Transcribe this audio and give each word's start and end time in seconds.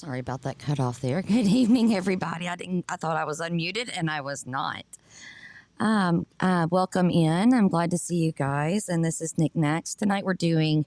Sorry 0.00 0.18
about 0.18 0.40
that 0.42 0.58
cut 0.58 0.80
off 0.80 1.02
there. 1.02 1.20
Good 1.28 1.46
evening, 1.46 1.94
everybody. 1.94 2.48
I 2.48 2.56
didn't. 2.56 2.86
I 2.88 2.96
thought 2.96 3.18
I 3.18 3.24
was 3.24 3.38
unmuted, 3.38 3.90
and 3.94 4.08
I 4.08 4.22
was 4.22 4.46
not. 4.46 4.86
Um, 5.78 6.26
uh, 6.40 6.68
welcome 6.70 7.10
in. 7.10 7.52
I'm 7.52 7.68
glad 7.68 7.90
to 7.90 7.98
see 7.98 8.16
you 8.16 8.32
guys. 8.32 8.88
And 8.88 9.04
this 9.04 9.20
is 9.20 9.36
Nick 9.36 9.52
Nax. 9.52 9.94
Tonight 9.94 10.24
we're 10.24 10.32
doing 10.32 10.86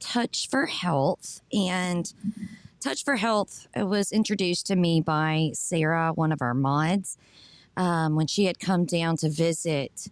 Touch 0.00 0.48
for 0.48 0.64
Health, 0.64 1.42
and 1.52 2.10
Touch 2.80 3.04
for 3.04 3.16
Health 3.16 3.68
was 3.76 4.10
introduced 4.10 4.66
to 4.68 4.76
me 4.76 5.02
by 5.02 5.50
Sarah, 5.52 6.12
one 6.14 6.32
of 6.32 6.40
our 6.40 6.54
mods, 6.54 7.18
um, 7.76 8.16
when 8.16 8.26
she 8.26 8.46
had 8.46 8.58
come 8.58 8.86
down 8.86 9.18
to 9.18 9.28
visit 9.28 10.08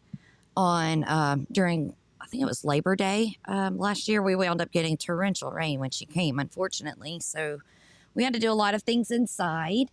on 0.55 1.03
um, 1.09 1.47
during 1.50 1.95
I 2.20 2.27
think 2.27 2.42
it 2.42 2.47
was 2.47 2.62
Labor 2.62 2.95
Day 2.95 3.39
um, 3.47 3.78
last 3.78 4.06
year. 4.06 4.20
We 4.22 4.37
wound 4.37 4.61
up 4.61 4.70
getting 4.70 4.98
torrential 4.98 5.50
rain 5.50 5.81
when 5.81 5.91
she 5.91 6.05
came, 6.05 6.39
unfortunately. 6.39 7.20
So 7.20 7.61
we 8.14 8.24
had 8.24 8.32
to 8.32 8.40
do 8.40 8.50
a 8.50 8.54
lot 8.54 8.74
of 8.74 8.82
things 8.82 9.10
inside. 9.10 9.90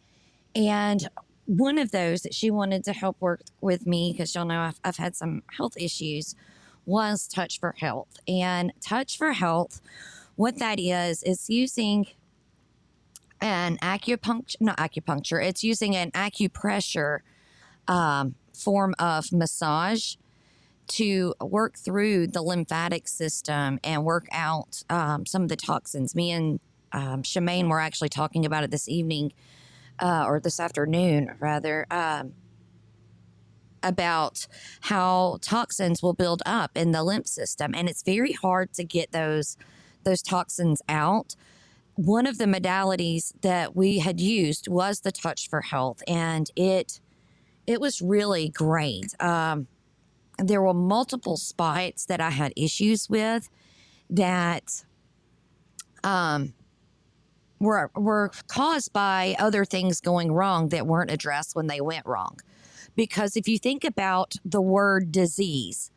And 0.55 1.08
one 1.45 1.77
of 1.77 1.91
those 1.91 2.22
that 2.22 2.33
she 2.33 2.52
wanted 2.52 2.83
to 2.86 2.94
help 2.94 3.17
work 3.19 3.41
with 3.61 3.86
me, 3.86 4.11
because 4.11 4.33
y'all 4.36 4.45
know 4.45 4.61
I've, 4.61 4.80
I've 4.83 4.97
had 4.97 5.16
some 5.16 5.44
health 5.58 5.73
issues, 5.77 6.36
was 6.86 7.27
Touch 7.27 7.59
for 7.59 7.75
Health. 7.77 8.17
And 8.27 8.73
Touch 8.81 9.17
for 9.17 9.33
Health, 9.33 9.81
what 10.36 10.58
that 10.59 10.80
is, 10.80 11.23
is 11.23 11.49
using 11.49 12.08
an 13.42 13.77
acupuncture, 13.77 14.55
not 14.59 14.77
acupuncture, 14.77 15.44
it's 15.44 15.64
using 15.64 15.95
an 15.95 16.11
acupressure 16.11 17.20
um, 17.87 18.36
form 18.54 18.93
of 18.99 19.31
massage 19.31 20.15
to 20.87 21.33
work 21.39 21.77
through 21.77 22.27
the 22.27 22.42
lymphatic 22.42 23.08
system 23.08 23.80
and 23.83 24.04
work 24.04 24.27
out 24.31 24.83
um, 24.89 25.26
some 25.26 25.43
of 25.43 25.49
the 25.49 25.55
toxins. 25.55 26.14
Me 26.14 26.31
and 26.31 26.60
um, 26.94 27.24
Shemaine 27.24 27.70
were 27.70 27.80
actually 27.80 28.10
talking 28.10 28.46
about 28.46 28.64
it 28.64 28.72
this 28.72 28.88
evening 28.88 29.34
uh, 30.00 30.26
or 30.28 30.40
this 30.40 30.60
afternoon, 30.60 31.36
rather, 31.40 31.86
um, 31.92 32.34
about 33.84 34.48
how 34.82 35.38
toxins 35.42 36.04
will 36.04 36.14
build 36.14 36.42
up 36.46 36.72
in 36.76 36.92
the 36.92 37.04
lymph 37.04 37.28
system, 37.28 37.74
and 37.76 37.90
it's 37.90 38.04
very 38.04 38.34
hard 38.34 38.74
to 38.74 38.84
get 38.84 39.12
those 39.12 39.58
those 40.04 40.22
toxins 40.22 40.82
out. 40.90 41.36
One 41.96 42.26
of 42.26 42.38
the 42.38 42.46
modalities 42.46 43.34
that 43.42 43.76
we 43.76 44.00
had 44.00 44.20
used 44.20 44.68
was 44.68 45.02
the 45.02 45.12
Touch 45.12 45.50
for 45.50 45.62
Health, 45.62 46.02
and 46.08 46.50
it 46.56 47.00
it 47.68 47.80
was 47.80 48.02
really 48.02 48.50
great. 48.50 49.14
Um, 49.22 49.68
there 50.38 50.62
were 50.62 50.73
multiple 50.73 51.38
spots 51.38 52.06
that 52.06 52.20
I 52.20 52.32
had 52.32 52.54
issues 52.56 53.10
with 53.10 53.50
that 54.10 54.84
um, 56.04 56.54
were 57.61 57.92
were 57.95 58.32
caused 58.48 58.92
by 58.92 59.36
other 59.39 59.64
things 59.64 60.02
going 60.02 60.32
wrong 60.32 60.70
that 60.70 60.88
weren't 60.88 61.11
addressed 61.11 61.55
when 61.55 61.67
they 61.67 61.80
went 61.80 62.05
wrong. 62.05 62.38
Because 62.95 63.38
if 63.38 63.48
you 63.48 63.58
think 63.58 63.83
about 63.86 64.36
the 64.44 64.61
word 64.61 65.11
disease, 65.11 65.92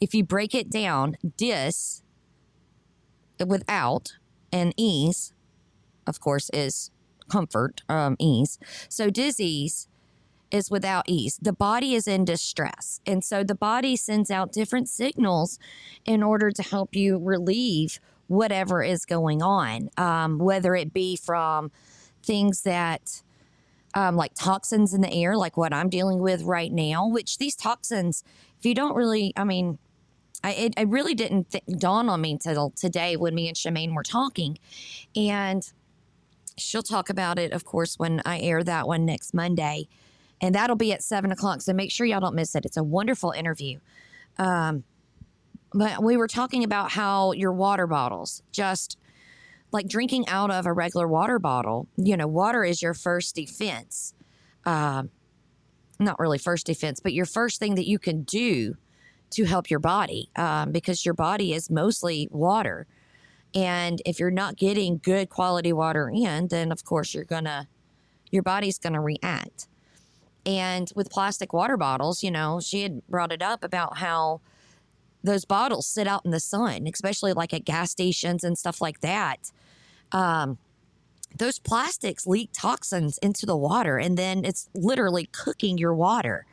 if 0.00 0.14
you 0.14 0.24
break 0.24 0.54
it 0.54 0.70
down, 0.70 1.16
dis 1.36 2.02
without 3.46 4.14
and 4.52 4.72
ease, 4.76 5.32
of 6.06 6.20
course, 6.20 6.50
is 6.54 6.90
comfort, 7.28 7.82
um, 7.88 8.16
ease. 8.18 8.58
So 8.88 9.10
disease 9.10 9.88
is 10.50 10.70
without 10.70 11.04
ease. 11.06 11.38
The 11.42 11.52
body 11.52 11.94
is 11.94 12.08
in 12.08 12.24
distress. 12.24 13.00
And 13.04 13.22
so 13.22 13.44
the 13.44 13.54
body 13.54 13.96
sends 13.96 14.30
out 14.30 14.52
different 14.52 14.88
signals 14.88 15.58
in 16.06 16.22
order 16.22 16.50
to 16.50 16.62
help 16.62 16.96
you 16.96 17.18
relieve 17.18 18.00
whatever 18.28 18.82
is 18.82 19.04
going 19.04 19.42
on, 19.42 19.90
um, 19.96 20.38
whether 20.38 20.74
it 20.74 20.92
be 20.92 21.16
from 21.16 21.70
things 22.22 22.62
that, 22.62 23.22
um, 23.94 24.16
like 24.16 24.32
toxins 24.34 24.94
in 24.94 25.00
the 25.00 25.12
air, 25.12 25.36
like 25.36 25.56
what 25.56 25.72
I'm 25.72 25.88
dealing 25.88 26.20
with 26.20 26.42
right 26.42 26.70
now, 26.70 27.08
which 27.08 27.38
these 27.38 27.56
toxins, 27.56 28.22
if 28.58 28.66
you 28.66 28.74
don't 28.74 28.94
really, 28.94 29.32
I 29.36 29.44
mean, 29.44 29.78
I, 30.44 30.70
it, 30.76 30.88
really 30.88 31.14
didn't 31.14 31.50
th- 31.50 31.64
dawn 31.78 32.08
on 32.08 32.20
me 32.20 32.32
until 32.32 32.70
today 32.70 33.16
when 33.16 33.34
me 33.34 33.48
and 33.48 33.56
Shemaine 33.56 33.94
were 33.94 34.04
talking. 34.04 34.58
And 35.16 35.68
she'll 36.56 36.82
talk 36.82 37.10
about 37.10 37.38
it, 37.38 37.52
of 37.52 37.64
course, 37.64 37.98
when 37.98 38.22
I 38.24 38.38
air 38.40 38.62
that 38.62 38.86
one 38.86 39.04
next 39.04 39.34
Monday. 39.34 39.88
And 40.40 40.54
that'll 40.54 40.76
be 40.76 40.92
at 40.92 41.02
seven 41.02 41.32
o'clock. 41.32 41.62
So 41.62 41.72
make 41.72 41.90
sure 41.90 42.06
y'all 42.06 42.20
don't 42.20 42.36
miss 42.36 42.54
it. 42.54 42.64
It's 42.64 42.76
a 42.76 42.84
wonderful 42.84 43.32
interview. 43.32 43.80
Um, 44.38 44.84
but 45.72 46.02
we 46.02 46.16
were 46.16 46.28
talking 46.28 46.64
about 46.64 46.92
how 46.92 47.32
your 47.32 47.52
water 47.52 47.86
bottles 47.86 48.42
just 48.52 48.98
like 49.70 49.86
drinking 49.86 50.26
out 50.28 50.50
of 50.50 50.66
a 50.66 50.72
regular 50.72 51.06
water 51.06 51.38
bottle 51.38 51.86
you 51.96 52.16
know 52.16 52.26
water 52.26 52.64
is 52.64 52.82
your 52.82 52.94
first 52.94 53.34
defense. 53.34 54.14
Uh, 54.64 55.04
not 56.00 56.18
really 56.18 56.38
first 56.38 56.66
defense 56.66 57.00
but 57.00 57.12
your 57.12 57.26
first 57.26 57.58
thing 57.58 57.74
that 57.74 57.86
you 57.86 57.98
can 57.98 58.22
do 58.22 58.76
to 59.30 59.44
help 59.44 59.70
your 59.70 59.80
body 59.80 60.30
um, 60.36 60.72
because 60.72 61.04
your 61.04 61.14
body 61.14 61.52
is 61.52 61.70
mostly 61.70 62.28
water. 62.30 62.86
And 63.54 64.00
if 64.06 64.18
you're 64.18 64.30
not 64.30 64.56
getting 64.56 64.98
good 65.02 65.28
quality 65.28 65.72
water 65.72 66.08
in 66.08 66.48
then 66.48 66.72
of 66.72 66.84
course 66.84 67.14
you're 67.14 67.24
gonna 67.24 67.68
your 68.30 68.42
body's 68.42 68.78
gonna 68.78 69.00
react. 69.00 69.68
And 70.46 70.90
with 70.94 71.10
plastic 71.10 71.52
water 71.52 71.76
bottles 71.76 72.22
you 72.22 72.30
know 72.30 72.60
she 72.60 72.82
had 72.82 73.06
brought 73.06 73.32
it 73.32 73.42
up 73.42 73.62
about 73.62 73.98
how 73.98 74.40
those 75.22 75.44
bottles 75.44 75.86
sit 75.86 76.06
out 76.06 76.24
in 76.24 76.30
the 76.30 76.40
sun, 76.40 76.86
especially 76.92 77.32
like 77.32 77.52
at 77.52 77.64
gas 77.64 77.90
stations 77.90 78.44
and 78.44 78.56
stuff 78.56 78.80
like 78.80 79.00
that. 79.00 79.50
Um, 80.12 80.58
those 81.36 81.58
plastics 81.58 82.26
leak 82.26 82.50
toxins 82.52 83.18
into 83.18 83.44
the 83.44 83.56
water, 83.56 83.98
and 83.98 84.16
then 84.16 84.44
it's 84.44 84.68
literally 84.74 85.28
cooking 85.32 85.76
your 85.76 85.94
water. 85.94 86.46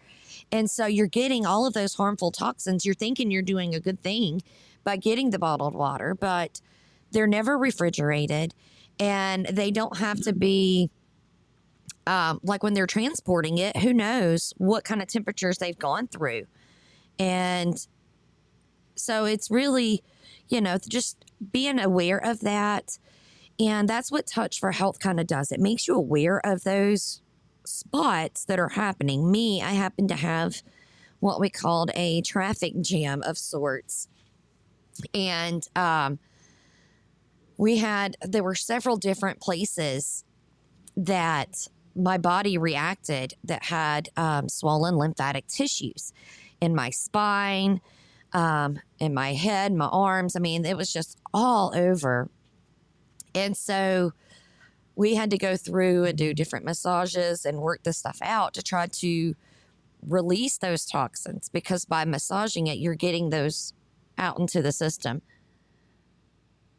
And 0.51 0.69
so 0.69 0.85
you're 0.85 1.07
getting 1.07 1.45
all 1.45 1.65
of 1.65 1.73
those 1.73 1.95
harmful 1.95 2.31
toxins. 2.31 2.85
You're 2.85 2.95
thinking 2.95 3.31
you're 3.31 3.41
doing 3.41 3.73
a 3.73 3.79
good 3.79 4.01
thing 4.01 4.41
by 4.83 4.97
getting 4.97 5.31
the 5.31 5.39
bottled 5.39 5.73
water, 5.73 6.13
but 6.13 6.61
they're 7.11 7.27
never 7.27 7.57
refrigerated 7.57 8.53
and 8.99 9.45
they 9.47 9.71
don't 9.71 9.97
have 9.97 10.21
to 10.21 10.33
be 10.33 10.89
um, 12.07 12.39
like 12.43 12.61
when 12.63 12.73
they're 12.73 12.87
transporting 12.87 13.57
it, 13.57 13.77
who 13.77 13.93
knows 13.93 14.53
what 14.57 14.83
kind 14.83 15.01
of 15.01 15.07
temperatures 15.07 15.57
they've 15.57 15.77
gone 15.77 16.07
through. 16.07 16.43
And 17.17 17.75
so 18.95 19.25
it's 19.25 19.51
really, 19.51 20.03
you 20.47 20.61
know, 20.61 20.77
just 20.87 21.25
being 21.51 21.79
aware 21.79 22.17
of 22.17 22.41
that. 22.41 22.97
And 23.59 23.87
that's 23.87 24.11
what 24.11 24.27
Touch 24.27 24.59
for 24.59 24.71
Health 24.71 24.99
kind 24.99 25.19
of 25.19 25.27
does. 25.27 25.51
It 25.51 25.59
makes 25.59 25.87
you 25.87 25.95
aware 25.95 26.41
of 26.45 26.63
those 26.63 27.21
spots 27.65 28.45
that 28.45 28.59
are 28.59 28.69
happening. 28.69 29.31
Me, 29.31 29.61
I 29.61 29.71
happen 29.71 30.07
to 30.09 30.15
have 30.15 30.61
what 31.19 31.39
we 31.39 31.49
called 31.49 31.91
a 31.95 32.21
traffic 32.21 32.73
jam 32.81 33.23
of 33.23 33.37
sorts. 33.37 34.07
And 35.13 35.67
um, 35.75 36.19
we 37.57 37.77
had, 37.77 38.17
there 38.21 38.43
were 38.43 38.55
several 38.55 38.97
different 38.97 39.39
places 39.39 40.23
that 40.97 41.67
my 41.95 42.17
body 42.17 42.57
reacted 42.57 43.33
that 43.43 43.65
had 43.65 44.09
um, 44.17 44.49
swollen 44.49 44.97
lymphatic 44.97 45.47
tissues 45.47 46.13
in 46.61 46.75
my 46.75 46.89
spine, 46.89 47.81
um, 48.35 48.81
in 48.99 49.13
my 49.13 49.33
head, 49.33 49.73
my 49.73 49.87
arms. 49.87 50.35
I 50.35 50.39
mean, 50.39 50.65
it 50.65 50.75
was 50.75 50.91
just 50.91 51.17
all 51.33 51.73
over. 51.73 52.29
And 53.33 53.55
so 53.55 54.11
we 54.95 55.15
had 55.15 55.31
to 55.31 55.37
go 55.37 55.55
through 55.55 56.03
and 56.03 56.17
do 56.17 56.33
different 56.33 56.65
massages 56.65 57.45
and 57.45 57.59
work 57.59 57.83
this 57.83 57.97
stuff 57.97 58.19
out 58.21 58.53
to 58.55 58.61
try 58.61 58.87
to 58.87 59.35
release 60.05 60.57
those 60.57 60.85
toxins 60.85 61.47
because 61.47 61.85
by 61.85 62.03
massaging 62.03 62.67
it, 62.67 62.77
you're 62.77 62.95
getting 62.95 63.29
those 63.29 63.73
out 64.17 64.37
into 64.37 64.61
the 64.61 64.73
system. 64.73 65.21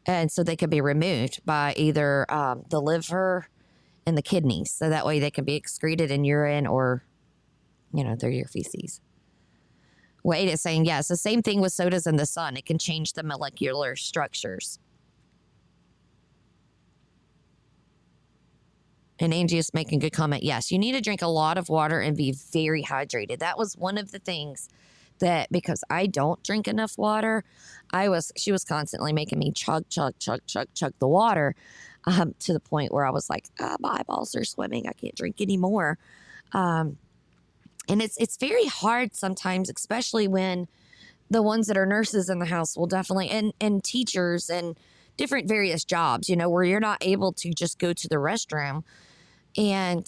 And 0.05 0.31
so 0.31 0.44
they 0.44 0.56
can 0.56 0.69
be 0.69 0.82
removed 0.82 1.41
by 1.47 1.73
either 1.76 2.31
um, 2.31 2.64
the 2.69 2.81
liver 2.81 3.49
and 4.06 4.17
the 4.17 4.23
kidneys. 4.23 4.73
So 4.73 4.91
that 4.91 5.06
way 5.06 5.20
they 5.20 5.31
can 5.31 5.44
be 5.44 5.55
excreted 5.55 6.11
in 6.11 6.25
urine 6.25 6.67
or, 6.67 7.02
you 7.94 8.05
know, 8.05 8.14
through 8.14 8.31
your 8.31 8.47
feces. 8.47 9.00
Wade 10.26 10.49
is 10.49 10.61
saying, 10.61 10.84
yes, 10.84 11.06
the 11.06 11.17
same 11.17 11.40
thing 11.40 11.61
with 11.61 11.73
sodas 11.73 12.05
in 12.05 12.17
the 12.17 12.26
sun. 12.26 12.56
It 12.56 12.67
can 12.67 12.78
change 12.78 13.12
the 13.12 13.23
molecular 13.23 13.94
structures. 13.94 14.81
And 19.20 19.32
Angie 19.32 19.58
is 19.58 19.73
making 19.73 19.99
a 19.99 20.00
good 20.00 20.12
comment. 20.12 20.43
Yes, 20.43 20.73
you 20.73 20.81
need 20.81 20.93
to 20.93 21.00
drink 21.00 21.23
a 21.23 21.28
lot 21.28 21.56
of 21.56 21.69
water 21.69 22.00
and 22.00 22.17
be 22.17 22.34
very 22.52 22.82
hydrated. 22.82 23.38
That 23.38 23.56
was 23.56 23.76
one 23.76 23.96
of 23.96 24.11
the 24.11 24.19
things 24.19 24.69
that 25.20 25.46
because 25.52 25.84
I 25.88 26.08
don't 26.08 26.43
drink 26.43 26.67
enough 26.67 26.99
water, 26.99 27.44
I 27.93 28.08
was 28.08 28.32
she 28.37 28.50
was 28.50 28.64
constantly 28.64 29.12
making 29.12 29.38
me 29.38 29.52
chug, 29.52 29.88
chug, 29.88 30.19
chug, 30.19 30.40
chug, 30.49 30.67
chug 30.75 30.93
the 30.99 31.06
water 31.08 31.55
um, 32.05 32.34
to 32.40 32.52
the 32.52 32.61
point 32.61 32.93
where 32.93 33.06
I 33.06 33.11
was 33.11 33.31
like, 33.31 33.46
ah, 33.61 33.76
my 33.78 33.99
eyeballs 34.00 34.34
are 34.34 34.44
swimming. 34.44 34.88
I 34.88 34.93
can't 34.93 35.14
drink 35.14 35.40
anymore. 35.40 35.99
Um, 36.52 36.99
and 37.88 38.03
it's 38.03 38.17
it's 38.19 38.37
very 38.37 38.67
hard 38.67 39.15
sometimes, 39.15 39.71
especially 39.71 40.29
when 40.29 40.69
the 41.31 41.43
ones 41.43 41.67
that 41.67 41.77
are 41.77 41.87
nurses 41.87 42.29
in 42.29 42.38
the 42.38 42.47
house 42.47 42.77
will 42.77 42.87
definitely 42.87 43.29
and 43.31 43.53
and 43.61 43.83
teachers 43.85 44.50
and 44.50 44.77
different 45.17 45.49
various 45.49 45.85
jobs, 45.85 46.29
you 46.29 46.37
know, 46.37 46.49
where 46.49 46.65
you're 46.65 46.81
not 46.81 46.99
able 47.00 47.33
to 47.33 47.53
just 47.53 47.79
go 47.79 47.93
to 47.93 48.09
the 48.09 48.17
restroom. 48.17 48.83
And 49.56 50.06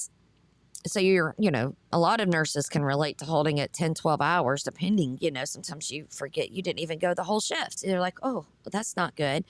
so 0.86 1.00
you're, 1.00 1.34
you 1.38 1.50
know, 1.50 1.74
a 1.92 1.98
lot 1.98 2.20
of 2.20 2.28
nurses 2.28 2.68
can 2.68 2.82
relate 2.82 3.18
to 3.18 3.24
holding 3.24 3.58
it 3.58 3.72
10, 3.72 3.94
12 3.94 4.20
hours, 4.20 4.62
depending, 4.62 5.18
you 5.20 5.30
know, 5.30 5.44
sometimes 5.44 5.90
you 5.90 6.06
forget 6.10 6.50
you 6.50 6.62
didn't 6.62 6.80
even 6.80 6.98
go 6.98 7.14
the 7.14 7.24
whole 7.24 7.40
shift. 7.40 7.82
You're 7.82 8.00
like, 8.00 8.18
oh, 8.22 8.46
that's 8.70 8.96
not 8.96 9.16
good. 9.16 9.44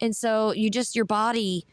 And 0.00 0.14
so 0.14 0.52
you 0.52 0.70
just, 0.70 0.94
your 0.94 1.04
body 1.04 1.64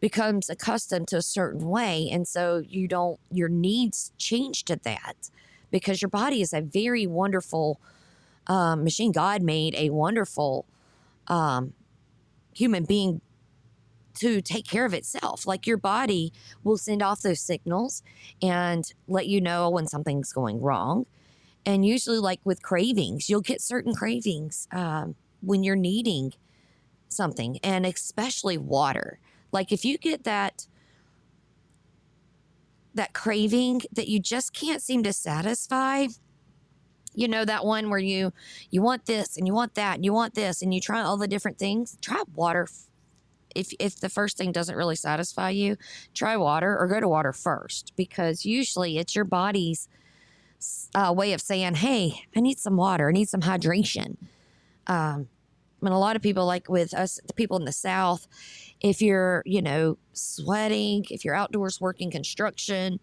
becomes 0.00 0.48
accustomed 0.48 1.08
to 1.08 1.16
a 1.16 1.22
certain 1.22 1.68
way. 1.68 2.08
And 2.10 2.26
so 2.26 2.62
you 2.66 2.88
don't, 2.88 3.20
your 3.30 3.48
needs 3.48 4.12
change 4.18 4.64
to 4.64 4.76
that 4.84 5.30
because 5.70 6.02
your 6.02 6.08
body 6.08 6.40
is 6.40 6.52
a 6.52 6.60
very 6.60 7.06
wonderful 7.06 7.80
um, 8.46 8.84
machine. 8.84 9.12
God 9.12 9.42
made 9.42 9.74
a 9.74 9.90
wonderful 9.90 10.66
um, 11.26 11.74
human 12.54 12.84
being 12.84 13.20
to 14.14 14.40
take 14.40 14.66
care 14.66 14.84
of 14.84 14.94
itself. 14.94 15.46
Like 15.46 15.66
your 15.66 15.76
body 15.76 16.32
will 16.64 16.76
send 16.76 17.02
off 17.02 17.22
those 17.22 17.40
signals 17.40 18.02
and 18.42 18.92
let 19.06 19.26
you 19.26 19.40
know 19.40 19.70
when 19.70 19.86
something's 19.86 20.32
going 20.32 20.60
wrong. 20.60 21.06
And 21.64 21.84
usually, 21.84 22.18
like 22.18 22.40
with 22.44 22.62
cravings, 22.62 23.28
you'll 23.28 23.42
get 23.42 23.60
certain 23.60 23.94
cravings 23.94 24.66
um, 24.72 25.14
when 25.40 25.62
you're 25.62 25.76
needing 25.76 26.32
something, 27.08 27.58
and 27.62 27.86
especially 27.86 28.58
water. 28.58 29.18
Like 29.52 29.72
if 29.72 29.84
you 29.84 29.98
get 29.98 30.24
that 30.24 30.66
that 32.98 33.14
craving 33.14 33.82
that 33.92 34.08
you 34.08 34.18
just 34.18 34.52
can't 34.52 34.82
seem 34.82 35.04
to 35.04 35.12
satisfy, 35.12 36.08
you 37.14 37.28
know 37.28 37.44
that 37.44 37.64
one 37.64 37.90
where 37.90 37.98
you 37.98 38.32
you 38.70 38.82
want 38.82 39.06
this 39.06 39.36
and 39.36 39.46
you 39.46 39.54
want 39.54 39.74
that 39.74 39.94
and 39.94 40.04
you 40.04 40.12
want 40.12 40.34
this 40.34 40.62
and 40.62 40.74
you 40.74 40.80
try 40.80 41.00
all 41.00 41.16
the 41.16 41.28
different 41.28 41.58
things. 41.58 41.96
Try 42.02 42.22
water 42.34 42.68
if 43.54 43.72
if 43.78 44.00
the 44.00 44.08
first 44.08 44.36
thing 44.36 44.52
doesn't 44.52 44.76
really 44.76 44.96
satisfy 44.96 45.50
you, 45.50 45.76
try 46.12 46.36
water 46.36 46.76
or 46.76 46.86
go 46.86 47.00
to 47.00 47.08
water 47.08 47.32
first 47.32 47.92
because 47.96 48.44
usually 48.44 48.98
it's 48.98 49.14
your 49.14 49.24
body's 49.24 49.88
uh, 50.94 51.12
way 51.16 51.32
of 51.32 51.40
saying, 51.40 51.76
"Hey, 51.76 52.24
I 52.36 52.40
need 52.40 52.58
some 52.58 52.76
water. 52.76 53.08
I 53.08 53.12
need 53.12 53.28
some 53.28 53.42
hydration." 53.42 54.16
Um, 54.88 55.28
and 55.82 55.94
a 55.94 55.98
lot 55.98 56.16
of 56.16 56.22
people, 56.22 56.46
like 56.46 56.68
with 56.68 56.94
us, 56.94 57.20
the 57.26 57.32
people 57.34 57.56
in 57.56 57.64
the 57.64 57.72
South, 57.72 58.26
if 58.80 59.00
you're, 59.00 59.42
you 59.46 59.62
know, 59.62 59.98
sweating, 60.12 61.04
if 61.10 61.24
you're 61.24 61.34
outdoors 61.34 61.80
working 61.80 62.10
construction, 62.10 63.00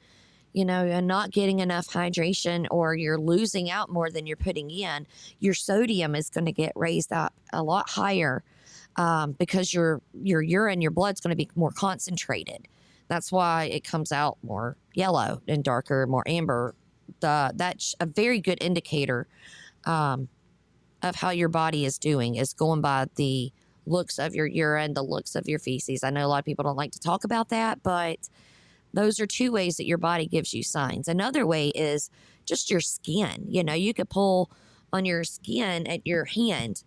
you 0.53 0.63
know, 0.63 0.85
and 0.85 1.07
not 1.07 1.31
getting 1.31 1.59
enough 1.59 1.87
hydration 1.87 2.65
or 2.71 2.95
you're 2.95 3.19
losing 3.19 3.69
out 3.69 3.89
more 3.89 4.09
than 4.09 4.25
you're 4.25 4.37
putting 4.37 4.69
in, 4.71 5.05
your 5.39 5.53
sodium 5.53 6.15
is 6.15 6.29
going 6.29 6.45
to 6.45 6.51
get 6.51 6.71
raised 6.75 7.11
up 7.11 7.33
a 7.51 7.61
lot 7.61 7.89
higher 7.89 8.43
um, 8.95 9.33
because 9.33 9.73
your 9.73 10.01
your 10.13 10.41
urine, 10.41 10.81
your 10.81 10.91
blood's 10.91 11.19
going 11.19 11.31
to 11.31 11.35
be 11.35 11.49
more 11.55 11.71
concentrated. 11.71 12.67
That's 13.07 13.31
why 13.31 13.65
it 13.65 13.83
comes 13.83 14.11
out 14.11 14.37
more 14.43 14.77
yellow 14.93 15.41
and 15.47 15.63
darker, 15.63 16.07
more 16.07 16.23
amber. 16.25 16.75
The 17.19 17.51
that's 17.55 17.93
a 17.99 18.05
very 18.05 18.39
good 18.39 18.57
indicator 18.61 19.27
um, 19.85 20.29
of 21.05 21.15
how 21.15 21.29
your 21.29 21.49
body 21.49 21.85
is 21.85 21.97
doing 21.97 22.35
is 22.35 22.53
going 22.53 22.81
by 22.81 23.07
the 23.15 23.51
looks 23.85 24.19
of 24.19 24.35
your 24.35 24.47
urine, 24.47 24.93
the 24.93 25.03
looks 25.03 25.35
of 25.35 25.47
your 25.47 25.59
feces. 25.59 26.03
I 26.03 26.09
know 26.09 26.25
a 26.25 26.27
lot 26.27 26.39
of 26.39 26.45
people 26.45 26.63
don't 26.63 26.75
like 26.75 26.91
to 26.91 26.99
talk 26.99 27.23
about 27.23 27.49
that, 27.49 27.83
but 27.83 28.29
those 28.93 29.19
are 29.19 29.27
two 29.27 29.51
ways 29.51 29.77
that 29.77 29.85
your 29.85 29.97
body 29.97 30.25
gives 30.25 30.53
you 30.53 30.63
signs. 30.63 31.07
Another 31.07 31.45
way 31.45 31.69
is 31.69 32.09
just 32.45 32.69
your 32.69 32.79
skin. 32.81 33.45
You 33.47 33.63
know, 33.63 33.73
you 33.73 33.93
could 33.93 34.09
pull 34.09 34.49
on 34.91 35.05
your 35.05 35.23
skin 35.23 35.85
at 35.87 36.05
your 36.05 36.25
hand 36.25 36.83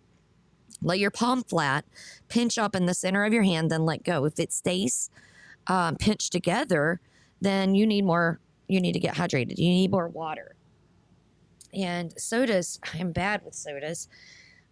Lay 0.81 0.97
your 0.97 1.11
palm 1.11 1.43
flat, 1.43 1.85
pinch 2.29 2.57
up 2.57 2.75
in 2.75 2.85
the 2.85 2.93
center 2.93 3.25
of 3.25 3.33
your 3.33 3.43
hand, 3.43 3.69
then 3.69 3.85
let 3.85 4.03
go. 4.03 4.25
If 4.25 4.39
it 4.39 4.53
stays 4.53 5.09
um, 5.67 5.97
pinched 5.97 6.31
together, 6.31 7.01
then 7.41 7.75
you 7.75 7.85
need 7.85 8.05
more, 8.05 8.39
you 8.67 8.79
need 8.79 8.93
to 8.93 8.99
get 8.99 9.15
hydrated. 9.15 9.57
You 9.57 9.69
need 9.69 9.91
more 9.91 10.07
water. 10.07 10.55
And 11.73 12.13
sodas, 12.19 12.79
I'm 12.93 13.11
bad 13.11 13.43
with 13.43 13.55
sodas. 13.55 14.07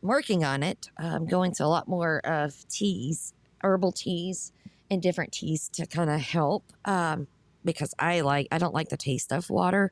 I'm 0.01 0.09
working 0.09 0.43
on 0.43 0.63
it. 0.63 0.89
I'm 0.97 1.25
going 1.25 1.53
to 1.53 1.65
a 1.65 1.67
lot 1.67 1.87
more 1.87 2.19
of 2.25 2.67
teas, 2.69 3.33
herbal 3.61 3.91
teas, 3.93 4.51
and 4.89 5.01
different 5.01 5.33
teas 5.33 5.69
to 5.69 5.85
kind 5.85 6.09
of 6.09 6.21
help 6.21 6.63
um, 6.85 7.27
because 7.65 7.93
I 7.99 8.21
like, 8.21 8.47
I 8.51 8.57
don't 8.57 8.73
like 8.73 8.89
the 8.89 8.97
taste 8.97 9.33
of 9.33 9.49
water 9.49 9.91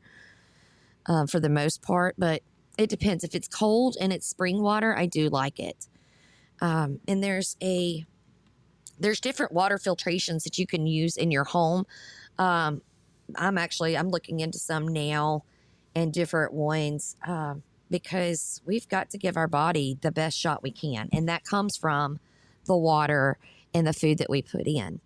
um, 1.05 1.27
for 1.27 1.39
the 1.39 1.49
most 1.49 1.81
part, 1.81 2.15
but 2.17 2.41
it 2.77 2.89
depends. 2.89 3.23
If 3.23 3.35
it's 3.35 3.47
cold 3.47 3.97
and 3.99 4.13
it's 4.13 4.27
spring 4.27 4.61
water, 4.61 4.95
I 4.97 5.05
do 5.05 5.29
like 5.29 5.59
it. 5.59 5.87
Um, 6.61 6.99
and 7.07 7.23
there's 7.23 7.57
a 7.61 8.05
there's 8.97 9.19
different 9.19 9.51
water 9.51 9.77
filtrations 9.77 10.43
that 10.43 10.57
you 10.57 10.65
can 10.65 10.87
use 10.87 11.17
in 11.17 11.29
your 11.29 11.43
home. 11.43 11.85
Um, 12.39 12.81
I'm 13.35 13.57
actually 13.57 13.97
I'm 13.97 14.09
looking 14.09 14.39
into 14.39 14.57
some 14.57 14.87
now 14.87 15.43
and 15.95 16.11
different 16.11 16.53
ones 16.53 17.15
um, 17.25 17.63
because 17.89 18.61
we've 18.65 18.87
got 18.89 19.09
to 19.11 19.17
give 19.17 19.37
our 19.37 19.47
body 19.47 19.97
the 20.01 20.11
best 20.11 20.37
shot 20.37 20.61
we 20.61 20.71
can, 20.71 21.09
and 21.11 21.27
that 21.29 21.43
comes 21.43 21.77
from 21.77 22.19
the 22.65 22.75
water 22.75 23.37
and 23.73 23.87
the 23.87 23.93
food 23.93 24.17
that 24.17 24.29
we 24.29 24.41
put 24.41 24.67
in. 24.67 24.99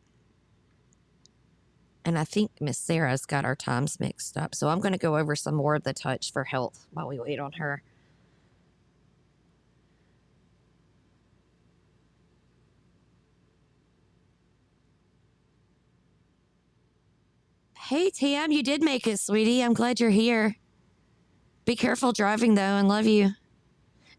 And 2.06 2.18
I 2.18 2.24
think 2.24 2.52
Miss 2.60 2.78
Sarah's 2.78 3.26
got 3.26 3.46
our 3.46 3.56
times 3.56 4.00
mixed 4.00 4.38
up, 4.38 4.56
so 4.56 4.70
I'm 4.70 4.80
going 4.80 4.94
to 4.94 4.98
go 4.98 5.18
over 5.18 5.36
some 5.36 5.56
more 5.56 5.76
of 5.76 5.84
the 5.84 5.94
touch 5.94 6.32
for 6.32 6.46
health 6.46 6.88
while 6.92 7.08
we 7.08 7.20
wait 7.20 7.40
on 7.40 7.54
her. 7.54 7.84
Hey, 17.90 18.12
Tam, 18.12 18.52
you 18.52 18.62
did 18.62 18.84
make 18.84 19.08
it, 19.08 19.20
sweetie. 19.20 19.64
I'm 19.64 19.74
glad 19.74 20.00
you're 20.00 20.12
here. 20.12 20.56
Be 21.70 21.76
careful 21.76 22.14
driving, 22.14 22.56
though, 22.56 22.62
and 22.78 22.88
love 22.88 23.06
you. 23.06 23.34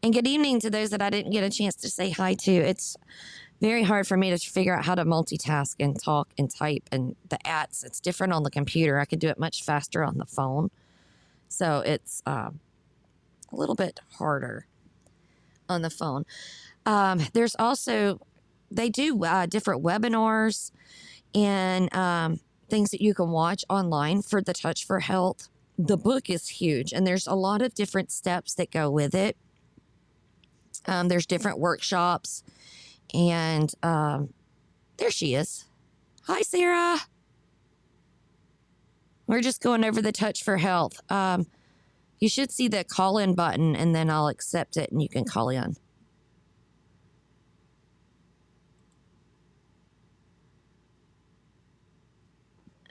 And 0.04 0.14
good 0.14 0.28
evening 0.28 0.61
to 0.61 0.71
those 0.71 0.90
that 0.90 1.02
I 1.02 1.11
didn't 1.11 1.33
get 1.33 1.42
a 1.42 1.50
chance 1.50 1.75
to 1.75 1.90
say 1.90 2.11
hi 2.11 2.35
to. 2.35 2.52
It's 2.52 2.97
very 3.61 3.83
hard 3.83 4.07
for 4.07 4.16
me 4.16 4.30
to 4.30 4.38
figure 4.38 4.78
out 4.78 4.85
how 4.85 4.95
to 4.95 5.04
multitask 5.04 5.75
and 5.80 6.00
talk 6.00 6.28
and 6.38 6.49
type 6.49 6.85
and 6.92 7.16
the 7.28 7.45
ads. 7.45 7.83
It's 7.83 7.99
different 7.99 8.33
on 8.33 8.45
the 8.45 8.52
computer. 8.52 9.00
I 9.00 9.04
could 9.04 9.19
do 9.19 9.26
it 9.26 9.37
much 9.37 9.64
faster 9.64 10.04
on 10.04 10.19
the 10.19 10.26
phone. 10.26 10.71
So 11.49 11.80
it's 11.80 12.23
uh, 12.25 12.50
a 13.52 13.57
little 13.57 13.75
bit 13.75 13.99
harder 14.19 14.69
on 15.69 15.83
the 15.83 15.90
phone. 15.90 16.26
Um, 16.87 17.21
there's 17.33 17.57
also, 17.59 18.21
they 18.71 18.90
do 18.90 19.25
uh, 19.25 19.47
different 19.47 19.83
webinars 19.83 20.71
and 21.35 21.92
um, 21.97 22.38
things 22.69 22.90
that 22.92 23.00
you 23.00 23.12
can 23.12 23.30
watch 23.30 23.64
online 23.69 24.23
for 24.23 24.40
the 24.40 24.52
Touch 24.52 24.87
for 24.87 25.00
Health. 25.00 25.49
The 25.82 25.96
book 25.96 26.28
is 26.28 26.46
huge, 26.46 26.92
and 26.92 27.06
there's 27.06 27.26
a 27.26 27.34
lot 27.34 27.62
of 27.62 27.72
different 27.72 28.12
steps 28.12 28.52
that 28.56 28.70
go 28.70 28.90
with 28.90 29.14
it. 29.14 29.34
Um, 30.84 31.08
there's 31.08 31.25
different 31.25 31.58
workshops, 31.58 32.42
and 33.14 33.72
um, 33.82 34.34
there 34.99 35.10
she 35.10 35.34
is. 35.34 35.64
Hi, 36.25 36.42
Sarah. 36.42 36.99
We're 39.26 39.40
just 39.40 39.62
going 39.62 39.82
over 39.82 40.02
the 40.02 40.12
Touch 40.12 40.44
for 40.44 40.58
Health. 40.58 41.00
Um, 41.10 41.46
you 42.18 42.28
should 42.28 42.50
see 42.50 42.68
the 42.68 42.84
call 42.84 43.16
in 43.16 43.34
button, 43.34 43.75
and 43.75 43.94
then 43.94 44.10
I'll 44.10 44.28
accept 44.28 44.76
it, 44.76 44.92
and 44.92 45.00
you 45.00 45.08
can 45.08 45.25
call 45.25 45.49
in. 45.49 45.76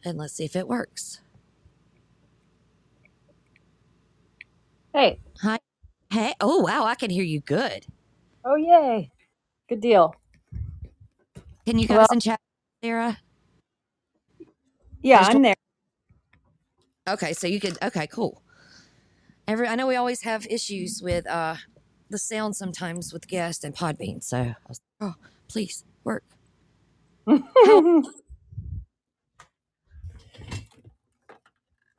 and 0.05 0.17
let's 0.17 0.33
see 0.33 0.45
if 0.45 0.55
it 0.55 0.67
works. 0.67 1.19
Hey. 4.93 5.19
Hi. 5.41 5.59
Hey. 6.11 6.33
Oh, 6.41 6.59
wow. 6.61 6.85
I 6.85 6.95
can 6.95 7.09
hear 7.09 7.23
you 7.23 7.41
good. 7.41 7.85
Oh, 8.43 8.55
yay. 8.55 9.11
Good 9.69 9.81
deal. 9.81 10.15
Can 11.65 11.77
you 11.77 11.87
guys 11.87 11.97
well, 11.97 12.07
in 12.11 12.19
chat, 12.19 12.39
Sarah? 12.83 13.19
Yeah, 15.03 15.19
I'm 15.21 15.41
there. 15.41 15.55
Okay, 17.07 17.33
so 17.33 17.47
you 17.47 17.59
could. 17.59 17.77
Okay, 17.83 18.07
cool. 18.07 18.41
Every 19.47 19.67
I 19.67 19.75
know 19.75 19.87
we 19.87 19.95
always 19.95 20.21
have 20.23 20.45
issues 20.47 21.01
with 21.03 21.27
uh 21.27 21.55
the 22.09 22.17
sound 22.17 22.55
sometimes 22.55 23.13
with 23.13 23.27
guests 23.27 23.63
and 23.63 23.75
Podbean. 23.75 24.23
So 24.23 24.37
I 24.37 24.55
was, 24.67 24.81
like, 24.99 25.11
oh, 25.11 25.15
please 25.47 25.83
work. 26.03 26.23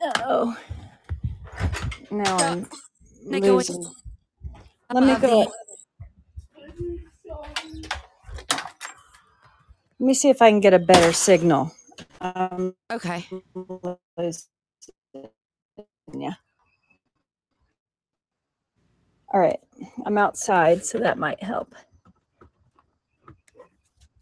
Uh 0.02 0.12
oh. 0.24 0.56
Now 2.10 2.38
I'm 2.38 2.68
losing. 3.26 3.92
Let 4.92 5.04
me 5.04 5.16
go. 5.16 5.52
Let 10.00 10.06
me 10.06 10.14
see 10.14 10.30
if 10.30 10.42
I 10.42 10.50
can 10.50 10.60
get 10.60 10.74
a 10.74 10.78
better 10.80 11.12
signal. 11.12 11.72
Um, 12.20 12.74
okay. 12.92 13.26
Yeah. 16.14 16.34
All 19.32 19.40
right. 19.40 19.60
I'm 20.06 20.18
outside, 20.18 20.84
so 20.86 20.98
that 20.98 21.18
might 21.18 21.42
help. 21.42 21.74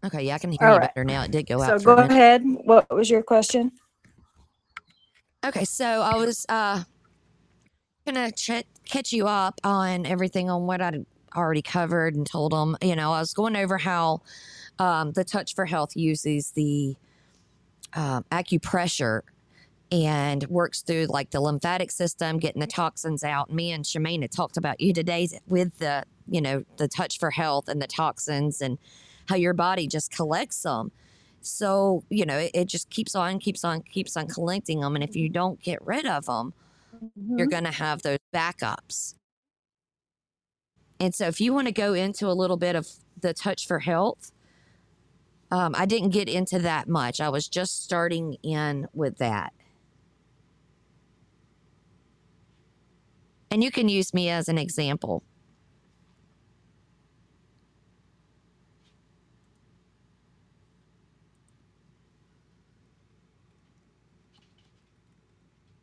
Okay, 0.05 0.23
yeah, 0.25 0.35
I 0.35 0.39
can 0.39 0.51
hear 0.53 0.67
All 0.67 0.69
you 0.69 0.79
right. 0.79 0.91
better 0.95 1.05
now. 1.05 1.23
It 1.23 1.31
did 1.31 1.47
go 1.47 1.61
So 1.61 1.63
out 1.63 1.81
for 1.81 1.91
go 1.91 1.93
a 1.93 1.97
minute. 1.97 2.11
ahead. 2.11 2.43
What 2.45 2.89
was 2.95 3.09
your 3.09 3.23
question? 3.23 3.73
Okay, 5.45 5.65
so 5.65 5.85
I 5.85 6.15
was 6.15 6.45
uh 6.49 6.83
gonna 8.13 8.31
ch- 8.31 8.65
catch 8.85 9.13
you 9.13 9.27
up 9.27 9.59
on 9.63 10.05
everything 10.05 10.49
on 10.49 10.65
what 10.65 10.81
I'd 10.81 11.05
already 11.35 11.61
covered 11.61 12.15
and 12.15 12.25
told 12.25 12.51
them. 12.51 12.75
You 12.81 12.95
know, 12.95 13.11
I 13.11 13.19
was 13.19 13.33
going 13.33 13.55
over 13.55 13.77
how 13.77 14.21
um, 14.79 15.11
the 15.11 15.23
Touch 15.23 15.53
for 15.53 15.65
Health 15.65 15.95
uses 15.95 16.51
the 16.51 16.95
um, 17.93 18.25
acupressure 18.31 19.21
and 19.91 20.43
works 20.47 20.81
through 20.81 21.05
like 21.05 21.31
the 21.31 21.39
lymphatic 21.39 21.91
system, 21.91 22.37
getting 22.37 22.59
the 22.61 22.67
toxins 22.67 23.23
out. 23.23 23.51
Me 23.51 23.71
and 23.71 23.83
Shemaine 23.83 24.29
talked 24.29 24.57
about 24.57 24.79
you 24.79 24.93
today 24.93 25.27
with 25.47 25.77
the, 25.79 26.03
you 26.27 26.41
know, 26.41 26.63
the 26.77 26.87
Touch 26.87 27.19
for 27.19 27.31
Health 27.31 27.67
and 27.67 27.81
the 27.81 27.87
toxins 27.87 28.61
and 28.61 28.77
how 29.27 29.35
your 29.35 29.53
body 29.53 29.87
just 29.87 30.11
collects 30.11 30.61
them. 30.63 30.91
So, 31.41 32.03
you 32.09 32.25
know, 32.25 32.37
it, 32.37 32.51
it 32.53 32.65
just 32.65 32.89
keeps 32.89 33.15
on, 33.15 33.39
keeps 33.39 33.63
on, 33.63 33.81
keeps 33.81 34.17
on 34.17 34.27
collecting 34.27 34.81
them. 34.81 34.95
And 34.95 35.03
if 35.03 35.15
you 35.15 35.29
don't 35.29 35.61
get 35.61 35.79
rid 35.85 36.05
of 36.05 36.25
them, 36.25 36.53
you're 37.37 37.47
Mm-hmm. 37.47 37.49
going 37.49 37.65
to 37.65 37.71
have 37.71 38.01
those 38.03 38.19
backups. 38.35 39.15
And 40.99 41.15
so, 41.15 41.27
if 41.27 41.41
you 41.41 41.53
want 41.53 41.67
to 41.67 41.73
go 41.73 41.93
into 41.93 42.27
a 42.27 42.33
little 42.33 42.57
bit 42.57 42.75
of 42.75 42.87
the 43.21 43.33
touch 43.33 43.67
for 43.67 43.79
health, 43.79 44.31
um, 45.51 45.75
I 45.77 45.85
didn't 45.85 46.09
get 46.11 46.29
into 46.29 46.59
that 46.59 46.87
much. 46.89 47.21
I 47.21 47.29
was 47.29 47.47
just 47.47 47.83
starting 47.83 48.35
in 48.43 48.87
with 48.93 49.17
that. 49.19 49.53
And 53.51 53.63
you 53.63 53.71
can 53.71 53.89
use 53.89 54.13
me 54.13 54.29
as 54.29 54.49
an 54.49 54.57
example. 54.57 55.23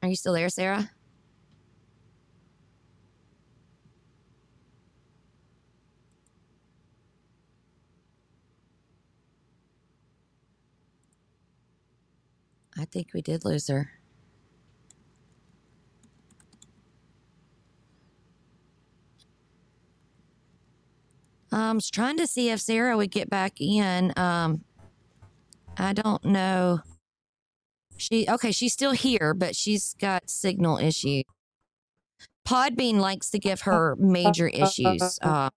Are 0.02 0.08
you 0.08 0.16
still 0.16 0.34
there, 0.34 0.48
Sarah? 0.50 0.90
I 12.78 12.86
think 12.86 13.08
we 13.14 13.22
did 13.22 13.44
lose 13.44 13.68
her. 13.68 13.90
Um, 21.52 21.60
I 21.62 21.72
was 21.74 21.90
trying 21.90 22.18
to 22.18 22.26
see 22.26 22.50
if 22.50 22.60
Sarah 22.60 22.96
would 22.96 23.10
get 23.12 23.30
back 23.30 23.60
in. 23.60 24.12
Um, 24.18 24.64
I 25.78 25.92
don't 25.94 26.24
know. 26.24 26.80
She 27.98 28.26
okay, 28.28 28.52
she's 28.52 28.72
still 28.74 28.92
here, 28.92 29.34
but 29.34 29.56
she's 29.56 29.94
got 30.00 30.30
signal 30.30 30.78
issues. 30.78 31.24
Podbean 32.46 32.96
likes 33.00 33.30
to 33.30 33.40
give 33.40 33.62
her 33.62 33.96
major 33.98 34.48
issues. 34.48 35.18
Uh, 35.22 35.50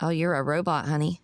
oh, 0.00 0.10
you're 0.10 0.34
a 0.34 0.42
robot, 0.42 0.86
honey. 0.86 1.20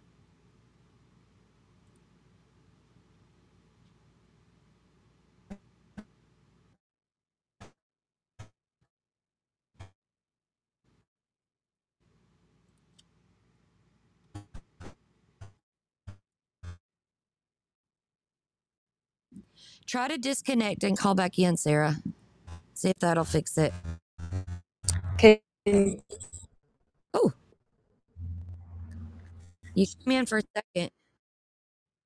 Try 19.86 20.08
to 20.08 20.18
disconnect 20.18 20.84
and 20.84 20.98
call 20.98 21.14
back 21.14 21.38
in, 21.38 21.56
Sarah. 21.56 21.96
See 22.74 22.90
if 22.90 22.98
that'll 23.00 23.24
fix 23.24 23.58
it. 23.58 23.72
Okay. 25.14 25.42
Oh. 27.14 27.32
You 29.74 29.86
come 30.04 30.12
in 30.12 30.26
for 30.26 30.38
a 30.38 30.42
second. 30.56 30.90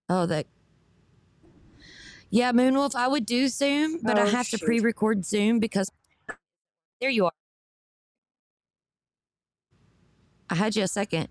Oh, 0.08 0.26
that. 0.26 0.46
Yeah, 2.30 2.52
Moonwolf, 2.52 2.94
I 2.96 3.08
would 3.08 3.26
do 3.26 3.48
Zoom, 3.48 4.00
but 4.02 4.18
I 4.18 4.24
Oh, 4.24 4.26
have 4.26 4.48
to 4.50 4.58
pre 4.58 4.80
record 4.80 5.24
Zoom 5.26 5.60
because. 5.60 5.90
There 7.00 7.10
you 7.10 7.26
are. 7.26 7.32
I 10.50 10.56
had 10.56 10.76
you 10.76 10.84
a 10.84 10.88
second. 10.88 11.28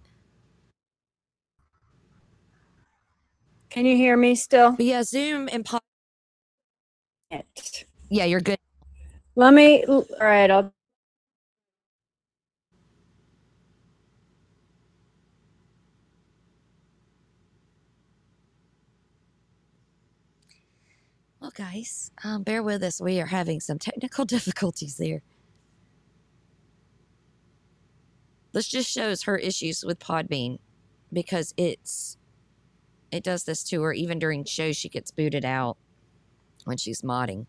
Can 3.70 3.86
you 3.86 3.98
hear 3.98 4.18
me 4.18 4.36
still? 4.36 4.78
But 4.78 4.86
yeah, 4.86 5.04
Zoom 5.04 5.50
and 5.52 5.66
pod. 5.66 5.82
Yeah, 8.10 8.26
you're 8.26 8.42
good. 8.42 8.60
Let 9.36 9.54
me. 9.54 9.86
All 9.86 10.06
right. 10.22 10.52
I'll. 10.52 10.74
Well, 21.48 21.70
guys, 21.72 22.12
um, 22.26 22.44
bear 22.44 22.62
with 22.62 22.84
us. 22.84 23.00
We 23.00 23.22
are 23.22 23.28
having 23.28 23.62
some 23.62 23.80
technical 23.80 24.26
difficulties 24.36 24.98
there. 24.98 25.22
This 28.52 28.68
just 28.68 28.92
shows 28.92 29.24
her 29.24 29.38
issues 29.38 29.86
with 29.86 29.98
Podbean 29.98 30.60
because 31.14 31.54
it's 31.56 32.18
it 33.14 33.24
does 33.24 33.46
this 33.46 33.64
to 33.70 33.82
her 33.84 33.94
even 33.94 34.20
during 34.20 34.44
shows. 34.44 34.76
She 34.76 34.90
gets 34.90 35.10
booted 35.10 35.46
out 35.46 35.78
when 36.66 36.76
she's 36.76 37.02
modding. 37.02 37.46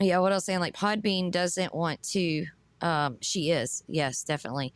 Yeah, 0.00 0.18
what 0.18 0.32
I 0.32 0.34
was 0.34 0.44
saying, 0.44 0.58
like 0.58 0.74
Podbean 0.74 1.30
doesn't 1.30 1.72
want 1.72 2.02
to. 2.14 2.46
Um, 2.80 3.18
she 3.20 3.52
is, 3.52 3.84
yes, 3.86 4.24
definitely. 4.24 4.74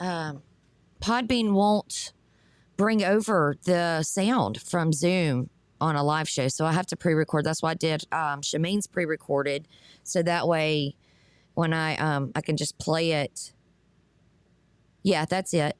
Um, 0.00 0.42
Podbean 1.00 1.52
won't 1.52 2.12
bring 2.76 3.04
over 3.04 3.56
the 3.64 4.02
sound 4.02 4.60
from 4.60 4.92
Zoom 4.92 5.50
on 5.80 5.96
a 5.96 6.02
live 6.02 6.28
show. 6.28 6.48
So 6.48 6.64
I 6.64 6.72
have 6.72 6.86
to 6.86 6.96
pre-record. 6.96 7.44
That's 7.44 7.62
why 7.62 7.72
I 7.72 7.74
did 7.74 8.04
um 8.12 8.40
Shameen's 8.40 8.86
pre-recorded. 8.86 9.68
So 10.02 10.22
that 10.22 10.48
way 10.48 10.96
when 11.54 11.72
I 11.72 11.96
um 11.96 12.32
I 12.34 12.40
can 12.40 12.56
just 12.56 12.78
play 12.78 13.12
it. 13.12 13.52
Yeah, 15.02 15.24
that's 15.24 15.52
it. 15.52 15.76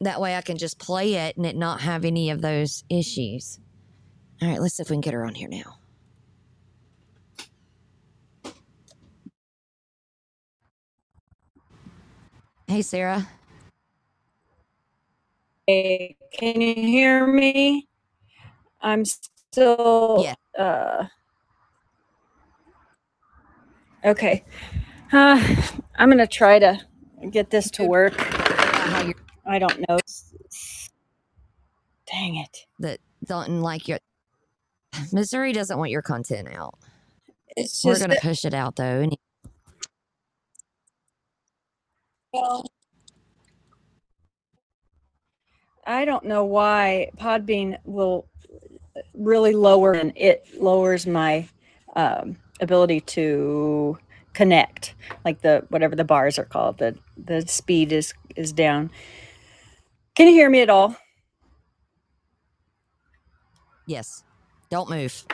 That 0.00 0.20
way 0.20 0.36
I 0.36 0.40
can 0.40 0.58
just 0.58 0.78
play 0.78 1.14
it 1.14 1.36
and 1.36 1.46
it 1.46 1.56
not 1.56 1.80
have 1.80 2.04
any 2.04 2.30
of 2.30 2.42
those 2.42 2.84
issues. 2.90 3.60
All 4.42 4.48
right, 4.48 4.60
let's 4.60 4.74
see 4.74 4.82
if 4.82 4.90
we 4.90 4.94
can 4.94 5.00
get 5.00 5.14
her 5.14 5.24
on 5.24 5.34
here 5.34 5.48
now. 5.48 5.78
Hey 12.66 12.82
Sarah. 12.82 13.28
Hey, 15.66 16.16
Can 16.32 16.60
you 16.60 16.74
hear 16.74 17.26
me? 17.26 17.88
I'm 18.82 19.04
still. 19.04 20.22
Yeah. 20.22 20.34
Uh, 20.62 21.06
okay. 24.04 24.44
Uh, 25.10 25.42
I'm 25.96 26.10
gonna 26.10 26.26
try 26.26 26.58
to 26.58 26.78
get 27.30 27.50
this 27.50 27.70
to 27.72 27.84
work. 27.84 28.14
I 29.46 29.58
don't 29.58 29.88
know. 29.88 29.98
Dang 32.06 32.36
it. 32.36 32.66
that 32.80 33.00
don't 33.24 33.60
like 33.60 33.88
your 33.88 33.98
Missouri 35.12 35.52
doesn't 35.52 35.78
want 35.78 35.90
your 35.90 36.02
content 36.02 36.48
out. 36.54 36.74
It's 37.56 37.84
We're 37.84 37.98
gonna 37.98 38.16
push 38.20 38.44
it 38.44 38.52
out 38.52 38.76
though. 38.76 39.08
Well, 42.32 42.66
I 45.86 46.04
don't 46.04 46.24
know 46.24 46.44
why 46.44 47.10
Podbean 47.18 47.78
will 47.84 48.26
really 49.14 49.54
lower 49.54 49.92
and 49.92 50.12
it 50.16 50.46
lowers 50.60 51.06
my 51.06 51.48
um, 51.96 52.36
ability 52.60 53.00
to 53.02 53.98
connect, 54.34 54.94
like 55.24 55.42
the 55.42 55.64
whatever 55.70 55.96
the 55.96 56.04
bars 56.04 56.38
are 56.38 56.44
called. 56.44 56.78
The 56.78 56.96
the 57.16 57.42
speed 57.48 57.92
is 57.92 58.14
is 58.36 58.52
down. 58.52 58.90
Can 60.16 60.28
you 60.28 60.34
hear 60.34 60.50
me 60.50 60.62
at 60.62 60.70
all? 60.70 60.96
yes, 63.86 64.24
don't 64.70 64.90
move. 64.90 65.24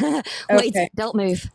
Wait, 0.50 0.72
Okay. 0.72 0.88
don't 0.94 1.16
move. 1.16 1.50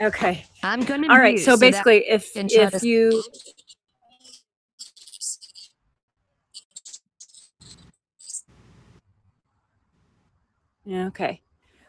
Okay. 0.00 0.44
I'm 0.62 0.84
gonna. 0.84 1.08
All 1.08 1.18
right. 1.18 1.38
So 1.38 1.56
basically, 1.56 2.08
if 2.08 2.32
if 2.48 2.82
you 2.82 3.22
okay. 10.88 11.40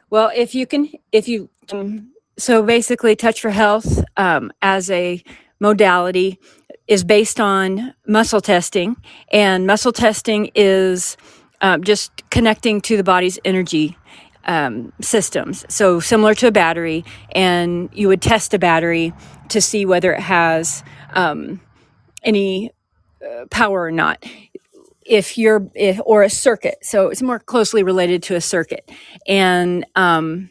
Well, 0.09 0.31
if 0.35 0.55
you 0.55 0.65
can, 0.65 0.89
if 1.11 1.27
you, 1.27 1.49
um, 1.71 2.11
so 2.37 2.63
basically, 2.63 3.15
Touch 3.15 3.41
for 3.41 3.49
Health 3.49 4.03
um, 4.17 4.51
as 4.61 4.89
a 4.91 5.23
modality 5.59 6.39
is 6.87 7.03
based 7.03 7.39
on 7.39 7.93
muscle 8.07 8.41
testing, 8.41 8.95
and 9.31 9.65
muscle 9.65 9.91
testing 9.91 10.51
is 10.53 11.17
um, 11.61 11.83
just 11.83 12.29
connecting 12.29 12.81
to 12.81 12.97
the 12.97 13.03
body's 13.03 13.39
energy 13.43 13.97
um, 14.45 14.93
systems. 15.01 15.65
So, 15.69 15.99
similar 15.99 16.35
to 16.35 16.47
a 16.47 16.51
battery, 16.51 17.03
and 17.31 17.89
you 17.91 18.07
would 18.07 18.21
test 18.21 18.53
a 18.53 18.59
battery 18.59 19.13
to 19.49 19.61
see 19.61 19.85
whether 19.85 20.13
it 20.13 20.21
has 20.21 20.83
um, 21.13 21.61
any 22.23 22.71
uh, 23.25 23.45
power 23.49 23.83
or 23.83 23.91
not 23.91 24.23
if 25.05 25.37
you're 25.37 25.69
if, 25.75 25.99
or 26.05 26.23
a 26.23 26.29
circuit. 26.29 26.77
So 26.83 27.09
it's 27.09 27.21
more 27.21 27.39
closely 27.39 27.83
related 27.83 28.23
to 28.23 28.35
a 28.35 28.41
circuit. 28.41 28.91
And 29.27 29.85
um, 29.95 30.49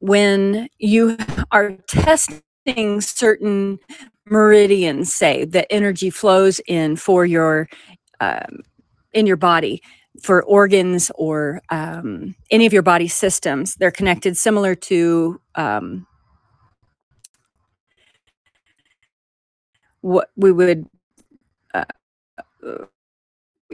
when 0.00 0.68
you 0.78 1.16
are 1.52 1.72
testing 1.88 3.00
certain 3.00 3.78
meridians 4.26 5.12
say 5.12 5.44
that 5.44 5.66
energy 5.70 6.10
flows 6.10 6.60
in 6.66 6.96
for 6.96 7.26
your 7.26 7.68
um, 8.20 8.60
in 9.12 9.26
your 9.26 9.36
body 9.36 9.82
for 10.22 10.42
organs 10.44 11.10
or 11.16 11.60
um, 11.70 12.34
any 12.50 12.66
of 12.66 12.72
your 12.72 12.82
body 12.82 13.08
systems 13.08 13.74
they're 13.76 13.90
connected 13.90 14.36
similar 14.36 14.74
to 14.74 15.40
um, 15.56 16.06
what 20.02 20.30
we 20.36 20.52
would 20.52 20.86
uh, 21.74 21.84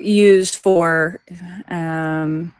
use 0.03 0.55
for 0.55 1.21
um, 1.69 2.55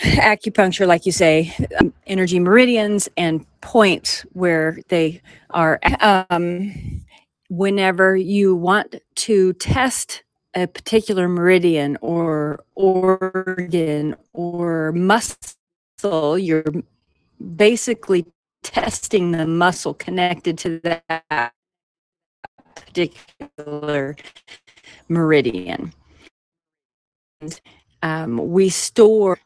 acupuncture, 0.00 0.86
like 0.86 1.06
you 1.06 1.12
say, 1.12 1.54
um, 1.80 1.92
energy 2.06 2.40
meridians 2.40 3.08
and 3.16 3.46
points 3.60 4.22
where 4.32 4.78
they 4.88 5.20
are. 5.50 5.78
Um, 6.00 7.02
whenever 7.48 8.16
you 8.16 8.54
want 8.54 8.96
to 9.14 9.52
test 9.54 10.22
a 10.54 10.66
particular 10.66 11.28
meridian 11.28 11.96
or 12.00 12.64
organ 12.74 14.16
or 14.32 14.92
muscle, 14.92 16.38
you're 16.38 16.64
basically 17.56 18.26
testing 18.62 19.32
the 19.32 19.46
muscle 19.46 19.94
connected 19.94 20.58
to 20.58 20.80
that 20.80 21.52
particular 22.74 24.16
meridian. 25.12 25.92
Um, 28.02 28.52
we 28.52 28.68
store 28.68 29.38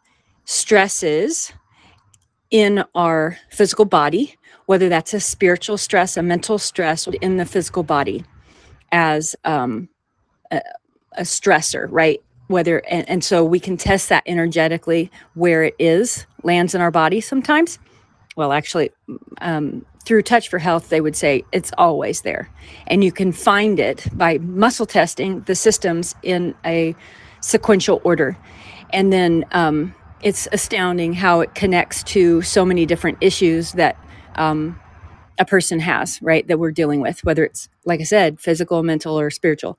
stresses 0.44 1.52
in 2.50 2.84
our 2.94 3.38
physical 3.50 3.84
body, 3.84 4.36
whether 4.66 4.88
that's 4.88 5.14
a 5.14 5.20
spiritual 5.20 5.78
stress, 5.78 6.16
a 6.16 6.22
mental 6.22 6.58
stress 6.58 7.06
in 7.20 7.36
the 7.36 7.44
physical 7.44 7.82
body 7.82 8.24
as 8.92 9.34
um, 9.44 9.88
a, 10.50 10.60
a 11.12 11.22
stressor, 11.22 11.86
right? 11.90 12.22
Whether 12.48 12.78
and, 12.86 13.08
and 13.08 13.24
so 13.24 13.44
we 13.44 13.58
can 13.58 13.76
test 13.76 14.08
that 14.08 14.22
energetically 14.26 15.10
where 15.34 15.64
it 15.64 15.74
is, 15.78 16.26
lands 16.44 16.74
in 16.74 16.80
our 16.80 16.92
body 16.92 17.20
sometimes. 17.20 17.78
Well, 18.36 18.52
actually, 18.52 18.90
um, 19.40 19.84
through 20.06 20.22
Touch 20.22 20.48
for 20.48 20.58
Health, 20.58 20.88
they 20.88 21.00
would 21.00 21.16
say 21.16 21.44
it's 21.52 21.72
always 21.76 22.22
there. 22.22 22.48
And 22.86 23.02
you 23.02 23.12
can 23.12 23.32
find 23.32 23.78
it 23.80 24.06
by 24.12 24.38
muscle 24.38 24.86
testing 24.86 25.40
the 25.42 25.54
systems 25.54 26.14
in 26.22 26.54
a 26.64 26.94
sequential 27.40 28.00
order. 28.04 28.38
And 28.92 29.12
then 29.12 29.44
um, 29.50 29.94
it's 30.22 30.46
astounding 30.52 31.12
how 31.12 31.40
it 31.40 31.54
connects 31.54 32.04
to 32.04 32.40
so 32.42 32.64
many 32.64 32.86
different 32.86 33.18
issues 33.20 33.72
that 33.72 33.96
um, 34.36 34.80
a 35.38 35.44
person 35.44 35.80
has, 35.80 36.22
right? 36.22 36.46
That 36.46 36.58
we're 36.58 36.70
dealing 36.70 37.00
with, 37.00 37.24
whether 37.24 37.44
it's, 37.44 37.68
like 37.84 38.00
I 38.00 38.04
said, 38.04 38.40
physical, 38.40 38.82
mental, 38.84 39.18
or 39.18 39.30
spiritual. 39.30 39.78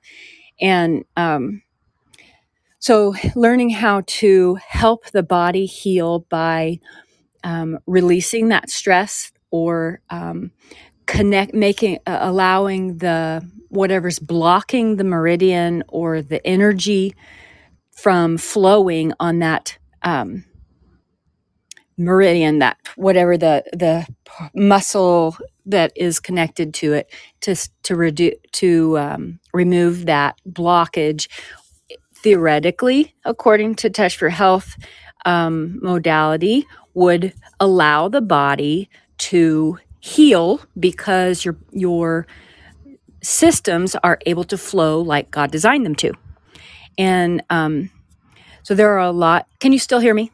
And 0.60 1.04
um, 1.16 1.62
so 2.78 3.14
learning 3.34 3.70
how 3.70 4.02
to 4.06 4.56
help 4.56 5.10
the 5.10 5.22
body 5.22 5.64
heal 5.64 6.20
by 6.28 6.80
um, 7.42 7.78
releasing 7.86 8.48
that 8.48 8.68
stress 8.68 9.32
or 9.50 10.00
um, 10.10 10.50
connect 11.06 11.54
making 11.54 11.98
uh, 12.06 12.18
allowing 12.22 12.98
the 12.98 13.46
whatever's 13.70 14.18
blocking 14.18 14.96
the 14.96 15.04
meridian 15.04 15.82
or 15.88 16.22
the 16.22 16.44
energy 16.46 17.14
from 17.92 18.38
flowing 18.38 19.12
on 19.20 19.40
that 19.40 19.78
um, 20.02 20.44
meridian 21.98 22.58
that 22.60 22.78
whatever 22.96 23.36
the 23.38 23.64
the 23.72 24.06
muscle 24.54 25.36
that 25.66 25.92
is 25.96 26.20
connected 26.20 26.74
to 26.74 26.92
it 26.94 27.12
to 27.40 27.54
to 27.82 27.96
reduce 27.96 28.34
to 28.52 28.98
um, 28.98 29.40
remove 29.54 30.06
that 30.06 30.36
blockage 30.48 31.28
theoretically 32.16 33.14
according 33.24 33.74
to 33.74 33.90
touch 33.90 34.16
for 34.16 34.28
health 34.30 34.76
um, 35.26 35.78
modality 35.82 36.66
would 36.94 37.32
allow 37.60 38.08
the 38.08 38.20
body 38.22 38.88
to 39.18 39.78
heal 40.00 40.60
because 40.78 41.44
your 41.44 41.56
your 41.72 42.26
systems 43.22 43.96
are 44.04 44.18
able 44.26 44.44
to 44.44 44.58
flow 44.58 45.00
like 45.00 45.30
God 45.30 45.50
designed 45.50 45.86
them 45.86 45.96
to. 45.96 46.12
And 46.98 47.42
um, 47.50 47.90
so 48.62 48.74
there 48.74 48.90
are 48.92 49.00
a 49.00 49.12
lot. 49.12 49.46
Can 49.60 49.72
you 49.72 49.78
still 49.78 50.00
hear 50.00 50.14
me, 50.14 50.32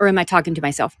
or 0.00 0.08
am 0.08 0.18
I 0.18 0.24
talking 0.24 0.54
to 0.54 0.62
myself? 0.62 0.98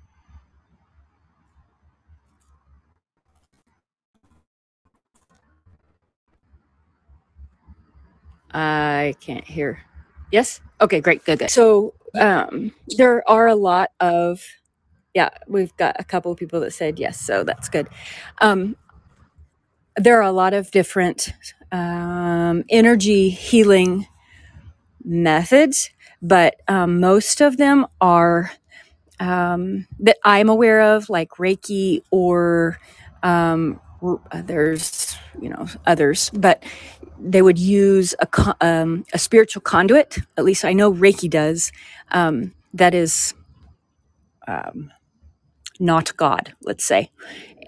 I 8.52 9.14
can't 9.20 9.44
hear. 9.44 9.82
Yes. 10.32 10.60
Okay. 10.80 11.00
Great. 11.00 11.24
Good. 11.24 11.40
Good. 11.40 11.50
So 11.50 11.94
um, 12.18 12.72
there 12.96 13.28
are 13.30 13.46
a 13.48 13.54
lot 13.54 13.90
of 14.00 14.44
yeah, 15.14 15.30
we've 15.48 15.76
got 15.76 15.96
a 15.98 16.04
couple 16.04 16.32
of 16.32 16.38
people 16.38 16.60
that 16.60 16.72
said 16.72 16.98
yes, 16.98 17.20
so 17.20 17.44
that's 17.44 17.68
good. 17.68 17.88
Um, 18.40 18.76
there 19.96 20.18
are 20.18 20.22
a 20.22 20.32
lot 20.32 20.54
of 20.54 20.70
different 20.70 21.34
um, 21.70 22.64
energy 22.68 23.30
healing 23.30 24.06
methods, 25.04 25.90
but 26.22 26.56
um, 26.68 27.00
most 27.00 27.40
of 27.40 27.56
them 27.58 27.86
are 28.00 28.50
um, 29.20 29.86
that 30.00 30.16
I'm 30.24 30.48
aware 30.48 30.80
of, 30.96 31.10
like 31.10 31.30
Reiki 31.32 32.02
or 32.10 32.78
um, 33.22 33.80
there's 34.44 35.16
you 35.40 35.50
know 35.50 35.66
others, 35.86 36.30
but 36.30 36.64
they 37.20 37.42
would 37.42 37.58
use 37.58 38.14
a 38.20 38.56
um, 38.60 39.04
a 39.12 39.18
spiritual 39.18 39.62
conduit. 39.62 40.18
At 40.38 40.44
least 40.44 40.64
I 40.64 40.72
know 40.72 40.92
Reiki 40.92 41.30
does. 41.30 41.72
That 42.74 42.94
is 42.94 43.34
um, 44.48 44.92
not 45.80 46.16
God, 46.16 46.54
let's 46.62 46.84
say. 46.84 47.10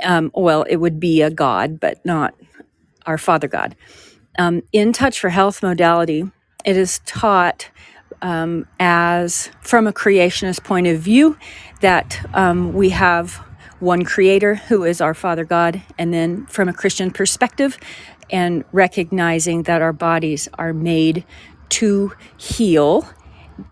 Um, 0.03 0.31
well, 0.35 0.63
it 0.65 0.77
would 0.77 0.99
be 0.99 1.23
a 1.23 1.31
God, 1.31 1.81
but 1.81 2.05
not 2.05 2.35
our 3.07 3.19
Father 3.19 3.49
God. 3.49 3.77
Um, 4.39 4.63
in 4.73 4.93
Touch 4.93 5.21
for 5.21 5.29
Health 5.31 5.63
modality, 5.63 6.31
it 6.65 6.77
is 6.77 7.01
taught 7.07 7.71
um, 8.23 8.67
as 8.81 9.51
from 9.61 9.87
a 9.87 9.93
creationist 9.93 10.65
point 10.65 10.87
of 10.87 10.99
view 10.99 11.37
that 11.81 12.25
um, 12.35 12.73
we 12.73 12.91
have 12.91 13.35
one 13.81 14.05
creator 14.05 14.55
who 14.55 14.85
is 14.85 15.01
our 15.01 15.15
Father 15.15 15.45
God, 15.45 15.83
and 15.99 16.13
then 16.13 16.47
from 16.47 16.69
a 16.69 16.73
Christian 16.73 17.11
perspective, 17.11 17.79
and 18.31 18.65
recognizing 18.73 19.65
that 19.65 19.83
our 19.83 19.93
bodies 19.93 20.49
are 20.55 20.73
made 20.73 21.25
to 21.69 22.13
heal 22.37 23.09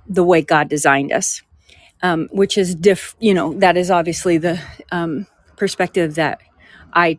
the 0.07 0.23
way 0.23 0.43
God 0.43 0.69
designed 0.69 1.13
us 1.13 1.43
um, 2.03 2.29
which 2.33 2.59
is 2.59 2.75
diff. 2.75 3.17
You 3.21 3.35
know, 3.35 3.55
that 3.61 3.77
is 3.77 3.91
obviously 3.91 4.39
the 4.39 4.61
um, 4.93 5.27
perspective 5.57 6.17
that 6.17 6.41
I 6.95 7.19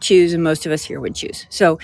choose, 0.00 0.32
and 0.34 0.42
most 0.44 0.66
of 0.66 0.72
us 0.72 0.84
here 0.84 1.00
would 1.00 1.14
choose. 1.16 1.46
So 1.50 1.78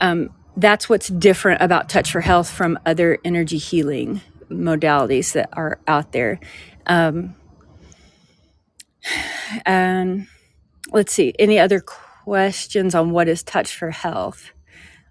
um, 0.00 0.30
that's 0.56 0.88
what's 0.88 1.08
different 1.08 1.62
about 1.62 1.88
Touch 1.88 2.12
for 2.12 2.22
Health 2.22 2.50
from 2.50 2.78
other 2.86 3.18
energy 3.24 3.58
healing 3.58 4.22
modalities 4.50 5.32
that 5.34 5.50
are 5.54 5.80
out 5.88 6.12
there. 6.12 6.40
Um, 6.86 7.34
and 9.66 10.26
let's 10.92 11.12
see, 11.12 11.34
any 11.38 11.58
other 11.58 11.80
questions 11.80 12.94
on 12.94 13.12
what 13.12 13.28
is 13.28 13.42
Touch 13.42 13.74
for 13.76 13.90
Health? 13.92 14.52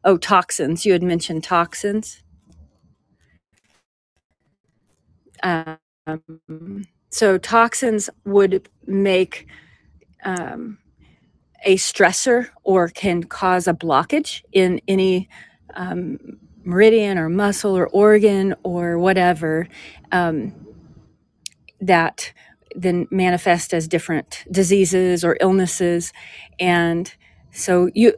Oh, 0.04 0.18
toxins. 0.18 0.86
You 0.86 0.94
had 0.94 1.04
mentioned 1.04 1.44
toxins. 1.44 2.24
Um, 5.44 5.78
um, 6.08 6.86
so 7.12 7.38
toxins 7.38 8.10
would 8.26 8.70
make 8.88 9.48
um, 10.26 10.80
a 11.66 11.78
stressor 11.78 12.50
or 12.64 12.90
can 12.90 13.24
cause 13.24 13.68
a 13.68 13.74
blockage 13.74 14.44
in 14.54 14.82
any 14.88 15.30
um, 15.76 16.20
meridian 16.64 17.18
or 17.18 17.30
muscle 17.30 17.78
or 17.78 17.88
organ 17.88 18.56
or 18.64 19.00
whatever 19.00 19.68
um, 20.12 20.54
that 21.82 22.34
then 22.76 23.08
manifest 23.12 23.74
as 23.74 23.88
different 23.88 24.46
diseases 24.52 25.24
or 25.24 25.38
illnesses. 25.42 26.14
And 26.60 27.14
so 27.52 27.90
you, 27.96 28.14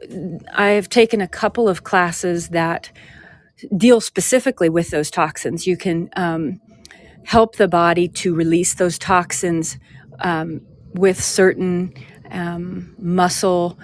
I've 0.52 0.88
taken 0.88 1.20
a 1.20 1.28
couple 1.28 1.68
of 1.68 1.84
classes 1.84 2.50
that 2.50 2.92
deal 3.76 4.00
specifically 4.00 4.68
with 4.68 4.90
those 4.90 5.10
toxins. 5.10 5.66
You 5.66 5.76
can 5.76 6.10
um, 6.16 6.60
help 7.24 7.56
the 7.56 7.68
body 7.68 8.08
to 8.08 8.34
release 8.34 8.74
those 8.74 8.98
toxins 8.98 9.78
um, 10.20 10.60
with 10.94 11.22
certain 11.22 11.92
um, 12.30 12.94
muscle 12.98 13.78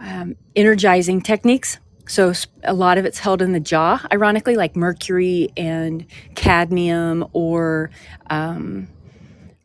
um, 0.00 0.36
energizing 0.56 1.20
techniques. 1.20 1.78
So 2.06 2.32
a 2.64 2.74
lot 2.74 2.98
of 2.98 3.04
it's 3.04 3.18
held 3.18 3.42
in 3.42 3.52
the 3.52 3.60
jaw, 3.60 4.04
ironically, 4.12 4.56
like 4.56 4.76
mercury 4.76 5.48
and 5.56 6.04
cadmium, 6.34 7.24
or 7.32 7.90
um, 8.28 8.88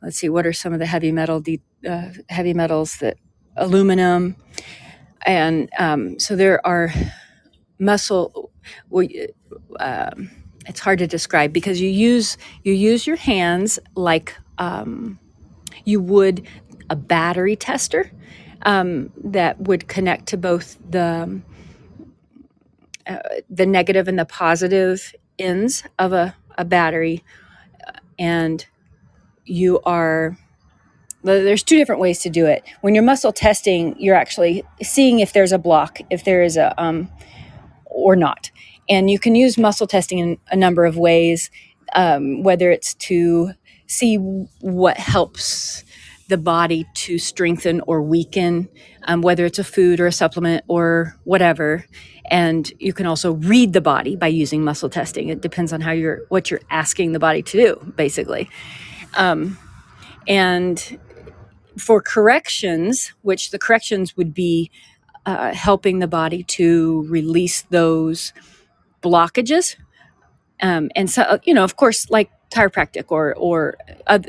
let's 0.02 0.18
see, 0.18 0.30
what 0.30 0.46
are 0.46 0.54
some 0.54 0.72
of 0.72 0.80
the 0.80 0.86
heavy 0.86 1.12
metal 1.12 1.42
de- 1.42 1.62
uh, 1.88 2.10
heavy 2.30 2.54
metals 2.54 2.98
that 2.98 3.18
aluminum, 3.56 4.36
and 5.26 5.70
um, 5.80 6.20
so 6.20 6.36
there 6.36 6.66
are 6.66 6.94
muscle. 7.80 8.52
Well, 8.90 9.08
um, 9.80 10.30
it's 10.68 10.80
hard 10.80 11.00
to 11.00 11.08
describe 11.08 11.54
because 11.54 11.82
you 11.82 11.90
use 11.90 12.38
you 12.64 12.74
use 12.74 13.08
your 13.08 13.16
hands 13.16 13.80
like 13.96 14.36
um, 14.58 15.20
you 15.86 16.02
would 16.02 16.46
a 16.90 16.96
battery 16.96 17.56
tester 17.56 18.12
um, 18.64 19.12
that 19.24 19.60
would 19.62 19.88
connect 19.88 20.28
to 20.28 20.38
both 20.38 20.78
the 20.90 21.42
uh, 23.08 23.20
the 23.50 23.66
negative 23.66 24.08
and 24.08 24.20
the 24.20 24.26
positive 24.26 25.16
ends 25.40 25.84
of 25.98 26.12
a, 26.14 26.36
a 26.58 26.66
battery 26.66 27.24
and 28.20 28.66
you 29.46 29.80
are 29.82 30.38
there's 31.24 31.64
two 31.64 31.78
different 31.78 32.00
ways 32.00 32.20
to 32.20 32.30
do 32.30 32.46
it. 32.46 32.64
When 32.82 32.94
you're 32.96 33.04
muscle 33.04 33.34
testing 33.34 33.96
you're 34.00 34.16
actually 34.16 34.64
seeing 34.82 35.20
if 35.20 35.34
there's 35.34 35.52
a 35.52 35.58
block 35.58 36.00
if 36.10 36.24
there 36.24 36.44
is 36.44 36.58
a 36.58 36.80
um, 36.82 37.10
or 37.86 38.16
not 38.16 38.52
and 38.90 39.10
you 39.10 39.20
can 39.20 39.36
use 39.36 39.58
muscle 39.58 39.88
testing 39.88 40.20
in 40.20 40.38
a 40.52 40.56
number 40.56 40.86
of 40.86 40.98
ways 40.98 41.50
um, 41.94 42.44
whether 42.44 42.72
it's 42.72 42.94
to 42.96 43.52
see 43.88 44.16
what 44.18 44.98
helps 44.98 45.84
the 46.28 46.38
body 46.38 46.86
to 46.94 47.18
strengthen 47.18 47.82
or 47.82 48.02
weaken, 48.02 48.68
um, 49.04 49.22
whether 49.22 49.46
it's 49.46 49.60
a 49.60 49.64
food 49.64 50.00
or 50.00 50.08
a 50.08 50.12
supplement 50.12 50.64
or 50.68 51.16
whatever. 51.24 51.86
And 52.30 52.70
you 52.80 52.92
can 52.92 53.06
also 53.06 53.34
read 53.34 53.72
the 53.72 53.82
body 53.82 54.18
by 54.18 54.28
using 54.28 54.64
muscle 54.64 54.90
testing. 54.90 55.30
It 55.30 55.42
depends 55.42 55.72
on 55.72 55.80
how 55.80 55.92
you're 55.92 56.24
what 56.28 56.52
you're 56.52 56.60
asking 56.70 57.14
the 57.14 57.20
body 57.20 57.42
to 57.44 57.58
do, 57.58 57.94
basically. 57.96 58.50
Um, 59.14 59.58
and 60.28 61.00
for 61.78 62.02
corrections, 62.02 63.14
which 63.22 63.52
the 63.52 63.60
corrections 63.60 64.18
would 64.18 64.34
be 64.34 64.70
uh, 65.26 65.54
helping 65.54 66.00
the 66.00 66.08
body 66.08 66.44
to 66.44 67.06
release 67.10 67.62
those 67.64 68.34
blockages. 69.10 69.76
Um, 70.62 70.90
and 70.96 71.10
so, 71.10 71.40
you 71.44 71.54
know, 71.54 71.64
of 71.64 71.76
course, 71.76 72.10
like 72.10 72.32
chiropractic 72.52 73.06
or 73.10 73.36
or 73.36 73.78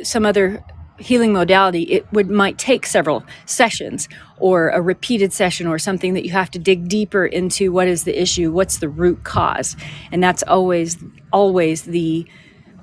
some 0.02 0.26
other 0.26 0.62
healing 0.98 1.32
modality, 1.32 1.82
it 1.84 2.12
would 2.12 2.28
might 2.28 2.58
take 2.58 2.84
several 2.84 3.24
sessions 3.46 4.08
or 4.38 4.70
a 4.70 4.80
repeated 4.82 5.32
session 5.32 5.66
or 5.66 5.78
something 5.78 6.14
that 6.14 6.24
you 6.24 6.32
have 6.32 6.50
to 6.50 6.58
dig 6.58 6.88
deeper 6.88 7.24
into 7.24 7.72
what 7.72 7.88
is 7.88 8.04
the 8.04 8.20
issue, 8.20 8.50
what's 8.50 8.78
the 8.78 8.88
root 8.88 9.22
cause, 9.24 9.76
and 10.12 10.22
that's 10.22 10.42
always 10.42 10.98
always 11.32 11.82
the 11.82 12.26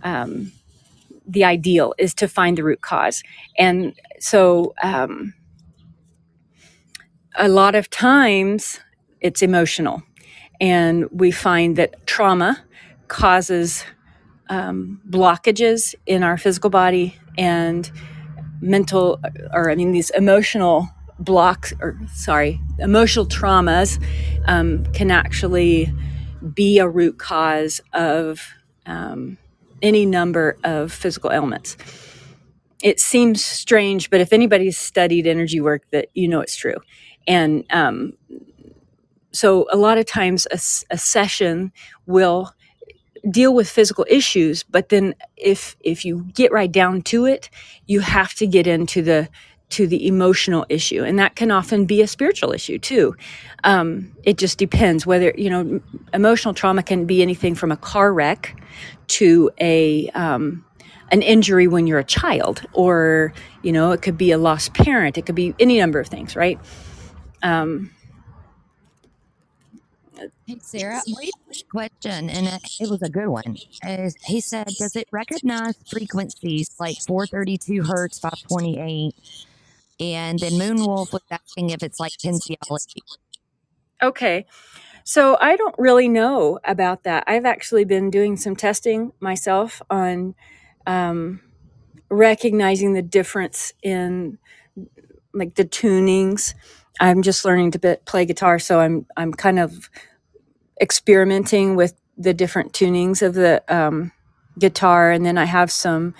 um, 0.03 0.51
the 1.27 1.43
ideal 1.43 1.93
is 1.97 2.13
to 2.13 2.27
find 2.27 2.57
the 2.57 2.63
root 2.63 2.81
cause, 2.81 3.23
and 3.57 3.93
so 4.19 4.73
um, 4.81 5.33
a 7.37 7.49
lot 7.49 7.75
of 7.75 7.89
times 7.89 8.79
it's 9.21 9.41
emotional, 9.41 10.03
and 10.61 11.07
we 11.11 11.31
find 11.31 11.75
that 11.77 12.05
trauma 12.07 12.63
causes 13.07 13.83
um, 14.49 15.01
blockages 15.09 15.95
in 16.05 16.23
our 16.23 16.37
physical 16.37 16.69
body 16.69 17.15
and 17.37 17.91
mental 18.61 19.19
or 19.53 19.69
i 19.69 19.75
mean 19.75 19.91
these 19.91 20.09
emotional 20.11 20.89
blocks 21.19 21.73
or 21.81 21.99
sorry 22.13 22.59
emotional 22.79 23.25
traumas 23.25 24.01
um, 24.47 24.85
can 24.93 25.11
actually 25.11 25.91
be 26.53 26.79
a 26.79 26.87
root 26.87 27.17
cause 27.17 27.81
of 27.93 28.53
um, 28.85 29.37
any 29.81 30.05
number 30.05 30.57
of 30.63 30.91
physical 30.91 31.31
ailments. 31.31 31.77
It 32.83 32.99
seems 32.99 33.43
strange 33.43 34.09
but 34.09 34.21
if 34.21 34.33
anybody's 34.33 34.77
studied 34.77 35.27
energy 35.27 35.61
work 35.61 35.83
that 35.91 36.09
you 36.13 36.27
know 36.27 36.41
it's 36.41 36.55
true. 36.55 36.77
And 37.27 37.65
um, 37.71 38.13
so 39.35 39.67
a 39.71 39.77
lot 39.77 39.97
of 39.97 40.05
times 40.05 40.47
a, 40.51 40.59
a 40.93 40.97
session 40.97 41.71
will 42.05 42.51
deal 43.29 43.53
with 43.53 43.69
physical 43.69 44.05
issues 44.09 44.63
but 44.63 44.89
then 44.89 45.15
if 45.35 45.75
if 45.79 46.05
you 46.05 46.23
get 46.33 46.51
right 46.51 46.71
down 46.71 47.01
to 47.01 47.25
it 47.25 47.49
you 47.87 47.99
have 47.99 48.33
to 48.33 48.45
get 48.45 48.67
into 48.67 49.01
the 49.01 49.27
to 49.69 49.87
the 49.87 50.07
emotional 50.07 50.65
issue 50.69 51.03
and 51.03 51.17
that 51.17 51.35
can 51.35 51.51
often 51.51 51.85
be 51.85 52.01
a 52.01 52.07
spiritual 52.07 52.53
issue 52.53 52.77
too. 52.77 53.15
Um, 53.63 54.11
it 54.23 54.37
just 54.37 54.57
depends 54.57 55.05
whether 55.05 55.33
you 55.37 55.49
know 55.49 55.81
emotional 56.13 56.53
trauma 56.53 56.83
can 56.83 57.05
be 57.05 57.21
anything 57.21 57.55
from 57.55 57.71
a 57.71 57.77
car 57.77 58.13
wreck 58.13 58.55
to 59.07 59.49
a 59.59 60.09
um, 60.09 60.63
an 61.11 61.21
injury 61.21 61.67
when 61.67 61.87
you're 61.87 61.99
a 61.99 62.03
child 62.03 62.61
or 62.73 63.33
you 63.63 63.71
know 63.71 63.91
it 63.91 64.01
could 64.01 64.17
be 64.17 64.31
a 64.31 64.37
lost 64.37 64.73
parent 64.73 65.17
it 65.17 65.25
could 65.25 65.35
be 65.35 65.53
any 65.59 65.79
number 65.79 65.99
of 65.99 66.07
things 66.07 66.35
right? 66.35 66.59
Um, 67.41 67.91
Hey, 70.47 70.59
Sarah, 70.61 71.01
we 71.07 71.31
had 71.49 71.57
a 71.57 71.63
question, 71.71 72.29
and 72.29 72.47
it, 72.47 72.61
it 72.79 72.89
was 72.89 73.01
a 73.01 73.09
good 73.09 73.29
one. 73.29 73.57
Uh, 73.83 74.11
he 74.25 74.41
said, 74.41 74.67
Does 74.79 74.95
it 74.95 75.07
recognize 75.11 75.75
frequencies 75.89 76.69
like 76.79 76.97
432 77.07 77.83
hertz, 77.83 78.19
528? 78.19 79.15
And 79.99 80.39
then 80.39 80.53
Moonwolf 80.53 81.13
was 81.13 81.23
asking 81.31 81.71
if 81.71 81.83
it's 81.83 81.99
like 81.99 82.13
kinesiology. 82.13 83.01
Okay. 84.03 84.45
So 85.03 85.37
I 85.41 85.55
don't 85.55 85.75
really 85.79 86.09
know 86.09 86.59
about 86.63 87.03
that. 87.03 87.23
I've 87.27 87.45
actually 87.45 87.85
been 87.85 88.09
doing 88.11 88.37
some 88.37 88.55
testing 88.55 89.13
myself 89.19 89.81
on 89.89 90.35
um, 90.87 91.41
recognizing 92.09 92.93
the 92.93 93.01
difference 93.01 93.73
in 93.83 94.37
like 95.33 95.55
the 95.55 95.65
tunings. 95.65 96.55
I'm 96.99 97.21
just 97.21 97.45
learning 97.45 97.71
to 97.71 97.99
play 98.05 98.25
guitar, 98.25 98.59
so 98.59 98.79
I'm 98.79 99.05
I'm 99.17 99.33
kind 99.33 99.59
of 99.59 99.89
experimenting 100.81 101.75
with 101.75 101.93
the 102.17 102.33
different 102.33 102.73
tunings 102.73 103.21
of 103.21 103.33
the 103.33 103.63
um, 103.67 104.11
guitar, 104.57 105.11
and 105.11 105.25
then 105.25 105.37
I 105.37 105.45
have 105.45 105.71
some. 105.71 106.13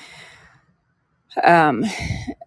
Um, 1.43 1.83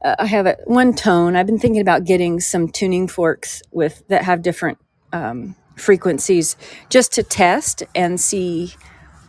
I 0.03 0.25
have 0.25 0.47
a, 0.47 0.57
one 0.65 0.95
tone. 0.95 1.37
I've 1.37 1.47
been 1.47 1.59
thinking 1.59 1.81
about 1.81 2.05
getting 2.05 2.41
some 2.41 2.69
tuning 2.69 3.07
forks 3.07 3.63
with 3.71 4.03
that 4.09 4.25
have 4.25 4.41
different 4.41 4.79
um, 5.13 5.57
frequencies, 5.77 6.57
just 6.89 7.13
to 7.13 7.23
test 7.23 7.83
and 7.95 8.21
see 8.21 8.75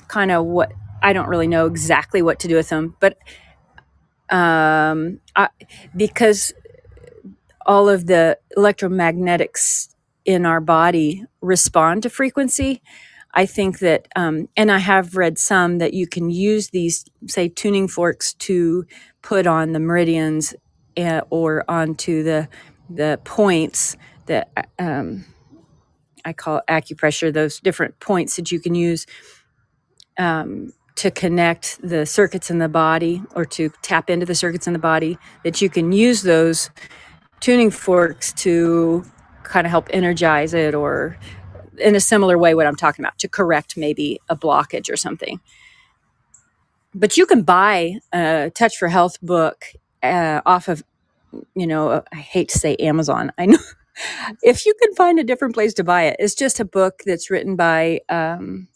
kind 0.08 0.32
of 0.32 0.46
what. 0.46 0.72
I 1.02 1.14
don't 1.14 1.30
really 1.30 1.48
know 1.48 1.66
exactly 1.66 2.22
what 2.22 2.40
to 2.40 2.50
do 2.50 2.56
with 2.56 2.68
them, 2.68 2.98
but 3.00 3.18
um, 4.30 5.22
I, 5.34 5.48
because 5.96 6.54
all 7.66 7.88
of 7.88 8.08
the 8.08 8.38
electromagnetics 8.58 9.90
in 10.30 10.46
our 10.46 10.62
body 10.62 11.26
respond 11.42 12.04
to 12.04 12.10
frequency. 12.10 12.84
I 13.34 13.48
think 13.48 13.80
that, 13.80 14.08
um, 14.16 14.48
and 14.56 14.72
I 14.72 14.78
have 14.78 15.16
read 15.16 15.40
some 15.40 15.80
that 15.80 15.96
you 15.96 16.06
can 16.06 16.30
use 16.30 16.70
these, 16.70 17.04
say, 17.26 17.50
tuning 17.50 17.88
forks 17.88 18.34
to 18.36 18.86
put 19.24 19.48
on 19.48 19.74
the 19.74 19.80
meridians 19.80 20.54
uh, 20.98 21.22
or 21.32 21.66
onto 21.68 22.24
the 22.24 22.48
the 22.92 23.20
points 23.24 23.96
that 24.26 24.50
um, 24.80 25.26
I 26.26 26.34
call 26.34 26.62
acupressure. 26.70 27.34
Those 27.34 27.60
different 27.60 28.00
points 28.00 28.36
that 28.36 28.52
you 28.52 28.60
can 28.60 28.76
use 28.76 29.08
um, 30.18 30.74
to 30.96 31.10
connect 31.12 31.80
the 31.82 32.06
circuits 32.06 32.52
in 32.52 32.60
the 32.60 32.70
body 32.70 33.24
or 33.36 33.46
to 33.46 33.72
tap 33.82 34.10
into 34.12 34.28
the 34.28 34.36
circuits 34.36 34.68
in 34.68 34.74
the 34.74 34.80
body. 34.80 35.18
That 35.44 35.62
you 35.62 35.70
can 35.72 35.92
use 35.92 36.22
those 36.22 36.70
tuning 37.40 37.72
forks 37.72 38.34
to 38.34 39.06
kind 39.44 39.68
of 39.68 39.72
help 39.72 39.90
energize 39.92 40.54
it 40.54 40.76
or 40.76 41.18
in 41.80 41.96
a 41.96 42.00
similar 42.02 42.38
way 42.38 42.56
what 42.56 42.68
I'm 42.68 42.76
talking 42.76 43.06
about 43.06 43.20
to 43.20 43.28
correct 43.30 43.78
maybe 43.78 44.20
a 44.30 44.36
blockage 44.36 44.92
or 44.92 44.98
something. 44.98 45.40
But 46.94 47.18
you 47.18 47.26
can 47.26 47.44
buy 47.44 47.96
a 48.14 48.52
Touch 48.56 48.78
for 48.78 48.88
Health 48.90 49.22
book 49.22 49.66
uh, 50.04 50.42
off 50.46 50.68
of, 50.68 50.84
you 51.56 51.68
know, 51.68 52.04
I 52.14 52.18
hate 52.18 52.50
to 52.50 52.60
say 52.60 52.76
Amazon. 52.78 53.32
I 53.38 53.48
know 53.48 53.60
if 54.44 54.66
you 54.66 54.74
can 54.82 54.96
find 54.96 55.20
a 55.20 55.24
different 55.26 55.54
place 55.56 55.74
to 55.76 55.84
buy 55.84 56.04
it, 56.06 56.18
it's 56.20 56.36
just 56.36 56.60
a 56.60 56.66
book 56.66 57.02
that's 57.06 57.30
written 57.32 57.56
by, 57.56 58.02
um, 58.10 58.68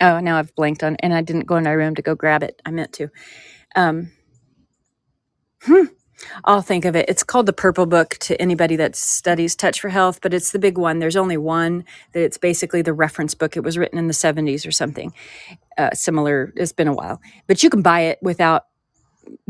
oh, 0.00 0.20
now 0.20 0.38
I've 0.38 0.54
blanked 0.56 0.84
on, 0.84 0.96
and 1.00 1.14
I 1.14 1.22
didn't 1.22 1.46
go 1.46 1.56
in 1.56 1.64
my 1.64 1.72
room 1.72 1.94
to 1.96 2.02
go 2.02 2.14
grab 2.14 2.42
it. 2.42 2.62
I 2.66 2.70
meant 2.72 2.92
to. 2.94 3.08
Um, 3.76 4.12
hmm, 5.62 5.84
I'll 6.44 6.62
think 6.62 6.84
of 6.84 6.96
it. 6.96 7.08
It's 7.08 7.22
called 7.22 7.46
the 7.46 7.52
Purple 7.52 7.86
Book 7.86 8.16
to 8.20 8.40
anybody 8.40 8.76
that 8.76 8.96
studies 8.96 9.56
Touch 9.56 9.80
for 9.80 9.88
Health, 9.88 10.20
but 10.22 10.34
it's 10.34 10.52
the 10.52 10.58
big 10.58 10.78
one. 10.78 10.98
There's 10.98 11.16
only 11.16 11.36
one 11.36 11.84
that 12.12 12.22
it's 12.22 12.38
basically 12.38 12.82
the 12.82 12.92
reference 12.92 13.34
book. 13.34 13.56
It 13.56 13.64
was 13.64 13.78
written 13.78 13.98
in 13.98 14.06
the 14.06 14.14
70s 14.14 14.66
or 14.66 14.70
something 14.70 15.12
uh, 15.78 15.90
similar. 15.92 16.52
It's 16.56 16.72
been 16.72 16.88
a 16.88 16.94
while, 16.94 17.20
but 17.46 17.62
you 17.62 17.70
can 17.70 17.82
buy 17.82 18.00
it 18.00 18.18
without 18.22 18.64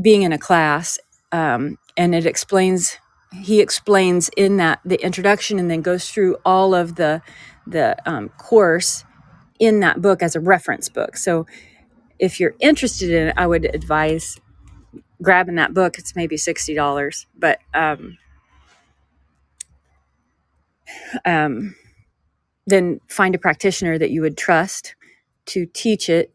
being 0.01 0.23
in 0.23 0.33
a 0.33 0.39
class, 0.39 0.99
um, 1.33 1.79
and 1.97 2.15
it 2.15 2.27
explains. 2.27 2.99
He 3.33 3.61
explains 3.61 4.29
in 4.37 4.57
that 4.57 4.81
the 4.85 5.03
introduction, 5.05 5.59
and 5.59 5.71
then 5.71 5.83
goes 5.83 6.11
through 6.11 6.37
all 6.45 6.75
of 6.75 6.97
the 6.97 7.23
the 7.67 7.97
um, 8.05 8.29
course 8.31 9.05
in 9.59 9.81
that 9.81 10.03
book 10.03 10.23
as 10.23 10.35
a 10.35 10.41
reference 10.41 10.89
book. 10.89 11.17
So 11.17 11.47
if 12.19 12.41
you're 12.41 12.55
interested 12.61 13.11
in 13.11 13.29
it, 13.29 13.35
I 13.37 13.47
would 13.47 13.73
advise 13.75 14.41
grabbing 15.23 15.57
that 15.57 15.75
book. 15.75 15.99
It's 15.99 16.17
maybe 16.17 16.37
sixty 16.37 16.75
dollars, 16.75 17.27
but 17.39 17.61
um, 17.75 18.19
um, 21.25 21.75
then 22.67 23.01
find 23.09 23.35
a 23.35 23.39
practitioner 23.39 23.99
that 23.99 24.11
you 24.11 24.23
would 24.23 24.37
trust 24.37 24.95
to 25.47 25.67
teach 25.67 26.09
it. 26.09 26.33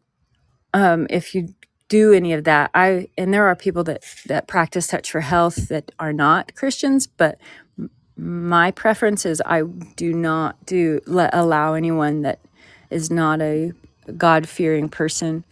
Um, 0.74 1.06
if 1.10 1.34
you 1.34 1.54
do 1.88 2.12
any 2.12 2.32
of 2.32 2.44
that, 2.44 2.70
I 2.74 3.08
and 3.18 3.32
there 3.32 3.46
are 3.46 3.56
people 3.56 3.84
that 3.84 4.04
that 4.26 4.48
practice 4.48 4.88
touch 4.88 5.10
for 5.10 5.20
health 5.20 5.68
that 5.68 5.92
are 5.98 6.12
not 6.12 6.54
Christians, 6.54 7.06
but 7.06 7.38
my 8.16 8.70
preference 8.70 9.26
is 9.26 9.42
I 9.46 9.62
do 9.96 10.12
not 10.12 10.64
do 10.66 11.00
let, 11.06 11.34
allow 11.34 11.74
anyone 11.74 12.22
that 12.22 12.40
is 12.90 13.10
not 13.10 13.40
a 13.42 13.72
God 14.16 14.48
fearing 14.48 14.88
person 14.88 15.44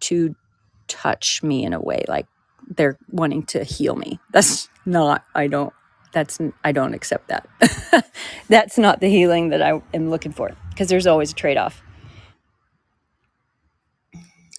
to 0.00 0.34
touch 0.88 1.42
me 1.42 1.64
in 1.64 1.72
a 1.72 1.80
way 1.80 2.04
like 2.08 2.26
they're 2.70 2.98
wanting 3.10 3.44
to 3.44 3.64
heal 3.64 3.96
me. 3.96 4.18
That's 4.32 4.68
not, 4.86 5.24
I 5.34 5.46
don't, 5.46 5.72
that's, 6.12 6.38
I 6.64 6.72
don't 6.72 6.94
accept 6.94 7.28
that. 7.28 7.48
that's 8.48 8.78
not 8.78 9.00
the 9.00 9.08
healing 9.08 9.50
that 9.50 9.62
I 9.62 9.80
am 9.92 10.10
looking 10.10 10.32
for 10.32 10.50
because 10.70 10.88
there's 10.88 11.06
always 11.06 11.32
a 11.32 11.34
trade 11.34 11.56
off. 11.56 11.82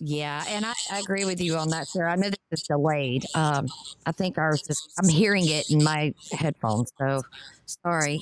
Yeah, 0.03 0.43
and 0.47 0.65
I, 0.65 0.73
I, 0.91 0.99
agree 0.99 1.25
with 1.25 1.39
you 1.39 1.57
on 1.57 1.69
that, 1.69 1.87
Sarah. 1.87 2.11
I 2.11 2.15
know 2.15 2.29
this 2.29 2.39
is 2.49 2.63
delayed. 2.63 3.23
Um, 3.35 3.67
I 4.07 4.11
think 4.11 4.39
ours 4.39 4.63
is, 4.67 4.87
I'm 4.97 5.07
hearing 5.07 5.47
it 5.47 5.69
in 5.69 5.83
my 5.83 6.15
headphones, 6.31 6.91
so 6.97 7.21
sorry. 7.67 8.19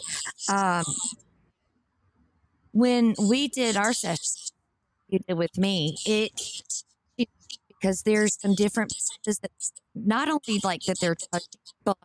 Um, 0.50 0.84
when 2.74 3.16
we 3.18 3.48
did 3.48 3.78
our 3.78 3.94
session 3.94 4.52
you 5.08 5.20
did 5.20 5.38
with 5.38 5.58
me, 5.58 5.96
it 6.06 6.32
because 7.80 8.04
there's 8.04 8.40
some 8.40 8.56
different 8.56 8.94
that 9.26 9.52
not 9.96 10.28
only 10.28 10.60
like 10.64 10.82
that 10.84 11.00
they're 11.00 11.16
touching, 11.16 11.62
but 11.84 11.98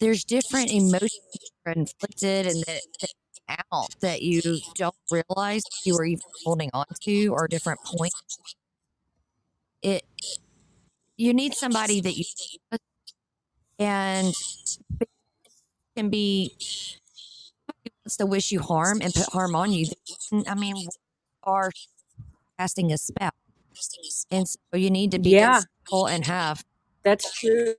there's 0.00 0.24
different 0.24 0.70
emotions 0.70 1.20
that 1.32 1.70
are 1.70 1.72
inflicted 1.72 2.46
and 2.46 2.62
that, 2.66 2.80
that 3.00 3.10
out 3.72 3.88
that 4.00 4.22
you 4.22 4.58
don't 4.74 4.94
realize 5.10 5.62
you 5.84 5.96
are 5.96 6.04
even 6.04 6.22
holding 6.44 6.70
on 6.72 6.86
to 7.02 7.28
or 7.28 7.46
different 7.48 7.80
points. 7.84 8.38
It 9.82 10.02
you 11.16 11.32
need 11.32 11.54
somebody 11.54 12.00
that 12.00 12.16
you 12.16 12.24
and 13.78 14.34
can 15.96 16.10
be 16.10 16.56
wants 18.04 18.16
to 18.16 18.26
wish 18.26 18.52
you 18.52 18.60
harm 18.60 19.00
and 19.00 19.12
put 19.14 19.32
harm 19.32 19.54
on 19.54 19.72
you. 19.72 19.86
I 20.46 20.54
mean, 20.54 20.88
are 21.42 21.70
casting 22.58 22.92
a 22.92 22.98
spell, 22.98 23.30
and 24.30 24.48
so 24.48 24.58
you 24.74 24.90
need 24.90 25.12
to 25.12 25.18
be 25.20 25.34
Yeah, 25.34 25.36
careful 25.36 26.06
and 26.06 26.26
half. 26.26 26.64
that's 27.04 27.32
true. 27.32 27.74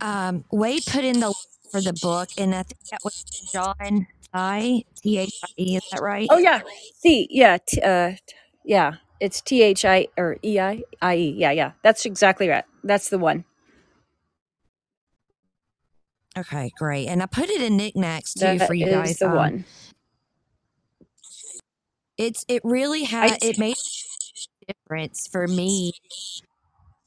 Um, 0.00 0.44
Wade 0.52 0.86
put 0.86 1.04
in 1.04 1.20
the 1.20 1.34
for 1.72 1.82
the 1.82 1.94
book, 1.94 2.30
and 2.38 2.54
I 2.54 2.64
think 2.64 2.80
that 2.92 3.00
was 3.04 3.14
John 3.52 4.08
I 4.34 4.84
T 5.02 5.18
H 5.18 5.30
I 5.44 5.48
E. 5.58 5.76
Is 5.78 5.84
that 5.92 6.02
right? 6.02 6.30
Oh 6.30 6.38
yeah, 6.38 6.62
C. 6.94 7.28
Yeah, 7.30 7.58
t- 7.66 7.80
uh, 7.82 8.12
t- 8.26 8.36
yeah. 8.64 8.94
It's 9.20 9.40
T 9.42 9.62
H 9.62 9.84
I 9.86 10.08
or 10.18 10.38
E 10.44 10.60
I 10.60 10.82
I 11.02 11.16
E. 11.16 11.34
Yeah, 11.38 11.52
yeah. 11.52 11.72
That's 11.84 12.06
exactly 12.06 12.48
right. 12.48 12.64
That's 12.84 13.10
the 13.10 13.18
one. 13.18 13.44
Okay, 16.36 16.72
great. 16.78 17.08
And 17.08 17.22
I 17.22 17.26
put 17.26 17.50
it 17.50 17.60
in 17.60 17.76
knickknacks 17.76 18.34
too 18.34 18.58
That 18.58 18.68
for 18.68 18.74
you 18.74 18.86
is 18.86 18.92
guys. 18.92 19.18
the 19.18 19.26
Um, 19.26 19.36
one. 19.36 19.64
it's 22.16 22.44
it 22.48 22.62
really 22.64 23.04
I 23.04 23.28
had 23.28 23.38
it 23.42 23.58
made 23.58 23.76
a 24.68 24.72
difference 24.72 25.26
for 25.26 25.46
me 25.46 25.92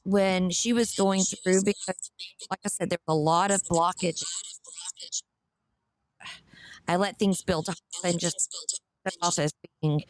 when 0.04 0.50
she 0.50 0.72
was 0.72 0.94
going 0.94 1.22
through 1.22 1.64
because, 1.64 2.10
like 2.50 2.60
I 2.64 2.68
said, 2.68 2.90
there 2.90 2.98
was 3.06 3.14
a 3.14 3.18
lot 3.18 3.50
of 3.50 3.62
blockage. 3.64 4.24
I 6.88 6.96
let 6.96 7.18
things 7.18 7.42
build 7.42 7.68
up 7.68 7.76
and 8.04 8.20
just 8.20 8.48
set 9.04 9.14
off 9.22 9.38
as 9.38 9.52
being 9.82 10.02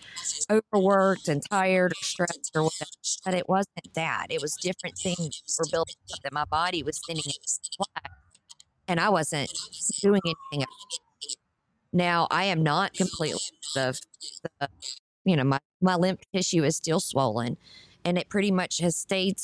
overworked 0.51 1.29
and 1.29 1.43
tired 1.51 1.93
or 1.93 2.03
stressed 2.03 2.51
or 2.55 2.65
whatever. 2.65 2.91
But 3.25 3.35
it 3.35 3.49
wasn't 3.49 3.95
that. 3.95 4.27
It 4.31 4.43
was 4.43 4.57
different 4.61 4.99
things 4.99 5.43
were 5.59 5.67
building 5.71 5.95
up 6.13 6.21
that 6.23 6.33
my 6.33 6.45
body 6.45 6.83
was 6.83 7.01
sending 7.07 7.25
it 7.27 7.39
flag, 7.77 8.13
and 8.89 9.01
I 9.01 9.09
wasn't 9.11 9.53
doing 10.03 10.21
anything. 10.25 10.63
else. 10.63 11.01
Now 11.93 12.27
I 12.31 12.45
am 12.45 12.63
not 12.63 12.95
completely 12.95 13.41
of 13.77 13.99
the, 14.61 14.69
you 15.25 15.37
know, 15.37 15.45
my 15.45 15.61
my 15.81 15.97
lymph 15.97 16.21
tissue 16.35 16.65
is 16.65 16.77
still 16.77 17.01
swollen, 17.01 17.57
and 18.05 18.19
it 18.19 18.29
pretty 18.29 18.51
much 18.51 18.79
has 18.79 18.97
stayed 18.97 19.39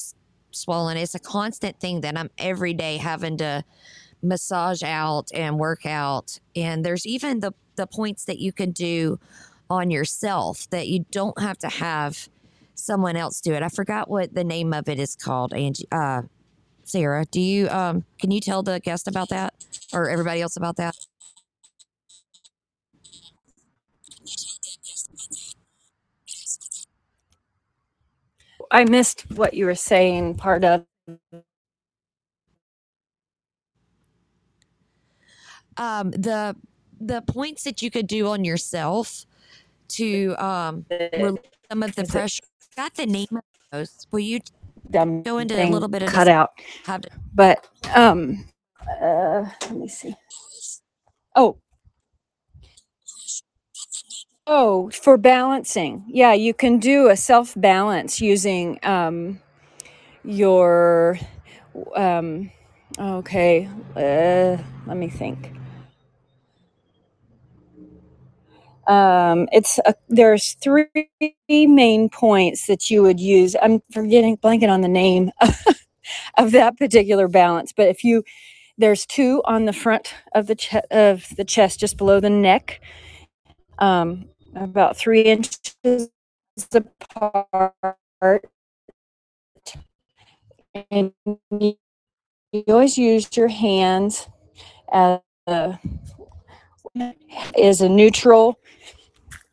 swollen. 0.51 0.97
It's 0.97 1.15
a 1.15 1.21
constant 1.21 1.81
thing 1.81 2.03
that 2.03 2.19
I'm 2.19 2.31
every 2.39 2.75
day 2.75 2.99
having 2.99 3.39
to 3.39 3.65
massage 4.23 4.83
out 4.83 5.29
and 5.35 5.59
work 5.59 5.87
out. 5.87 6.39
And 6.55 6.85
there's 6.85 7.07
even 7.07 7.41
the 7.41 7.53
the 7.77 7.87
points 7.87 8.25
that 8.27 8.39
you 8.39 8.53
can 8.53 8.71
do 8.73 9.19
on 9.71 9.91
yourself 9.91 10.69
that 10.71 10.89
you 10.89 11.07
don't 11.11 11.41
have 11.41 11.59
to 11.59 11.69
have 11.69 12.29
someone 12.75 13.17
else 13.17 13.41
do 13.41 13.55
it. 13.55 13.63
I 13.63 13.69
forgot 13.69 14.11
what 14.11 14.35
the 14.35 14.45
name 14.45 14.75
of 14.75 14.89
it 14.89 14.99
is 14.99 15.17
called, 15.17 15.55
Angie. 15.55 15.87
Uh, 15.91 16.23
Sarah, 16.93 17.27
do 17.33 17.41
you 17.41 17.69
um 17.71 18.05
can 18.21 18.33
you 18.33 18.41
tell 18.41 18.63
the 18.65 18.81
guest 18.81 19.09
about 19.09 19.31
that 19.31 19.55
or 19.95 20.11
everybody 20.11 20.43
else 20.43 20.57
about 20.57 20.77
that? 20.79 20.97
I 28.71 28.85
missed 28.85 29.23
what 29.33 29.55
you 29.55 29.67
were 29.67 29.75
saying. 29.77 30.37
Part 30.37 30.65
of 30.65 30.87
Um, 35.79 36.13
the 36.13 36.57
the 37.01 37.23
points 37.23 37.65
that 37.65 37.83
you 37.83 37.91
could 37.91 38.09
do 38.09 38.29
on 38.29 38.45
yourself 38.45 39.27
to 39.91 40.37
um 40.45 40.87
relieve 41.15 41.41
some 41.71 41.83
of 41.83 41.97
the 41.97 42.05
pressure. 42.05 42.43
Got 42.77 42.95
the 42.97 43.07
name 43.07 43.29
of 43.33 43.43
those? 43.73 44.07
Will 44.13 44.21
you 44.21 44.41
dumb 44.91 45.23
go 45.23 45.39
into 45.39 45.55
a 45.55 45.57
thing 45.57 45.73
little 45.73 45.89
bit 45.89 46.03
of 46.03 46.09
cut 46.09 46.29
out. 46.29 46.51
How 46.85 46.99
to, 46.99 47.09
But 47.35 47.67
um, 47.95 48.45
uh, 49.03 49.47
let 49.63 49.73
me 49.73 49.89
see. 49.89 50.15
Oh, 51.37 51.59
oh, 54.47 54.91
for 54.91 55.17
balancing. 55.19 56.05
Yeah, 56.09 56.33
you 56.35 56.55
can 56.55 56.79
do 56.79 57.09
a 57.09 57.17
self 57.17 57.55
balance 57.57 58.21
using 58.21 58.79
um 58.83 59.41
your 60.25 61.19
um. 61.97 62.51
Okay, 62.99 63.69
uh, 63.97 64.63
let 64.87 64.97
me 64.97 65.09
think. 65.09 65.53
Um, 68.89 69.49
it's 69.53 69.79
a, 69.87 69.95
there's 70.09 70.55
three 70.55 70.89
main 71.51 72.11
points 72.11 72.67
that 72.69 72.91
you 72.91 73.03
would 73.03 73.21
use. 73.21 73.57
I'm 73.63 73.83
forgetting 73.93 74.39
blanking 74.39 74.71
on 74.71 74.83
the 74.83 74.89
name 74.89 75.33
of 76.39 76.53
that 76.53 76.79
particular 76.79 77.29
balance, 77.29 77.73
but 77.77 77.89
if 77.89 78.05
you 78.05 78.25
there's 78.79 79.07
two 79.07 79.43
on 79.45 79.67
the 79.67 79.73
front 79.73 80.15
of 80.35 80.47
the 80.49 80.57
che- 80.57 80.83
of 80.91 81.27
the 81.37 81.45
chest, 81.45 81.81
just 81.81 81.97
below 81.97 82.21
the 82.21 82.31
neck, 82.31 82.81
um, 83.79 84.27
about 84.57 84.97
three 84.97 85.23
inches 85.23 86.11
apart, 86.75 88.45
and 90.91 91.13
you 91.59 91.77
always 92.69 92.99
use 92.99 93.37
your 93.37 93.49
hands 93.49 94.29
as 94.93 95.21
a, 95.49 95.79
is 97.57 97.81
a 97.83 97.89
neutral 97.89 98.59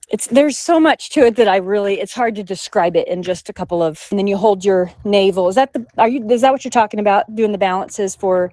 it's 0.09 0.27
there's 0.27 0.57
so 0.57 0.79
much 0.79 1.11
to 1.11 1.21
it 1.25 1.35
that 1.37 1.47
I 1.49 1.57
really 1.57 1.99
it's 1.99 2.13
hard 2.13 2.35
to 2.35 2.43
describe 2.43 2.95
it 2.95 3.07
in 3.09 3.23
just 3.23 3.49
a 3.49 3.53
couple 3.53 3.83
of 3.83 4.07
and 4.11 4.19
then 4.19 4.27
you 4.27 4.37
hold 4.37 4.65
your 4.65 4.91
navel. 5.05 5.49
Is 5.49 5.55
that 5.55 5.73
the 5.73 5.85
are 5.97 6.09
you 6.09 6.27
is 6.31 6.41
that 6.41 6.53
what 6.53 6.65
you're 6.65 6.71
talking 6.71 6.99
about? 7.01 7.35
Doing 7.35 7.51
the 7.53 7.59
balances 7.59 8.15
for 8.15 8.51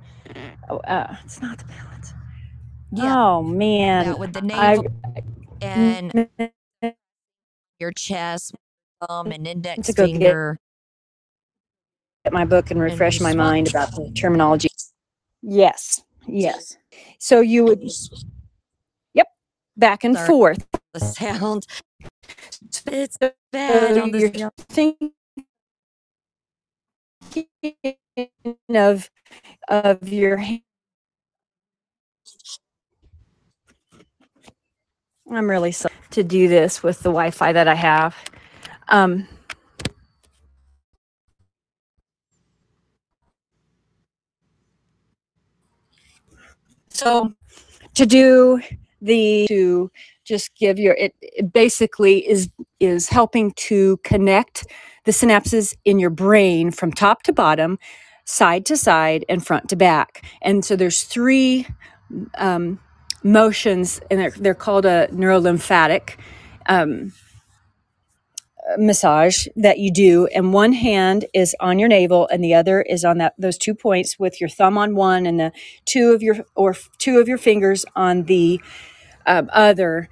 oh, 0.70 0.78
uh 0.78 1.16
it's 1.24 1.42
not 1.42 1.58
the 1.58 1.66
balance. 1.66 2.14
Yeah, 2.92 3.16
Oh 3.16 3.42
man, 3.42 4.06
that 4.06 4.18
with 4.18 4.32
the 4.34 4.42
I 4.54 4.76
navel 4.76 4.86
and 5.60 6.14
your 7.80 7.92
chest, 7.92 8.54
thumb, 9.08 9.32
and 9.32 9.46
index 9.46 9.92
go 9.94 10.08
get- 10.08 10.12
finger. 10.12 10.58
get 12.24 12.32
my 12.34 12.44
book 12.46 12.70
and 12.70 12.80
refresh 12.80 13.20
my 13.20 13.32
swap. 13.32 13.38
mind 13.38 13.68
about 13.68 13.92
the 13.92 14.10
terminology. 14.16 14.68
Yes, 15.42 16.02
yes. 16.26 16.76
So 17.18 17.40
you 17.40 17.64
would, 17.64 17.82
back 19.76 20.04
and 20.04 20.18
Sorry. 20.18 20.20
forth. 20.20 20.66
The 20.94 21.00
sound. 21.00 21.66
It's 22.86 23.18
So 23.68 23.74
bad 23.78 23.98
on 23.98 24.12
the 24.12 24.20
you're 24.20 24.32
sound. 24.34 24.52
thinking 24.70 25.12
of 28.70 29.10
of 29.68 30.08
your. 30.08 30.38
hand. 30.38 30.62
I'm 35.30 35.50
really 35.50 35.72
sorry 35.72 35.94
to 36.12 36.24
do 36.24 36.48
this 36.48 36.82
with 36.82 36.98
the 37.00 37.10
Wi-Fi 37.10 37.52
that 37.54 37.68
I 37.68 37.74
have. 37.76 38.16
Um, 38.88 39.28
so 46.90 47.32
to 47.94 48.06
do 48.06 48.60
the 49.00 49.46
to 49.48 49.90
just 50.24 50.54
give 50.56 50.78
your 50.78 50.94
it, 50.94 51.14
it 51.20 51.52
basically 51.52 52.28
is 52.28 52.48
is 52.80 53.08
helping 53.08 53.52
to 53.52 53.98
connect 53.98 54.66
the 55.04 55.12
synapses 55.12 55.74
in 55.84 55.98
your 55.98 56.10
brain 56.10 56.70
from 56.70 56.92
top 56.92 57.22
to 57.24 57.32
bottom 57.32 57.78
side 58.24 58.66
to 58.66 58.76
side 58.76 59.24
and 59.28 59.46
front 59.46 59.68
to 59.70 59.76
back. 59.76 60.24
And 60.42 60.64
so 60.64 60.76
there's 60.76 61.04
three 61.04 61.66
um, 62.36 62.80
motions 63.22 64.00
and 64.10 64.20
they're, 64.20 64.30
they're 64.32 64.54
called 64.54 64.84
a 64.84 65.08
neurolymphatic 65.08 66.16
um, 66.66 67.12
massage 68.78 69.46
that 69.56 69.78
you 69.78 69.92
do 69.92 70.26
and 70.28 70.52
one 70.52 70.72
hand 70.72 71.24
is 71.32 71.54
on 71.60 71.78
your 71.78 71.88
navel 71.88 72.28
and 72.32 72.42
the 72.42 72.54
other 72.54 72.82
is 72.82 73.04
on 73.04 73.18
that 73.18 73.32
those 73.38 73.56
two 73.56 73.74
points 73.74 74.18
with 74.18 74.40
your 74.40 74.48
thumb 74.48 74.76
on 74.76 74.94
one 74.96 75.24
and 75.24 75.38
the 75.38 75.52
two 75.84 76.12
of 76.12 76.22
your 76.22 76.36
or 76.54 76.74
two 76.98 77.18
of 77.18 77.28
your 77.28 77.38
fingers 77.38 77.84
on 77.94 78.24
the 78.24 78.60
um, 79.26 79.48
other 79.52 80.08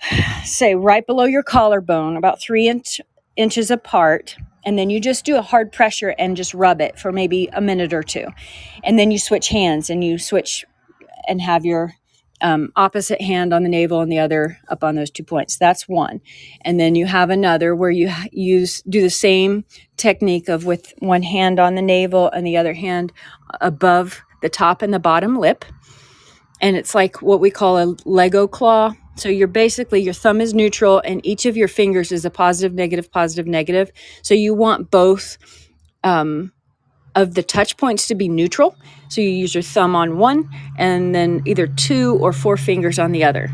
say 0.44 0.74
right 0.74 1.06
below 1.06 1.24
your 1.24 1.42
collarbone 1.42 2.16
about 2.16 2.40
three 2.40 2.66
inch, 2.66 3.00
inches 3.36 3.70
apart 3.70 4.36
and 4.64 4.78
then 4.78 4.90
you 4.90 5.00
just 5.00 5.24
do 5.24 5.36
a 5.36 5.42
hard 5.42 5.72
pressure 5.72 6.14
and 6.18 6.36
just 6.36 6.54
rub 6.54 6.80
it 6.80 6.98
for 6.98 7.12
maybe 7.12 7.48
a 7.52 7.60
minute 7.60 7.92
or 7.92 8.02
two. 8.02 8.26
And 8.82 8.98
then 8.98 9.10
you 9.10 9.18
switch 9.18 9.48
hands 9.48 9.90
and 9.90 10.02
you 10.02 10.18
switch 10.18 10.64
and 11.28 11.40
have 11.40 11.64
your 11.64 11.94
um, 12.40 12.72
opposite 12.76 13.20
hand 13.20 13.54
on 13.54 13.62
the 13.62 13.68
navel 13.68 14.00
and 14.00 14.10
the 14.10 14.18
other 14.18 14.58
up 14.68 14.84
on 14.84 14.94
those 14.94 15.10
two 15.10 15.24
points. 15.24 15.56
That's 15.56 15.88
one. 15.88 16.20
And 16.62 16.78
then 16.78 16.94
you 16.94 17.06
have 17.06 17.30
another 17.30 17.74
where 17.74 17.90
you 17.90 18.12
use 18.32 18.82
do 18.82 19.00
the 19.00 19.10
same 19.10 19.64
technique 19.96 20.48
of 20.48 20.64
with 20.64 20.92
one 20.98 21.22
hand 21.22 21.58
on 21.58 21.74
the 21.74 21.82
navel 21.82 22.30
and 22.30 22.46
the 22.46 22.56
other 22.56 22.74
hand 22.74 23.12
above 23.60 24.22
the 24.42 24.48
top 24.48 24.82
and 24.82 24.92
the 24.92 24.98
bottom 24.98 25.38
lip. 25.38 25.64
And 26.60 26.76
it's 26.76 26.94
like 26.94 27.22
what 27.22 27.40
we 27.40 27.50
call 27.50 27.78
a 27.78 27.96
lego 28.04 28.46
claw. 28.46 28.92
So 29.16 29.28
you're 29.28 29.48
basically 29.48 30.02
your 30.02 30.14
thumb 30.14 30.40
is 30.40 30.54
neutral 30.54 31.00
and 31.04 31.24
each 31.24 31.46
of 31.46 31.56
your 31.56 31.68
fingers 31.68 32.10
is 32.10 32.24
a 32.24 32.30
positive 32.30 32.74
negative 32.74 33.10
positive 33.12 33.46
negative. 33.46 33.92
So 34.22 34.34
you 34.34 34.54
want 34.54 34.90
both 34.90 35.38
um, 36.02 36.52
of 37.14 37.34
the 37.34 37.42
touch 37.42 37.76
points 37.76 38.08
to 38.08 38.14
be 38.14 38.28
neutral 38.28 38.76
so 39.14 39.20
you 39.20 39.28
use 39.28 39.54
your 39.54 39.62
thumb 39.62 39.94
on 39.94 40.18
one 40.18 40.50
and 40.76 41.14
then 41.14 41.42
either 41.44 41.66
two 41.68 42.18
or 42.20 42.32
four 42.32 42.56
fingers 42.56 42.98
on 42.98 43.12
the 43.12 43.24
other. 43.24 43.48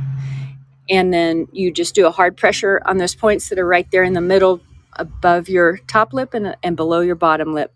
And 0.88 1.12
then 1.12 1.46
you 1.52 1.70
just 1.70 1.94
do 1.94 2.06
a 2.06 2.10
hard 2.10 2.36
pressure 2.36 2.80
on 2.86 2.96
those 2.96 3.14
points 3.14 3.48
that 3.50 3.58
are 3.58 3.66
right 3.66 3.88
there 3.92 4.02
in 4.02 4.14
the 4.14 4.20
middle 4.20 4.60
above 4.94 5.48
your 5.48 5.78
top 5.86 6.12
lip 6.12 6.34
and, 6.34 6.56
and 6.62 6.76
below 6.76 7.00
your 7.00 7.14
bottom 7.14 7.52
lip. 7.52 7.74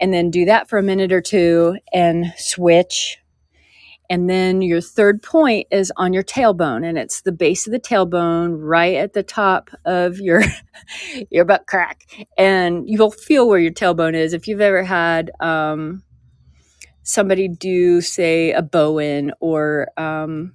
And 0.00 0.12
then 0.12 0.30
do 0.30 0.46
that 0.46 0.68
for 0.68 0.78
a 0.78 0.82
minute 0.82 1.12
or 1.12 1.20
two 1.20 1.76
and 1.92 2.32
switch. 2.36 3.18
And 4.10 4.28
then 4.28 4.60
your 4.60 4.80
third 4.80 5.22
point 5.22 5.68
is 5.70 5.92
on 5.96 6.12
your 6.12 6.24
tailbone 6.24 6.84
and 6.84 6.98
it's 6.98 7.20
the 7.20 7.32
base 7.32 7.66
of 7.66 7.72
the 7.72 7.80
tailbone 7.80 8.56
right 8.58 8.96
at 8.96 9.12
the 9.12 9.22
top 9.22 9.70
of 9.84 10.18
your 10.18 10.42
your 11.30 11.44
butt 11.44 11.66
crack. 11.66 12.04
And 12.36 12.88
you'll 12.88 13.12
feel 13.12 13.46
where 13.48 13.60
your 13.60 13.72
tailbone 13.72 14.14
is. 14.14 14.32
If 14.32 14.48
you've 14.48 14.60
ever 14.60 14.82
had 14.82 15.30
um, 15.40 16.02
somebody 17.02 17.48
do 17.48 18.00
say 18.00 18.52
a 18.52 18.62
bowen 18.62 19.32
or 19.40 19.88
um, 19.96 20.52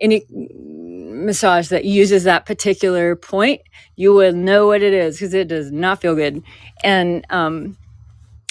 any 0.00 0.24
massage 0.30 1.68
that 1.68 1.84
uses 1.84 2.24
that 2.24 2.46
particular 2.46 3.16
point 3.16 3.60
you 3.98 4.14
will 4.14 4.32
know 4.32 4.68
what 4.68 4.80
it 4.80 4.94
is 4.94 5.16
because 5.16 5.34
it 5.34 5.48
does 5.48 5.72
not 5.72 6.00
feel 6.00 6.14
good. 6.14 6.40
And 6.84 7.26
um, 7.30 7.76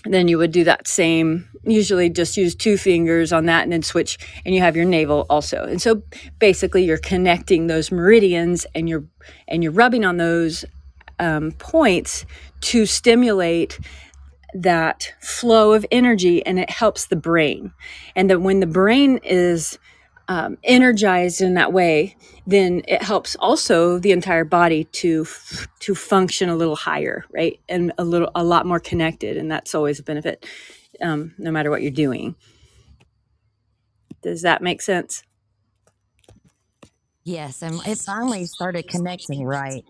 then 0.03 0.27
you 0.27 0.37
would 0.37 0.51
do 0.51 0.65
that 0.65 0.87
same 0.87 1.47
usually 1.63 2.09
just 2.09 2.37
use 2.37 2.55
two 2.55 2.77
fingers 2.77 3.33
on 3.33 3.45
that 3.45 3.63
and 3.63 3.71
then 3.71 3.83
switch 3.83 4.17
and 4.45 4.55
you 4.55 4.61
have 4.61 4.75
your 4.75 4.85
navel 4.85 5.25
also. 5.29 5.63
And 5.63 5.81
so 5.81 6.01
basically 6.39 6.85
you're 6.85 6.97
connecting 6.97 7.67
those 7.67 7.91
meridians 7.91 8.65
and 8.73 8.87
you're 8.87 9.03
and 9.47 9.63
you're 9.63 9.73
rubbing 9.73 10.05
on 10.05 10.17
those 10.17 10.63
um, 11.19 11.51
points 11.53 12.25
to 12.61 12.85
stimulate 12.85 13.79
that 14.53 15.13
flow 15.21 15.73
of 15.73 15.85
energy 15.91 16.45
and 16.45 16.59
it 16.59 16.69
helps 16.69 17.07
the 17.07 17.15
brain. 17.15 17.73
And 18.15 18.29
that 18.29 18.41
when 18.41 18.59
the 18.59 18.67
brain 18.67 19.19
is 19.23 19.77
um, 20.29 20.57
energized 20.63 21.41
in 21.41 21.53
that 21.53 21.71
way 21.71 22.17
then 22.47 22.81
it 22.87 23.01
helps 23.03 23.35
also 23.37 23.99
the 23.99 24.11
entire 24.11 24.45
body 24.45 24.85
to 24.85 25.25
to 25.79 25.93
function 25.95 26.49
a 26.49 26.55
little 26.55 26.75
higher 26.75 27.25
right? 27.31 27.59
And 27.69 27.91
a 27.97 28.03
little 28.03 28.31
a 28.35 28.43
lot 28.43 28.65
more 28.65 28.79
connected. 28.79 29.37
And 29.37 29.51
that's 29.51 29.75
always 29.75 29.99
a 29.99 30.03
benefit 30.03 30.45
um, 31.01 31.33
no 31.37 31.51
matter 31.51 31.69
what 31.69 31.81
you're 31.81 31.91
doing. 31.91 32.35
Does 34.23 34.41
that 34.41 34.61
make 34.61 34.81
sense? 34.81 35.23
Yes, 37.23 37.61
and 37.61 37.81
it 37.85 37.97
finally 37.97 38.45
started 38.45 38.87
connecting 38.87 39.45
right. 39.45 39.83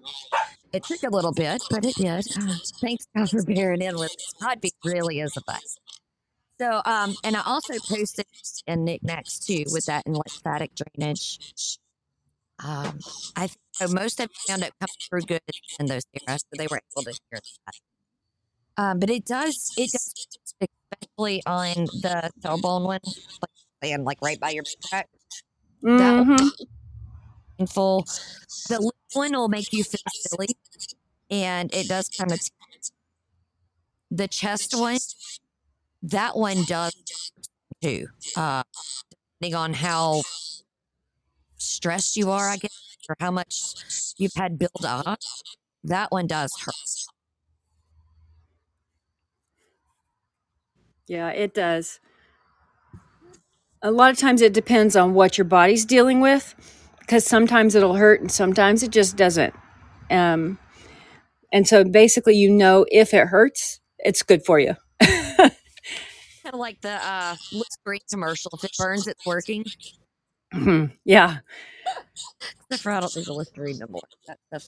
It 0.77 0.83
took 0.83 1.01
a 1.01 1.09
little 1.09 1.31
bit, 1.31 1.63
but 1.71 1.83
it 1.85 1.95
did. 1.95 2.23
Thanks 2.81 3.07
God 3.15 3.31
for 3.31 3.43
bearing 3.43 3.81
in 3.81 3.97
with 3.97 4.11
us. 4.11 4.33
Podbean 4.39 4.69
really 4.85 5.19
is 5.21 5.35
a 5.35 5.41
bus. 5.41 5.79
So, 6.61 6.83
um, 6.85 7.15
and 7.23 7.35
I 7.35 7.41
also 7.47 7.73
posted 7.89 8.27
in 8.67 8.85
knickknacks 8.85 9.39
too 9.39 9.63
with 9.71 9.87
that 9.87 10.05
in 10.05 10.13
lymphatic 10.13 10.73
drainage. 10.75 11.79
Um, 12.63 12.99
I 13.35 13.49
so 13.71 13.87
most 13.87 14.19
of 14.19 14.25
it 14.25 14.31
wound 14.47 14.63
up 14.65 14.73
coming 14.79 14.93
through 15.09 15.21
good 15.21 15.41
in 15.79 15.87
those 15.87 16.03
areas, 16.13 16.41
so 16.41 16.57
they 16.57 16.67
were 16.67 16.79
able 16.95 17.11
to 17.11 17.19
hear 17.31 17.39
that. 17.65 17.75
Um, 18.79 18.99
but 18.99 19.09
it 19.09 19.25
does, 19.25 19.73
it 19.77 19.91
does, 19.91 20.27
especially 20.61 21.41
on 21.47 21.85
the 22.03 22.29
tailbone 22.43 22.85
one, 22.85 22.99
like, 23.01 23.91
and 23.91 24.05
like 24.05 24.19
right 24.21 24.39
by 24.39 24.51
your 24.51 24.63
back. 24.91 25.09
That 25.81 26.27
one-. 26.27 26.51
Painful. 27.57 28.05
The 28.69 28.91
one 29.13 29.31
will 29.33 29.49
make 29.49 29.73
you 29.73 29.83
feel 29.83 30.01
silly, 30.13 30.49
and 31.29 31.73
it 31.73 31.87
does 31.87 32.09
kind 32.09 32.31
of. 32.31 32.39
the 34.11 34.27
chest 34.27 34.73
one, 34.77 34.99
that 36.01 36.37
one 36.37 36.63
does 36.65 36.93
too. 37.81 38.07
Uh, 38.35 38.63
depending 39.39 39.55
on 39.55 39.73
how 39.75 40.23
stressed 41.57 42.17
you 42.17 42.31
are, 42.31 42.49
I 42.49 42.57
guess, 42.57 42.97
or 43.09 43.15
how 43.19 43.31
much 43.31 43.73
you've 44.17 44.33
had 44.35 44.59
build 44.59 44.85
up, 44.85 45.19
that 45.83 46.11
one 46.11 46.27
does 46.27 46.53
hurt. 46.65 46.75
yeah 51.07 51.29
it 51.29 51.53
does 51.53 51.99
a 53.81 53.91
lot 53.91 54.11
of 54.11 54.17
times 54.17 54.41
it 54.41 54.53
depends 54.53 54.95
on 54.95 55.13
what 55.13 55.37
your 55.37 55.45
body's 55.45 55.85
dealing 55.85 56.19
with 56.19 56.55
because 57.07 57.25
sometimes 57.25 57.75
it'll 57.75 57.95
hurt 57.95 58.21
and 58.21 58.31
sometimes 58.31 58.83
it 58.83 58.91
just 58.91 59.17
doesn't 59.17 59.55
um, 60.11 60.59
and 61.53 61.67
so 61.67 61.83
basically 61.83 62.35
you 62.35 62.51
know 62.51 62.85
if 62.91 63.13
it 63.13 63.27
hurts 63.27 63.81
it's 63.99 64.23
good 64.23 64.45
for 64.45 64.59
you 64.59 64.75
Kind 66.43 66.55
of 66.55 66.59
like 66.59 66.81
the 66.81 66.91
uh, 67.05 67.37
Listerine 67.51 68.01
commercial. 68.11 68.51
If 68.55 68.63
it 68.65 68.73
burns, 68.77 69.07
it's 69.07 69.25
working. 69.25 69.65
Mhm. 70.53 70.93
yeah 71.05 71.39
Except 72.71 72.83
for 72.83 72.91
I 72.93 73.01
don't 73.01 73.13
think 73.13 73.27
the 73.27 73.33
Listerine 73.33 73.79
no 73.79 73.87
more. 73.89 74.03
That, 74.27 74.39
ugh. 74.53 74.61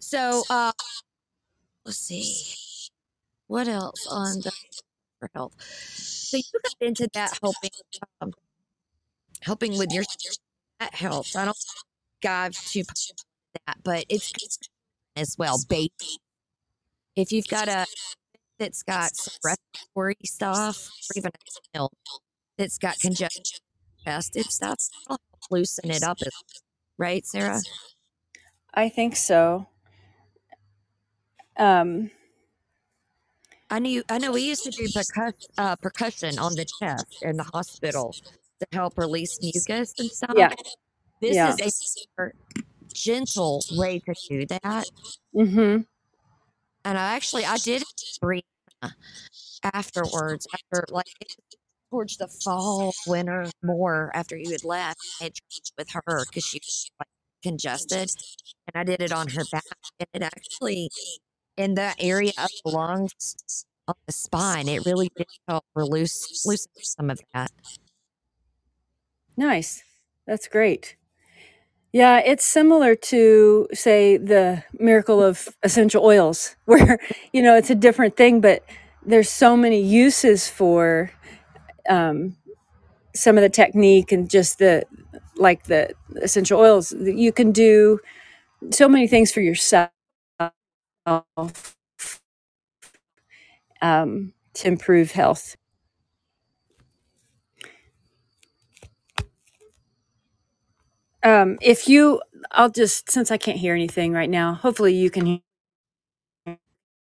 so. 0.00 0.44
Uh, 0.50 0.72
let's 1.86 1.98
see. 1.98 2.44
What 3.48 3.68
else 3.68 4.06
on 4.10 4.42
the 4.42 4.52
for 5.20 5.30
health? 5.34 5.54
So 5.60 6.38
you 6.38 6.44
got 6.64 6.88
into 6.88 7.08
that 7.14 7.38
helping, 7.42 7.70
um, 8.20 8.32
helping 9.42 9.76
with 9.78 9.92
your 9.92 10.04
that 10.80 10.94
helps. 10.94 11.36
I 11.36 11.44
don't 11.44 11.56
dive 12.22 12.56
too 12.56 12.82
that, 13.66 13.76
but 13.82 14.04
it's 14.08 14.32
as 15.16 15.36
well. 15.38 15.58
Baby, 15.68 15.90
if 17.14 17.32
you've 17.32 17.48
got 17.48 17.68
a 17.68 17.86
that's 18.58 18.82
got 18.82 19.10
respiratory 19.44 20.16
stuff, 20.24 20.88
or 20.88 21.16
even 21.16 21.30
a 21.34 21.78
milk, 21.78 21.92
that's 22.56 22.78
got 22.78 22.98
congestion 23.00 23.60
and 24.06 24.22
stuff, 24.24 24.78
loosen 25.50 25.90
it 25.90 26.02
up, 26.02 26.18
right, 26.98 27.26
Sarah? 27.26 27.60
I 28.72 28.88
think 28.88 29.16
so. 29.16 29.66
Um, 31.58 32.10
I 33.70 33.78
knew. 33.78 34.02
I 34.08 34.18
know. 34.18 34.32
We 34.32 34.42
used 34.42 34.64
to 34.64 34.70
do 34.70 34.86
percuss, 34.88 35.32
uh, 35.58 35.76
percussion 35.76 36.38
on 36.38 36.54
the 36.54 36.66
chest 36.78 37.22
in 37.22 37.36
the 37.36 37.44
hospital 37.44 38.14
to 38.60 38.66
help 38.72 38.96
release 38.96 39.38
mucus 39.40 39.94
and 39.98 40.10
stuff. 40.10 40.34
yeah, 40.36 40.52
This 41.20 41.34
yeah. 41.34 41.54
is 41.60 42.06
a 42.16 42.20
more 42.20 42.32
gentle 42.92 43.62
way 43.72 44.00
to 44.00 44.14
do 44.28 44.46
that. 44.46 44.86
Mm-hmm. 45.34 45.82
And 46.84 46.98
I 46.98 47.14
actually 47.14 47.44
I 47.44 47.56
did 47.58 47.82
breathe 48.20 48.42
afterwards 49.62 50.46
after 50.54 50.84
like 50.90 51.06
towards 51.90 52.16
the 52.16 52.28
fall 52.28 52.92
winter 53.06 53.46
more 53.62 54.10
after 54.14 54.36
you 54.36 54.50
had 54.50 54.64
left 54.64 54.98
I 55.20 55.30
with 55.78 55.88
her 55.92 56.24
because 56.28 56.44
she 56.44 56.58
was 56.58 56.90
like 56.98 57.08
congested 57.42 58.10
and 58.66 58.80
I 58.80 58.84
did 58.84 59.00
it 59.00 59.12
on 59.12 59.28
her 59.28 59.44
back 59.50 59.62
and 59.98 60.08
it 60.12 60.22
actually 60.22 60.90
in 61.56 61.74
that 61.74 61.96
area 61.98 62.32
of 62.38 62.50
the 62.64 62.70
lungs 62.70 63.64
on 63.88 63.94
the 64.06 64.12
spine 64.12 64.68
it 64.68 64.84
really 64.84 65.10
did 65.16 65.26
help 65.48 65.64
release 65.74 66.44
loosen 66.44 66.70
some 66.82 67.10
of 67.10 67.20
that. 67.34 67.50
Nice. 69.36 69.84
That's 70.26 70.48
great. 70.48 70.96
Yeah, 71.92 72.20
it's 72.24 72.44
similar 72.46 72.94
to, 72.96 73.68
say, 73.74 74.16
the 74.18 74.64
miracle 74.78 75.22
of 75.22 75.48
essential 75.62 76.04
oils, 76.04 76.56
where, 76.66 76.98
you 77.32 77.42
know, 77.42 77.56
it's 77.56 77.70
a 77.70 77.76
different 77.76 78.16
thing, 78.16 78.40
but 78.40 78.64
there's 79.06 79.30
so 79.30 79.56
many 79.56 79.80
uses 79.82 80.48
for 80.48 81.10
um, 81.88 82.36
some 83.14 83.38
of 83.38 83.42
the 83.42 83.50
technique 83.50 84.12
and 84.12 84.30
just 84.30 84.58
the, 84.58 84.84
like 85.36 85.64
the 85.64 85.92
essential 86.22 86.60
oils. 86.60 86.92
You 86.92 87.32
can 87.32 87.52
do 87.52 88.00
so 88.72 88.88
many 88.88 89.08
things 89.08 89.32
for 89.32 89.40
yourself 89.42 89.90
um, 93.82 94.34
to 94.54 94.68
improve 94.68 95.12
health. 95.12 95.56
Um, 101.26 101.58
if 101.62 101.88
you, 101.88 102.22
I'll 102.52 102.70
just, 102.70 103.10
since 103.10 103.32
I 103.32 103.38
can't 103.38 103.58
hear 103.58 103.74
anything 103.74 104.12
right 104.14 104.30
now, 104.30 104.54
hopefully 104.54 104.94
you 104.94 105.10
can 105.10 105.42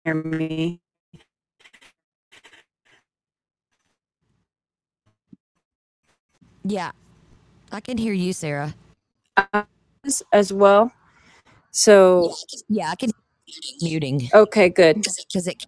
hear 0.05 0.14
me. 0.14 0.81
Yeah, 6.64 6.93
I 7.72 7.81
can 7.81 7.99
hear 7.99 8.14
you, 8.14 8.33
Sarah. 8.35 8.75
as, 10.05 10.22
as 10.33 10.53
well. 10.53 10.93
So, 11.72 12.35
Yeah, 12.68 12.91
I 12.91 12.97
can 12.97 13.11
muting 13.83 14.31
okay, 14.35 14.68
good. 14.70 15.07
because 15.33 15.47
it 15.49 15.66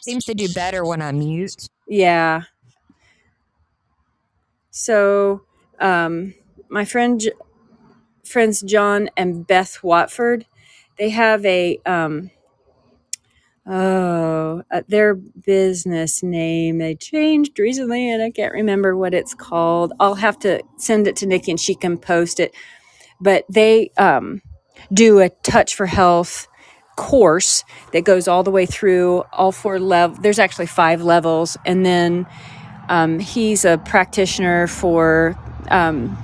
seems 0.00 0.24
to 0.26 0.34
do 0.34 0.48
better 0.48 0.84
when 0.84 1.02
I 1.02 1.12
mute. 1.12 1.68
Yeah. 1.88 2.42
So, 4.70 5.42
um, 5.80 6.34
my 6.70 6.84
friend, 6.84 7.20
J- 7.20 7.32
friends 8.24 8.62
John 8.62 9.10
and 9.16 9.46
Beth 9.46 9.82
Watford, 9.82 10.46
they 10.98 11.10
have 11.10 11.44
a, 11.44 11.78
um, 11.86 12.30
oh, 13.66 14.62
uh, 14.70 14.82
their 14.88 15.14
business 15.14 16.22
name 16.22 16.78
they 16.78 16.94
changed 16.94 17.58
recently, 17.58 18.10
and 18.10 18.22
I 18.22 18.30
can't 18.30 18.52
remember 18.52 18.96
what 18.96 19.14
it's 19.14 19.34
called. 19.34 19.92
I'll 20.00 20.16
have 20.16 20.38
to 20.40 20.62
send 20.78 21.06
it 21.06 21.16
to 21.16 21.26
Nikki, 21.26 21.52
and 21.52 21.60
she 21.60 21.74
can 21.74 21.98
post 21.98 22.40
it. 22.40 22.54
But 23.20 23.44
they 23.48 23.90
um, 23.96 24.42
do 24.92 25.20
a 25.20 25.28
Touch 25.28 25.74
for 25.74 25.86
Health 25.86 26.48
course 26.96 27.64
that 27.92 28.04
goes 28.04 28.28
all 28.28 28.42
the 28.42 28.50
way 28.50 28.66
through 28.66 29.24
all 29.32 29.52
four 29.52 29.80
levels. 29.80 30.18
There's 30.20 30.38
actually 30.38 30.66
five 30.66 31.02
levels, 31.02 31.56
and 31.64 31.84
then 31.84 32.26
um, 32.88 33.18
he's 33.18 33.64
a 33.64 33.78
practitioner 33.78 34.66
for 34.66 35.38
um, 35.70 36.16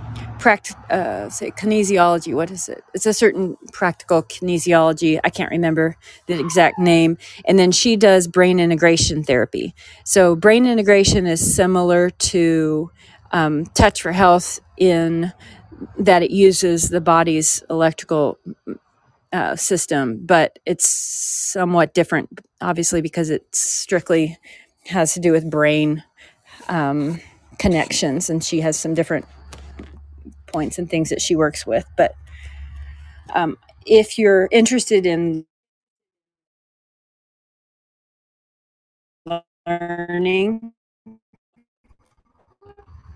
uh, 0.90 1.28
say 1.30 1.50
kinesiology. 1.50 2.34
What 2.34 2.50
is 2.50 2.68
it? 2.68 2.82
It's 2.94 3.06
a 3.06 3.14
certain 3.14 3.56
practical 3.72 4.22
kinesiology. 4.22 5.20
I 5.24 5.30
can't 5.30 5.50
remember 5.50 5.96
the 6.26 6.38
exact 6.38 6.78
name. 6.78 7.18
And 7.44 7.58
then 7.58 7.72
she 7.72 7.96
does 7.96 8.28
brain 8.28 8.60
integration 8.60 9.22
therapy. 9.24 9.74
So 10.04 10.36
brain 10.36 10.66
integration 10.66 11.26
is 11.26 11.54
similar 11.54 12.10
to 12.10 12.90
um, 13.32 13.66
Touch 13.66 14.02
for 14.02 14.12
Health 14.12 14.60
in 14.78 15.32
that 15.98 16.22
it 16.22 16.30
uses 16.30 16.90
the 16.90 17.00
body's 17.00 17.62
electrical 17.70 18.38
uh, 19.32 19.56
system, 19.56 20.20
but 20.24 20.58
it's 20.66 20.88
somewhat 20.88 21.94
different, 21.94 22.40
obviously, 22.60 23.00
because 23.00 23.30
it 23.30 23.46
strictly 23.54 24.38
has 24.86 25.14
to 25.14 25.20
do 25.20 25.32
with 25.32 25.50
brain 25.50 26.02
um, 26.68 27.20
connections, 27.58 28.30
and 28.30 28.42
she 28.42 28.60
has 28.60 28.78
some 28.78 28.94
different 28.94 29.26
points 30.52 30.78
and 30.78 30.90
things 30.90 31.10
that 31.10 31.22
she 31.22 31.36
works 31.36 31.66
with. 31.66 31.86
But 31.96 32.14
um, 33.34 33.58
if 33.86 34.18
you're 34.18 34.48
interested 34.52 35.06
in 35.06 35.46
learning, 39.66 40.72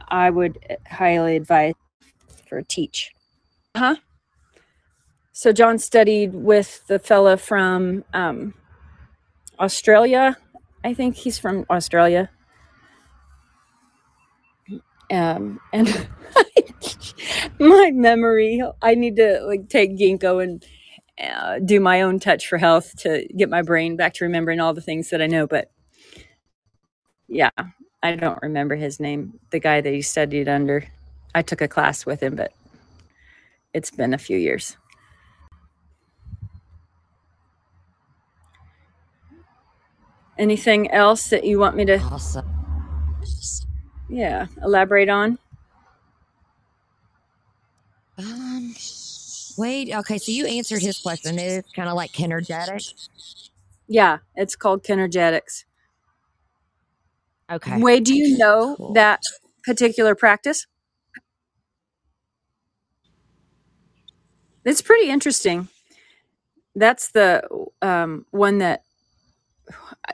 I 0.08 0.30
would 0.30 0.58
highly 0.90 1.36
advise 1.36 1.74
for 2.48 2.62
teach. 2.62 3.12
Huh? 3.76 3.96
So 5.32 5.52
John 5.52 5.78
studied 5.78 6.34
with 6.34 6.86
the 6.88 6.98
fella 6.98 7.38
from 7.38 8.04
um, 8.14 8.54
Australia. 9.60 10.36
I 10.84 10.94
think 10.94 11.16
he's 11.16 11.38
from 11.38 11.66
Australia. 11.70 12.30
Um, 15.14 15.60
and 15.72 16.08
my 17.60 17.92
memory, 17.94 18.62
I 18.82 18.96
need 18.96 19.16
to 19.16 19.40
like 19.46 19.68
take 19.70 19.98
ginkgo 19.98 20.42
and 20.42 20.64
uh, 21.22 21.60
do 21.60 21.80
my 21.80 22.02
own 22.02 22.20
touch 22.20 22.48
for 22.48 22.58
health 22.58 22.96
to 22.98 23.26
get 23.36 23.50
my 23.50 23.62
brain 23.62 23.96
back 23.96 24.14
to 24.14 24.24
remembering 24.26 24.60
all 24.60 24.74
the 24.74 24.82
things 24.82 25.10
that 25.10 25.22
I 25.22 25.28
know. 25.28 25.46
But 25.46 25.70
yeah, 27.28 27.50
I 28.02 28.16
don't 28.16 28.38
remember 28.42 28.76
his 28.76 29.00
name. 29.00 29.40
The 29.50 29.60
guy 29.60 29.80
that 29.80 29.92
he 29.92 30.02
studied 30.02 30.48
under. 30.48 30.86
I 31.34 31.42
took 31.42 31.60
a 31.62 31.68
class 31.68 32.06
with 32.06 32.22
him, 32.22 32.36
but 32.36 32.52
it's 33.74 33.90
been 33.90 34.14
a 34.14 34.18
few 34.18 34.38
years. 34.38 34.76
Anything 40.38 40.90
else 40.90 41.28
that 41.30 41.44
you 41.44 41.58
want 41.60 41.76
me 41.76 41.84
to, 41.86 41.98
Awesome. 41.98 42.46
Yeah, 44.08 44.46
elaborate 44.62 45.08
on? 45.08 45.38
Um, 48.18 48.74
wait. 49.58 49.94
Okay, 49.94 50.18
so 50.18 50.30
you 50.32 50.46
answered 50.46 50.80
his 50.82 50.98
question. 50.98 51.38
It 51.38 51.46
is 51.46 51.64
kind 51.74 51.88
of 51.88 51.94
like 51.94 52.12
kinergetics. 52.12 53.08
Yeah, 53.88 54.18
it's 54.36 54.56
called 54.56 54.82
kinergetics. 54.84 55.64
Okay. 57.50 57.78
Wade, 57.80 58.04
do 58.04 58.14
you 58.14 58.38
know 58.38 58.76
Cool. 58.76 58.92
that 58.94 59.20
particular 59.64 60.14
practice? 60.14 60.66
It's 64.64 64.80
pretty 64.80 65.10
interesting. 65.10 65.68
That's 66.74 67.10
the 67.10 67.46
um, 67.82 68.24
one 68.30 68.58
that 68.58 68.82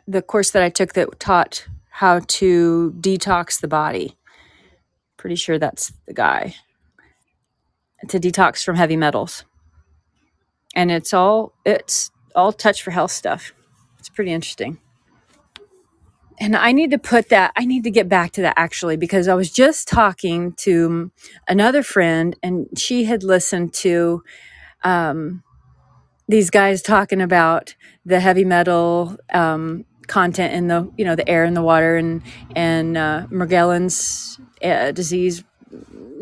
the 0.07 0.23
course 0.23 0.51
that 0.51 0.63
I 0.63 0.69
took 0.69 0.93
that 0.95 1.21
taught 1.21 1.67
how 1.91 2.21
to 2.21 2.95
detox 2.99 3.61
the 3.61 3.69
body. 3.69 4.17
Pretty 5.17 5.37
sure 5.37 5.59
that's 5.59 5.93
the 6.07 6.15
guy 6.15 6.55
to 8.09 8.19
detox 8.19 8.65
from 8.65 8.77
heavy 8.77 8.97
metals, 8.97 9.45
and 10.75 10.91
it's 10.91 11.13
all 11.13 11.53
it's 11.65 12.11
all 12.35 12.53
touch 12.53 12.83
for 12.83 12.91
health 12.91 13.11
stuff. 13.11 13.53
It's 13.99 14.09
pretty 14.09 14.33
interesting. 14.33 14.79
And 16.41 16.57
I 16.57 16.73
need 16.73 16.91
to 16.93 16.99
put 16.99 17.29
that, 17.29 17.53
I 17.55 17.67
need 17.67 17.85
to 17.85 17.91
get 17.91 18.09
back 18.09 18.33
to 18.33 18.41
that 18.41 18.55
actually, 18.57 18.97
because 18.97 19.29
I 19.29 19.35
was 19.35 19.53
just 19.53 19.87
talking 19.87 20.55
to 20.61 21.13
another 21.47 21.83
friend 21.83 22.35
and 22.43 22.67
she 22.79 23.05
had 23.05 23.23
listened 23.23 23.75
to 23.75 24.23
um, 24.83 25.43
these 26.29 26.49
guys 26.49 26.81
talking 26.81 27.21
about 27.21 27.75
the 28.07 28.21
heavy 28.21 28.47
metal 28.47 29.19
um, 29.35 29.85
content 30.11 30.53
in 30.55 30.69
the, 30.69 30.91
you 30.99 31.07
know, 31.07 31.17
the 31.17 31.29
air 31.29 31.45
and 31.45 31.57
the 31.57 31.63
water 31.63 31.97
and, 31.97 32.23
and 32.57 32.99
uh, 32.99 33.27
uh, 34.65 34.93
disease, 34.93 35.45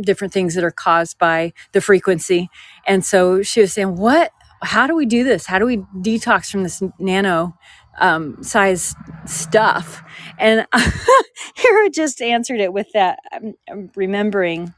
different 0.02 0.32
things 0.32 0.54
that 0.54 0.64
are 0.64 0.70
caused 0.72 1.18
by 1.18 1.52
the 1.72 1.80
frequency. 1.80 2.50
And 2.86 3.04
so 3.04 3.42
she 3.42 3.60
was 3.62 3.72
saying, 3.72 3.96
what, 3.96 4.32
how 4.62 4.86
do 4.86 4.94
we 4.94 5.06
do 5.06 5.24
this? 5.24 5.46
How 5.46 5.58
do 5.58 5.66
we 5.66 5.78
detox 5.96 6.50
from 6.50 6.64
this 6.64 6.82
nano 7.00 7.56
um, 8.00 8.42
size 8.42 8.94
stuff? 9.26 10.02
And 10.38 10.66
Hera 11.56 11.90
just 11.90 12.22
answered 12.22 12.60
it 12.60 12.72
with 12.72 12.88
that. 12.94 13.20
I'm, 13.32 13.54
I'm 13.70 13.90
remembering 13.96 14.74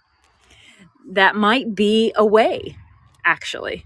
that 1.13 1.37
might 1.37 1.75
be 1.75 2.13
a 2.17 2.25
way, 2.25 2.77
actually. 3.25 3.85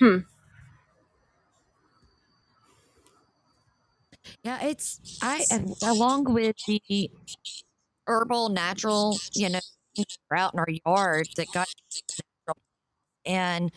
Hmm. 0.00 0.18
Yeah, 4.44 4.58
it's 4.62 5.00
I 5.22 5.44
along 5.82 6.32
with 6.34 6.56
the 6.66 7.10
herbal 8.06 8.50
natural, 8.50 9.18
you 9.34 9.48
know, 9.50 9.60
out 10.32 10.54
in 10.54 10.60
our 10.60 10.66
yard 10.84 11.28
that 11.36 11.52
got 11.52 11.68
and 13.26 13.70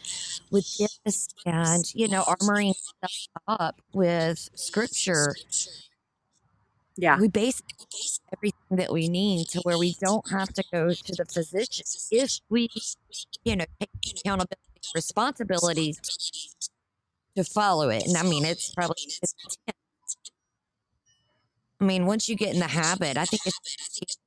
with 0.51 0.65
this 1.05 1.29
and 1.45 1.83
you 1.95 2.07
know 2.07 2.23
armoring 2.23 2.73
stuff 2.75 3.27
up 3.47 3.81
with 3.93 4.49
scripture 4.55 5.35
Yeah. 6.97 7.19
we 7.19 7.27
base 7.27 7.61
everything 8.33 8.77
that 8.77 8.91
we 8.91 9.07
need 9.07 9.49
to 9.49 9.59
where 9.61 9.77
we 9.77 9.95
don't 10.01 10.29
have 10.31 10.51
to 10.53 10.63
go 10.73 10.89
to 10.93 11.15
the 11.15 11.25
physician 11.25 11.85
if 12.11 12.39
we 12.49 12.69
you 13.43 13.55
know 13.55 13.65
take 13.79 13.89
accountability 14.19 14.61
responsibility 14.95 15.95
to 17.35 17.43
follow 17.43 17.89
it 17.89 18.03
and 18.05 18.17
i 18.17 18.23
mean 18.23 18.45
it's 18.45 18.73
probably 18.73 18.95
it's, 19.21 19.35
i 21.79 21.83
mean 21.83 22.05
once 22.05 22.27
you 22.29 22.35
get 22.35 22.53
in 22.53 22.59
the 22.59 22.67
habit 22.67 23.17
i 23.17 23.25
think 23.25 23.41
it's 23.45 24.17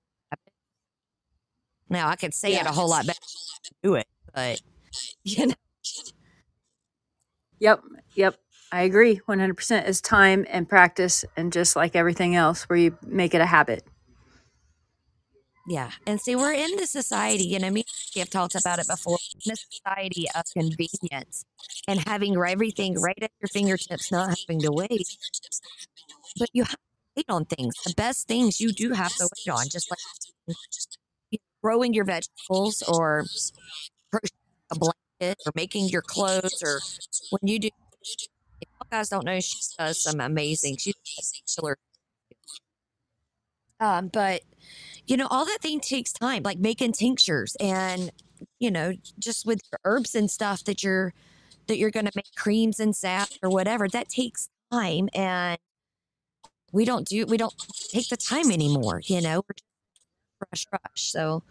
now 1.89 2.09
i 2.09 2.17
could 2.17 2.35
say 2.35 2.55
it 2.55 2.67
a 2.67 2.73
whole 2.73 2.89
lot 2.89 3.07
better 3.07 3.19
do 3.83 3.95
it 3.95 4.07
but 4.35 4.61
you 5.25 5.47
know 5.47 5.55
Yep. 7.61 7.83
Yep. 8.17 8.37
I 8.73 8.83
agree 8.83 9.21
100% 9.29 9.89
is 9.89 10.01
time 10.01 10.47
and 10.49 10.69
practice 10.69 11.25
and 11.37 11.53
just 11.53 11.77
like 11.77 11.95
everything 11.95 12.35
else 12.35 12.65
where 12.65 12.79
you 12.79 12.97
make 13.07 13.35
it 13.35 13.41
a 13.41 13.47
habit. 13.47 13.85
Yeah. 15.69 15.91
And 16.07 16.21
see, 16.21 16.35
we're 16.35 16.53
in 16.53 16.77
the 16.77 16.87
society, 16.87 17.45
you 17.45 17.59
know, 17.59 17.71
me 17.71 17.85
and 18.17 18.21
have 18.21 18.31
talked 18.31 18.55
about 18.55 18.79
it 18.79 18.89
before, 18.89 19.19
in 19.45 19.53
a 19.53 19.57
society 19.57 20.27
of 20.35 20.45
convenience 20.57 21.45
and 21.87 22.01
having 22.09 22.37
everything 22.37 22.95
right 22.95 23.19
at 23.21 23.31
your 23.41 23.49
fingertips, 23.49 24.11
not 24.11 24.37
having 24.41 24.61
to 24.63 24.73
wait. 24.73 25.17
But 26.39 26.49
you 26.53 26.65
have 26.65 26.77
wait 27.21 27.33
on 27.33 27.45
things. 27.45 27.75
The 27.85 27.95
best 27.97 28.29
things 28.29 28.61
you 28.61 28.73
do 28.73 28.93
have 28.93 29.15
to 29.17 29.25
wait 29.25 29.53
on, 29.53 29.69
just 29.69 29.91
like 29.91 31.41
growing 31.63 31.93
your 31.93 32.05
vegetables 32.05 32.83
or 32.83 33.25
a 34.13 34.79
blanket 34.79 35.39
or 35.47 35.53
making 35.55 35.89
your 35.89 36.03
clothes 36.03 36.63
or 36.65 36.81
when 37.31 37.51
you 37.51 37.59
do. 37.59 37.69
If 38.03 38.29
you 38.63 38.87
guys 38.91 39.09
don't 39.09 39.25
know, 39.25 39.39
she 39.41 39.59
does 39.79 40.03
some 40.03 40.21
amazing. 40.21 40.77
She's 40.79 40.95
killer. 41.55 41.77
Um, 43.79 44.09
but 44.09 44.43
you 45.07 45.17
know, 45.17 45.27
all 45.31 45.45
that 45.47 45.59
thing 45.61 45.81
takes 45.81 46.13
time, 46.13 46.43
like 46.43 46.59
making 46.59 46.93
tinctures 46.93 47.57
and 47.61 48.11
you 48.59 48.71
know, 48.71 48.95
just 49.19 49.45
with 49.45 49.61
your 49.71 49.79
herbs 49.85 50.15
and 50.15 50.31
stuff 50.31 50.65
that 50.65 50.83
you're 50.83 51.13
that 51.67 51.77
you're 51.77 51.91
gonna 51.91 52.11
make 52.17 52.35
creams 52.37 52.81
and 52.81 52.97
sap 52.97 53.29
or 53.43 53.51
whatever, 53.51 53.89
that 53.89 54.09
takes 54.09 54.49
time 54.73 55.09
and 55.15 55.59
we 56.73 56.85
don't 56.85 57.07
do 57.07 57.27
we 57.27 57.37
don't 57.37 57.55
take 57.91 58.09
the 58.09 58.17
time 58.17 58.51
anymore, 58.51 59.01
you 59.05 59.21
know. 59.21 59.43
Rush 60.53 60.67
rush. 60.73 61.13
So 61.13 61.43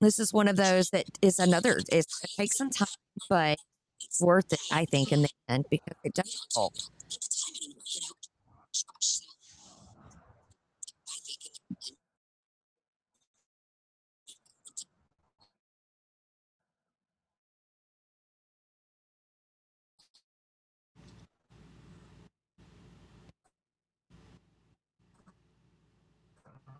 this 0.00 0.18
is 0.18 0.32
one 0.32 0.48
of 0.48 0.56
those 0.56 0.90
that 0.90 1.06
is 1.22 1.38
another 1.38 1.80
it 1.90 2.06
takes 2.36 2.58
some 2.58 2.70
time, 2.70 2.88
but 3.28 3.58
it's 4.00 4.20
worth 4.20 4.52
it, 4.52 4.60
I 4.70 4.84
think, 4.84 5.12
in 5.12 5.22
the 5.22 5.28
end 5.48 5.66
because 5.70 5.96
it 6.04 6.14
does 6.14 6.46
help. 6.54 6.74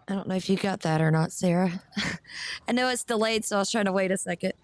I 0.09 0.15
don't 0.15 0.27
know 0.27 0.35
if 0.37 0.49
you 0.49 0.57
got 0.57 0.81
that 0.81 1.01
or 1.03 1.11
not, 1.11 1.33
Sarah. 1.33 1.83
I 2.69 2.73
know 2.73 2.89
it's 2.89 3.05
delayed, 3.05 3.45
so 3.45 3.57
I 3.57 3.59
was 3.59 3.71
trying 3.71 3.85
to 3.85 3.93
wait 3.93 4.11
a 4.11 4.17
second. 4.17 4.55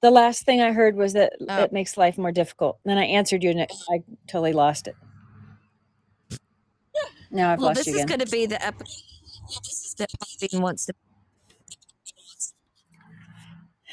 The 0.00 0.10
last 0.10 0.44
thing 0.44 0.60
I 0.60 0.72
heard 0.72 0.96
was 0.96 1.12
that 1.14 1.32
Oh. 1.48 1.62
it 1.64 1.72
makes 1.72 1.96
life 1.96 2.18
more 2.18 2.32
difficult. 2.32 2.78
Then 2.84 2.98
I 2.98 3.04
answered 3.04 3.42
you 3.42 3.50
and 3.50 3.60
it, 3.60 3.72
I 3.90 4.02
totally 4.28 4.52
lost 4.52 4.86
it. 4.88 4.96
Now 7.30 7.52
I've 7.52 7.58
Well, 7.58 7.68
lost 7.68 7.84
this 7.84 7.88
is 7.94 8.04
going 8.04 8.20
to 8.20 8.26
be 8.26 8.46
the 8.46 8.64
episode 8.64 8.88
that 9.98 10.10
wants 10.54 10.86
to. 10.86 10.94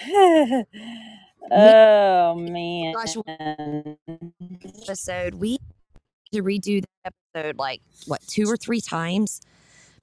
oh 1.52 2.36
man. 2.36 2.94
Gosh, 2.94 3.16
episode. 4.88 5.36
We 5.36 5.58
to 6.32 6.44
redo 6.44 6.82
the 6.82 7.12
episode 7.36 7.58
like 7.58 7.82
what 8.06 8.22
two 8.28 8.46
or 8.46 8.58
three 8.58 8.82
times 8.82 9.42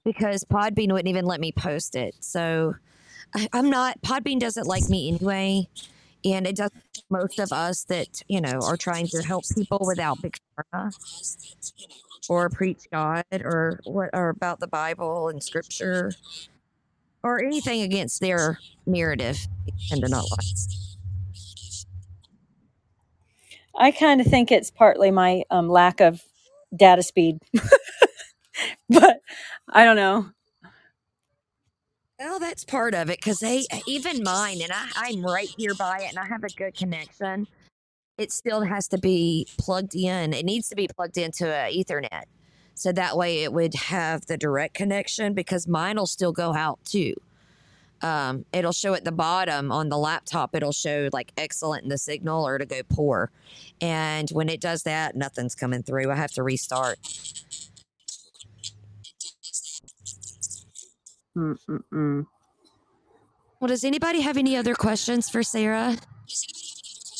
because 0.03 0.43
Podbean 0.45 0.91
wouldn't 0.91 1.07
even 1.07 1.25
let 1.25 1.39
me 1.39 1.51
post 1.51 1.95
it. 1.95 2.15
So 2.19 2.75
I, 3.35 3.47
I'm 3.53 3.69
not. 3.69 4.01
Podbean 4.01 4.39
doesn't 4.39 4.65
like 4.65 4.89
me 4.89 5.09
anyway, 5.09 5.67
and 6.23 6.47
it 6.47 6.55
does 6.55 6.71
most 7.09 7.39
of 7.39 7.51
us 7.51 7.83
that 7.85 8.21
you 8.27 8.41
know 8.41 8.59
are 8.63 8.77
trying 8.77 9.07
to 9.07 9.21
help 9.21 9.43
people 9.53 9.83
without 9.85 10.21
big 10.21 10.37
pharma 10.73 10.91
or 12.29 12.49
preach 12.49 12.87
God 12.91 13.25
or 13.31 13.79
what 13.83 14.09
or 14.13 14.29
about 14.29 14.59
the 14.59 14.67
Bible 14.67 15.29
and 15.29 15.43
Scripture 15.43 16.13
or 17.23 17.43
anything 17.43 17.81
against 17.81 18.21
their 18.21 18.59
narrative. 18.85 19.47
Tend 19.89 20.01
to 20.01 20.09
not 20.09 20.25
like. 20.31 20.86
I 23.77 23.91
kind 23.91 24.21
of 24.21 24.27
think 24.27 24.51
it's 24.51 24.71
partly 24.71 25.11
my 25.11 25.43
um, 25.51 25.69
lack 25.69 26.01
of 26.01 26.23
data 26.75 27.03
speed, 27.03 27.39
but 28.89 29.21
I 29.69 29.85
don't 29.85 29.95
know. 29.97 30.27
Well, 32.19 32.39
that's 32.39 32.65
part 32.65 32.95
of 32.95 33.09
it 33.09 33.19
because 33.19 33.39
they 33.39 33.65
even 33.87 34.23
mine, 34.23 34.61
and 34.61 34.71
I, 34.73 34.87
I'm 34.95 35.23
right 35.25 35.49
here 35.57 35.75
by 35.75 35.99
it, 36.01 36.09
and 36.09 36.19
I 36.19 36.25
have 36.27 36.43
a 36.43 36.49
good 36.49 36.75
connection. 36.75 37.47
It 38.17 38.31
still 38.31 38.61
has 38.63 38.87
to 38.89 38.99
be 38.99 39.47
plugged 39.59 39.95
in. 39.95 40.33
It 40.33 40.45
needs 40.45 40.69
to 40.69 40.75
be 40.75 40.87
plugged 40.87 41.17
into 41.17 41.47
a 41.47 41.71
Ethernet, 41.75 42.25
so 42.75 42.91
that 42.93 43.17
way 43.17 43.43
it 43.43 43.53
would 43.53 43.75
have 43.75 44.25
the 44.27 44.37
direct 44.37 44.75
connection. 44.75 45.33
Because 45.33 45.67
mine 45.67 45.97
will 45.97 46.07
still 46.07 46.33
go 46.33 46.55
out 46.55 46.79
too. 46.85 47.15
Um, 48.01 48.45
it'll 48.53 48.73
show 48.73 48.93
at 48.93 49.03
the 49.03 49.11
bottom 49.11 49.71
on 49.71 49.89
the 49.89 49.97
laptop. 49.97 50.55
It'll 50.55 50.71
show 50.71 51.09
like 51.11 51.31
excellent 51.37 51.83
in 51.83 51.89
the 51.89 51.97
signal 51.97 52.45
or 52.47 52.57
to 52.57 52.65
go 52.65 52.81
poor, 52.87 53.31
and 53.81 54.29
when 54.31 54.49
it 54.49 54.61
does 54.61 54.83
that, 54.83 55.15
nothing's 55.15 55.55
coming 55.55 55.83
through. 55.83 56.11
I 56.11 56.15
have 56.15 56.31
to 56.33 56.43
restart. 56.43 56.99
Mm-mm-mm. 61.35 62.25
Well, 63.59 63.67
does 63.67 63.83
anybody 63.83 64.21
have 64.21 64.37
any 64.37 64.55
other 64.55 64.75
questions 64.75 65.29
for 65.29 65.43
Sarah 65.43 65.97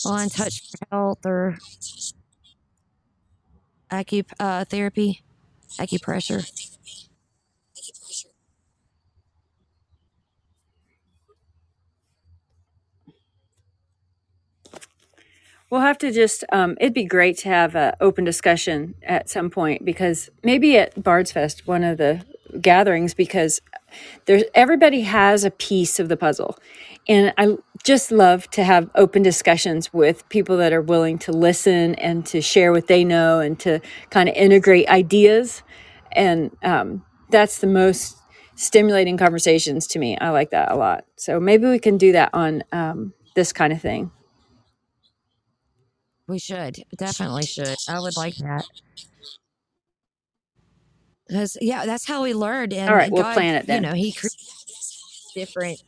on 0.06 0.30
touch 0.30 0.62
health 0.92 1.26
or 1.26 1.58
acup 3.92 4.32
uh, 4.40 4.66
therapy, 4.66 5.24
acupressure? 5.80 6.48
We'll 15.70 15.82
have 15.82 15.98
to 16.00 16.12
just, 16.12 16.46
um, 16.52 16.78
it'd 16.80 16.94
be 16.94 17.04
great 17.04 17.38
to 17.40 17.50
have 17.50 17.76
an 17.76 17.94
open 18.00 18.24
discussion 18.24 18.96
at 19.04 19.30
some 19.30 19.50
point 19.50 19.84
because 19.84 20.30
maybe 20.44 20.78
at 20.78 21.04
Bard's 21.04 21.34
Fest, 21.34 21.68
one 21.68 21.84
of 21.84 21.98
the 21.98 22.24
gatherings, 22.62 23.14
because 23.14 23.62
there's 24.26 24.44
everybody 24.54 25.02
has 25.02 25.44
a 25.44 25.52
piece 25.52 26.00
of 26.00 26.08
the 26.08 26.16
puzzle. 26.16 26.58
And 27.10 27.34
I 27.38 27.58
just 27.84 28.12
love 28.12 28.50
to 28.52 28.64
have 28.64 28.90
open 28.96 29.24
discussions 29.24 29.94
with 29.94 30.28
people 30.30 30.56
that 30.58 30.72
are 30.72 30.82
willing 30.82 31.18
to 31.20 31.34
listen 31.34 31.96
and 31.96 32.26
to 32.28 32.42
share 32.42 32.72
what 32.72 32.88
they 32.88 33.04
know 33.04 33.40
and 33.40 33.60
to 33.62 33.82
kind 34.10 34.30
of 34.30 34.36
integrate 34.36 34.88
ideas. 34.88 35.64
And 36.14 36.56
um, 36.64 37.04
that's 37.30 37.60
the 37.60 37.68
most 37.68 38.18
stimulating 38.56 39.18
conversations 39.18 39.86
to 39.88 40.00
me. 40.00 40.18
I 40.18 40.30
like 40.30 40.52
that 40.52 40.72
a 40.72 40.76
lot. 40.76 41.06
So 41.18 41.40
maybe 41.40 41.68
we 41.68 41.80
can 41.80 41.98
do 41.98 42.14
that 42.14 42.30
on 42.34 42.64
um, 42.72 43.14
this 43.36 43.54
kind 43.54 43.72
of 43.72 43.82
thing. 43.82 44.12
We 46.28 46.40
should 46.40 46.84
definitely 46.98 47.46
should. 47.46 47.78
I 47.88 48.00
would 48.00 48.18
like 48.18 48.36
that. 48.38 48.66
Because 51.28 51.58
yeah, 51.62 51.86
that's 51.86 52.08
how 52.08 52.24
we 52.24 52.34
learned. 52.34 52.74
And 52.74 52.90
All 52.90 52.96
right, 52.96 53.12
we'll 53.12 53.24
plan 53.34 53.56
it 53.56 53.68
then. 53.68 53.84
You 53.84 53.90
know, 53.90 53.96
He 53.96 54.12
created 54.14 54.38
different 55.36 55.84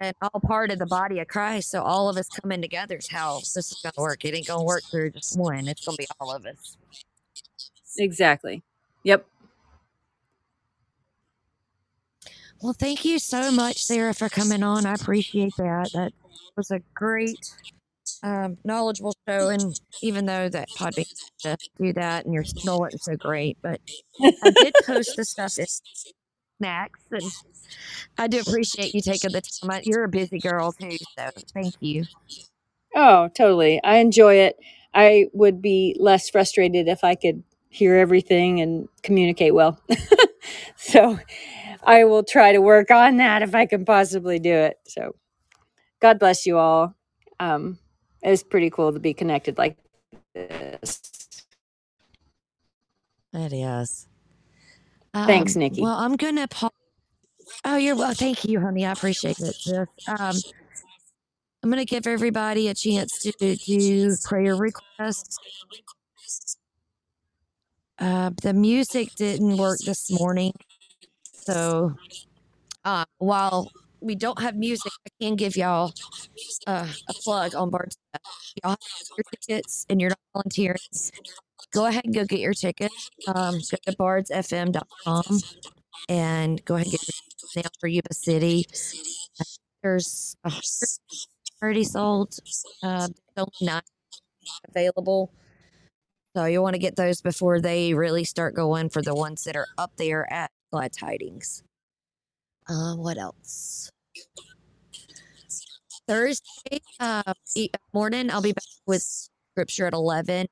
and 0.00 0.14
all 0.22 0.40
part 0.40 0.70
of 0.70 0.78
the 0.78 0.86
body 0.86 1.20
of 1.20 1.28
Christ. 1.28 1.70
So 1.70 1.82
all 1.82 2.08
of 2.08 2.16
us 2.16 2.28
coming 2.28 2.62
together 2.62 2.96
is 2.96 3.08
how 3.08 3.38
this 3.38 3.56
is 3.56 3.80
going 3.82 3.92
to 3.94 4.00
work. 4.00 4.24
It 4.24 4.34
ain't 4.34 4.46
going 4.46 4.60
to 4.60 4.64
work 4.64 4.82
through 4.90 5.10
just 5.10 5.38
one. 5.38 5.68
It's 5.68 5.84
going 5.84 5.96
to 5.96 6.02
be 6.02 6.06
all 6.20 6.34
of 6.34 6.46
us. 6.46 6.76
Exactly. 7.98 8.62
Yep. 9.04 9.26
Well, 12.62 12.72
thank 12.72 13.04
you 13.04 13.18
so 13.18 13.52
much, 13.52 13.82
Sarah, 13.84 14.14
for 14.14 14.28
coming 14.28 14.62
on. 14.62 14.86
I 14.86 14.94
appreciate 14.94 15.54
that. 15.58 15.90
That 15.92 16.12
was 16.56 16.70
a 16.70 16.80
great, 16.94 17.38
um, 18.22 18.58
knowledgeable 18.64 19.14
show. 19.28 19.48
And 19.48 19.78
even 20.02 20.26
though 20.26 20.48
that 20.48 20.68
Podbean 20.70 21.06
do 21.78 21.92
that 21.94 22.24
and 22.24 22.34
your 22.34 22.44
signal 22.44 22.80
wasn't 22.80 23.02
so 23.02 23.16
great, 23.16 23.58
but 23.62 23.80
I 24.42 24.50
did 24.50 24.74
post 24.86 25.16
the 25.16 25.24
stuff 25.24 25.58
in 25.58 25.66
snacks, 26.58 27.00
and 27.10 27.32
I 28.18 28.28
do 28.28 28.40
appreciate 28.40 28.94
you 28.94 29.00
taking 29.02 29.32
the 29.32 29.42
time. 29.42 29.82
You're 29.84 30.04
a 30.04 30.08
busy 30.08 30.38
girl 30.38 30.72
too, 30.72 30.98
so 31.18 31.30
thank 31.54 31.74
you. 31.80 32.04
Oh, 32.94 33.28
totally. 33.36 33.80
I 33.84 33.96
enjoy 33.96 34.36
it. 34.36 34.56
I 34.94 35.26
would 35.34 35.60
be 35.60 35.96
less 35.98 36.30
frustrated 36.30 36.88
if 36.88 37.04
I 37.04 37.14
could 37.14 37.42
hear 37.68 37.96
everything 37.96 38.60
and 38.60 38.88
communicate 39.02 39.54
well. 39.54 39.78
so 40.76 41.18
I 41.84 42.04
will 42.04 42.24
try 42.24 42.52
to 42.52 42.60
work 42.60 42.90
on 42.90 43.18
that 43.18 43.42
if 43.42 43.54
I 43.54 43.66
can 43.66 43.84
possibly 43.84 44.38
do 44.38 44.52
it. 44.52 44.78
So 44.86 45.14
God 46.00 46.18
bless 46.18 46.46
you 46.46 46.58
all. 46.58 46.94
Um, 47.40 47.78
it's 48.26 48.42
pretty 48.42 48.70
cool 48.70 48.92
to 48.92 48.98
be 48.98 49.14
connected 49.14 49.56
like 49.56 49.76
this. 50.34 51.00
It 53.32 53.52
is. 53.52 54.08
Thanks, 55.14 55.56
Um, 55.56 55.60
Nikki. 55.60 55.82
Well, 55.82 55.96
I'm 55.96 56.16
gonna. 56.16 56.48
Pa- 56.48 56.70
oh, 57.64 57.76
you're 57.76 57.96
well. 57.96 58.14
Thank 58.14 58.44
you, 58.44 58.60
honey. 58.60 58.84
I 58.84 58.92
appreciate 58.92 59.38
it. 59.38 59.88
Um, 60.08 60.36
I'm 61.62 61.70
gonna 61.70 61.84
give 61.84 62.06
everybody 62.06 62.68
a 62.68 62.74
chance 62.74 63.18
to 63.22 63.32
do 63.56 64.16
prayer 64.24 64.56
requests. 64.56 65.38
Uh, 67.98 68.30
the 68.42 68.52
music 68.52 69.14
didn't 69.14 69.56
work 69.56 69.78
this 69.80 70.10
morning, 70.10 70.52
so 71.32 71.94
uh, 72.84 73.04
while 73.18 73.70
we 74.06 74.14
don't 74.14 74.40
have 74.40 74.56
music, 74.56 74.92
I 75.06 75.10
can 75.20 75.36
give 75.36 75.56
y'all 75.56 75.92
uh, 76.66 76.88
a 77.08 77.14
plug 77.24 77.54
on 77.54 77.70
Bard's. 77.70 77.96
Y'all 78.62 78.70
have 78.70 78.78
your 79.16 79.24
tickets 79.30 79.86
and 79.88 80.00
you're 80.00 80.10
not 80.10 80.18
volunteering. 80.32 80.78
Go 81.72 81.86
ahead 81.86 82.04
and 82.04 82.14
go 82.14 82.24
get 82.24 82.40
your 82.40 82.54
tickets. 82.54 83.10
Um, 83.28 83.54
go 83.54 83.76
to 83.84 83.96
bardsfm.com 83.96 85.40
and 86.08 86.64
go 86.64 86.76
ahead 86.76 86.86
and 86.86 86.92
get 86.92 87.02
your 87.02 87.62
now 87.64 87.70
for 87.80 87.88
Yuba 87.88 88.14
City. 88.14 88.64
There's 89.82 90.36
a 90.44 90.52
already 91.62 91.84
sold. 91.84 92.38
Uh, 92.82 93.08
only 93.36 93.50
nine 93.60 93.82
available. 94.68 95.32
So 96.36 96.44
you'll 96.44 96.62
want 96.62 96.74
to 96.74 96.80
get 96.80 96.96
those 96.96 97.22
before 97.22 97.60
they 97.60 97.94
really 97.94 98.24
start 98.24 98.54
going 98.54 98.90
for 98.90 99.02
the 99.02 99.14
ones 99.14 99.44
that 99.44 99.56
are 99.56 99.66
up 99.78 99.92
there 99.96 100.30
at 100.30 100.50
Glad 100.70 100.92
Tidings. 100.92 101.62
Um, 102.68 102.98
what 102.98 103.16
else? 103.16 103.90
Thursday 106.06 106.80
uh, 107.00 107.34
morning, 107.92 108.30
I'll 108.30 108.42
be 108.42 108.52
back 108.52 108.62
with 108.86 109.02
scripture 109.52 109.86
at 109.86 109.92
11. 109.92 110.46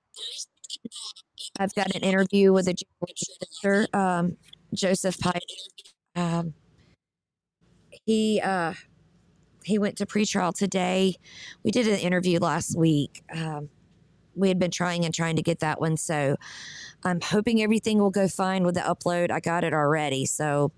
I've 1.59 1.75
got 1.75 1.95
an 1.95 2.03
interview 2.03 2.53
with 2.53 2.69
a 2.69 2.75
sister, 3.17 3.87
um, 3.93 4.37
Joseph 4.73 5.19
Pike. 5.19 5.43
Um, 6.17 6.55
he 8.07 8.41
uh, 8.43 8.75
he 9.65 9.79
went 9.79 9.97
to 9.99 10.07
pretrial 10.07 10.53
today. 10.55 11.17
We 11.63 11.71
did 11.71 11.87
an 11.87 11.99
interview 11.99 12.39
last 12.39 12.77
week. 12.77 13.23
Um, 13.35 13.69
we 14.35 14.49
had 14.49 14.59
been 14.59 14.71
trying 14.71 15.05
and 15.05 15.15
trying 15.15 15.37
to 15.37 15.43
get 15.43 15.61
that 15.61 15.81
one, 15.81 15.97
so 15.97 16.37
I'm 17.05 17.21
hoping 17.21 17.63
everything 17.63 17.99
will 17.99 18.11
go 18.11 18.27
fine 18.27 18.65
with 18.65 18.75
the 18.75 18.81
upload. 18.81 19.31
I 19.31 19.41
got 19.41 19.63
it 19.63 19.73
already, 19.73 20.27
so 20.27 20.73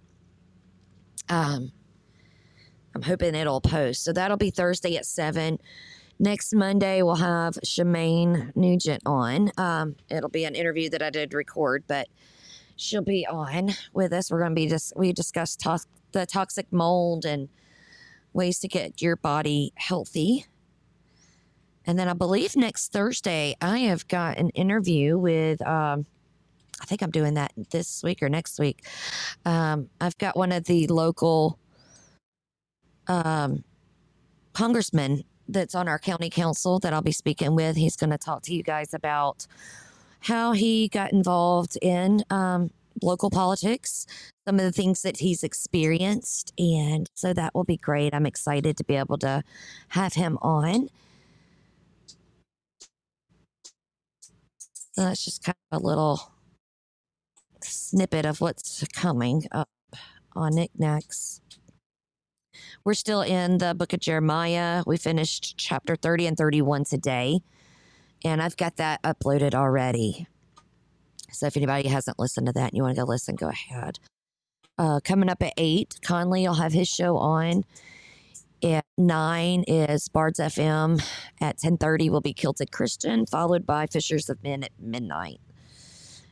um, 1.28 1.72
I'm 2.96 3.02
hoping 3.02 3.34
it'll 3.34 3.60
post. 3.60 4.04
So 4.04 4.12
that'll 4.14 4.38
be 4.38 4.48
Thursday 4.48 4.96
at 4.96 5.04
seven. 5.04 5.58
Next 6.18 6.54
Monday 6.54 7.02
we'll 7.02 7.16
have 7.16 7.58
Shemaine 7.62 8.56
Nugent 8.56 9.02
on. 9.04 9.50
Um, 9.58 9.96
it'll 10.08 10.30
be 10.30 10.46
an 10.46 10.54
interview 10.54 10.88
that 10.88 11.02
I 11.02 11.10
did 11.10 11.34
record, 11.34 11.84
but 11.86 12.08
she'll 12.76 13.02
be 13.02 13.26
on 13.26 13.72
with 13.92 14.14
us. 14.14 14.30
We're 14.30 14.38
going 14.38 14.52
to 14.52 14.54
be 14.54 14.66
just 14.66 14.94
we 14.96 15.12
discussed 15.12 15.60
tos- 15.60 15.86
the 16.12 16.24
toxic 16.24 16.72
mold 16.72 17.26
and 17.26 17.50
ways 18.32 18.60
to 18.60 18.68
get 18.68 19.02
your 19.02 19.16
body 19.16 19.74
healthy. 19.74 20.46
And 21.84 21.98
then 21.98 22.08
I 22.08 22.14
believe 22.14 22.56
next 22.56 22.92
Thursday 22.92 23.56
I 23.60 23.80
have 23.80 24.08
got 24.08 24.38
an 24.38 24.48
interview 24.50 25.18
with. 25.18 25.60
Um, 25.66 26.06
I 26.80 26.86
think 26.86 27.02
I'm 27.02 27.10
doing 27.10 27.34
that 27.34 27.52
this 27.70 28.02
week 28.02 28.22
or 28.22 28.30
next 28.30 28.58
week. 28.58 28.86
Um, 29.44 29.90
I've 30.00 30.16
got 30.16 30.34
one 30.34 30.50
of 30.50 30.64
the 30.64 30.86
local 30.86 31.58
um, 33.08 33.64
congressmen 34.52 35.24
that's 35.48 35.74
on 35.74 35.88
our 35.88 35.98
county 35.98 36.30
council 36.30 36.78
that 36.80 36.92
I'll 36.92 37.02
be 37.02 37.12
speaking 37.12 37.54
with. 37.54 37.76
He's 37.76 37.96
going 37.96 38.10
to 38.10 38.18
talk 38.18 38.42
to 38.42 38.54
you 38.54 38.62
guys 38.62 38.92
about 38.94 39.46
how 40.20 40.52
he 40.52 40.88
got 40.88 41.12
involved 41.12 41.78
in 41.82 42.24
um, 42.30 42.70
local 43.02 43.30
politics, 43.30 44.06
some 44.46 44.56
of 44.56 44.64
the 44.64 44.72
things 44.72 45.02
that 45.02 45.18
he's 45.18 45.44
experienced. 45.44 46.52
And 46.58 47.08
so 47.14 47.32
that 47.32 47.54
will 47.54 47.64
be 47.64 47.76
great. 47.76 48.14
I'm 48.14 48.26
excited 48.26 48.76
to 48.78 48.84
be 48.84 48.96
able 48.96 49.18
to 49.18 49.42
have 49.88 50.14
him 50.14 50.38
on. 50.42 50.88
So 54.92 55.02
that's 55.02 55.24
just 55.24 55.44
kind 55.44 55.56
of 55.70 55.82
a 55.82 55.86
little 55.86 56.32
snippet 57.62 58.24
of 58.24 58.40
what's 58.40 58.84
coming 58.94 59.46
up 59.52 59.68
on 60.34 60.54
Knickknacks. 60.54 61.40
We're 62.86 62.94
still 62.94 63.22
in 63.22 63.58
the 63.58 63.74
book 63.74 63.92
of 63.94 63.98
Jeremiah. 63.98 64.84
We 64.86 64.96
finished 64.96 65.56
chapter 65.56 65.96
30 65.96 66.28
and 66.28 66.36
31 66.36 66.84
today, 66.84 67.40
and 68.24 68.40
I've 68.40 68.56
got 68.56 68.76
that 68.76 69.02
uploaded 69.02 69.54
already. 69.54 70.28
So 71.32 71.48
if 71.48 71.56
anybody 71.56 71.88
hasn't 71.88 72.20
listened 72.20 72.46
to 72.46 72.52
that 72.52 72.68
and 72.68 72.74
you 72.74 72.84
want 72.84 72.94
to 72.94 73.02
go 73.02 73.08
listen, 73.08 73.34
go 73.34 73.48
ahead. 73.48 73.98
Uh, 74.78 75.00
coming 75.02 75.28
up 75.28 75.42
at 75.42 75.52
8, 75.56 75.98
Conley 76.00 76.46
will 76.46 76.54
have 76.54 76.72
his 76.72 76.86
show 76.86 77.16
on. 77.16 77.64
At 78.62 78.84
9 78.96 79.64
is 79.66 80.08
Bards 80.08 80.38
FM. 80.38 81.04
At 81.40 81.58
10.30 81.58 82.08
will 82.08 82.20
be 82.20 82.32
Kilted 82.32 82.70
Christian, 82.70 83.26
followed 83.26 83.66
by 83.66 83.88
Fishers 83.88 84.30
of 84.30 84.40
Men 84.44 84.62
at 84.62 84.70
midnight. 84.78 85.40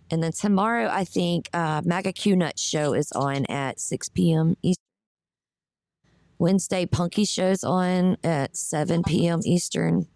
And 0.08 0.22
then 0.22 0.30
tomorrow, 0.30 0.88
I 0.88 1.02
think 1.04 1.48
uh, 1.52 1.82
Maga 1.84 2.12
Q 2.12 2.36
Nut 2.36 2.60
show 2.60 2.94
is 2.94 3.10
on 3.10 3.44
at 3.46 3.80
6 3.80 4.10
p.m. 4.10 4.56
Eastern. 4.62 4.83
Wednesday, 6.38 6.86
Punky 6.86 7.24
show's 7.24 7.64
on 7.64 8.16
at 8.24 8.56
7 8.56 9.02
p.m. 9.04 9.40
Eastern. 9.44 10.06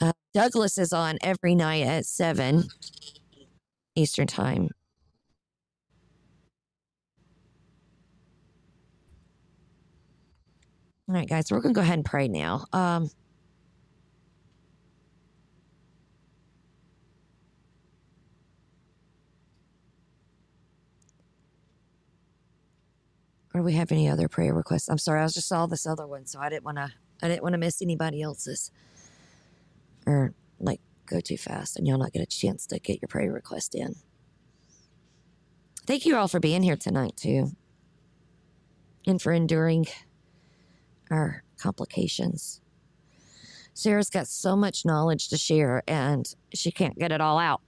Uh, 0.00 0.12
Douglas 0.34 0.78
is 0.78 0.92
on 0.92 1.18
every 1.22 1.54
night 1.54 1.82
at 1.82 2.06
7 2.06 2.64
Eastern 3.94 4.26
Time. 4.26 4.68
All 11.08 11.14
right, 11.14 11.28
guys, 11.28 11.50
we're 11.50 11.60
going 11.60 11.74
to 11.74 11.78
go 11.78 11.82
ahead 11.82 11.98
and 11.98 12.04
pray 12.04 12.26
now. 12.26 12.64
Um, 12.72 13.10
we 23.66 23.74
have 23.74 23.92
any 23.92 24.08
other 24.08 24.28
prayer 24.28 24.54
requests? 24.54 24.88
I'm 24.88 24.96
sorry, 24.96 25.20
I 25.20 25.26
just 25.26 25.48
saw 25.48 25.66
this 25.66 25.86
other 25.86 26.06
one, 26.06 26.24
so 26.24 26.40
I 26.40 26.48
didn't 26.48 26.64
want 26.64 26.78
to. 26.78 26.92
I 27.22 27.28
didn't 27.28 27.42
want 27.42 27.54
to 27.54 27.58
miss 27.58 27.82
anybody 27.82 28.22
else's, 28.22 28.70
or 30.06 30.34
like 30.60 30.80
go 31.06 31.20
too 31.20 31.36
fast, 31.36 31.76
and 31.76 31.86
y'all 31.86 31.98
not 31.98 32.12
get 32.12 32.22
a 32.22 32.26
chance 32.26 32.66
to 32.66 32.78
get 32.78 33.00
your 33.00 33.08
prayer 33.08 33.32
request 33.32 33.74
in. 33.74 33.96
Thank 35.86 36.04
you 36.06 36.16
all 36.16 36.28
for 36.28 36.40
being 36.40 36.62
here 36.62 36.76
tonight 36.76 37.16
too, 37.16 37.52
and 39.06 39.20
for 39.20 39.32
enduring 39.32 39.86
our 41.10 41.42
complications. 41.58 42.60
Sarah's 43.72 44.10
got 44.10 44.26
so 44.26 44.56
much 44.56 44.84
knowledge 44.84 45.28
to 45.28 45.36
share, 45.36 45.82
and 45.88 46.26
she 46.54 46.70
can't 46.70 46.98
get 46.98 47.12
it 47.12 47.20
all 47.20 47.38
out. 47.38 47.60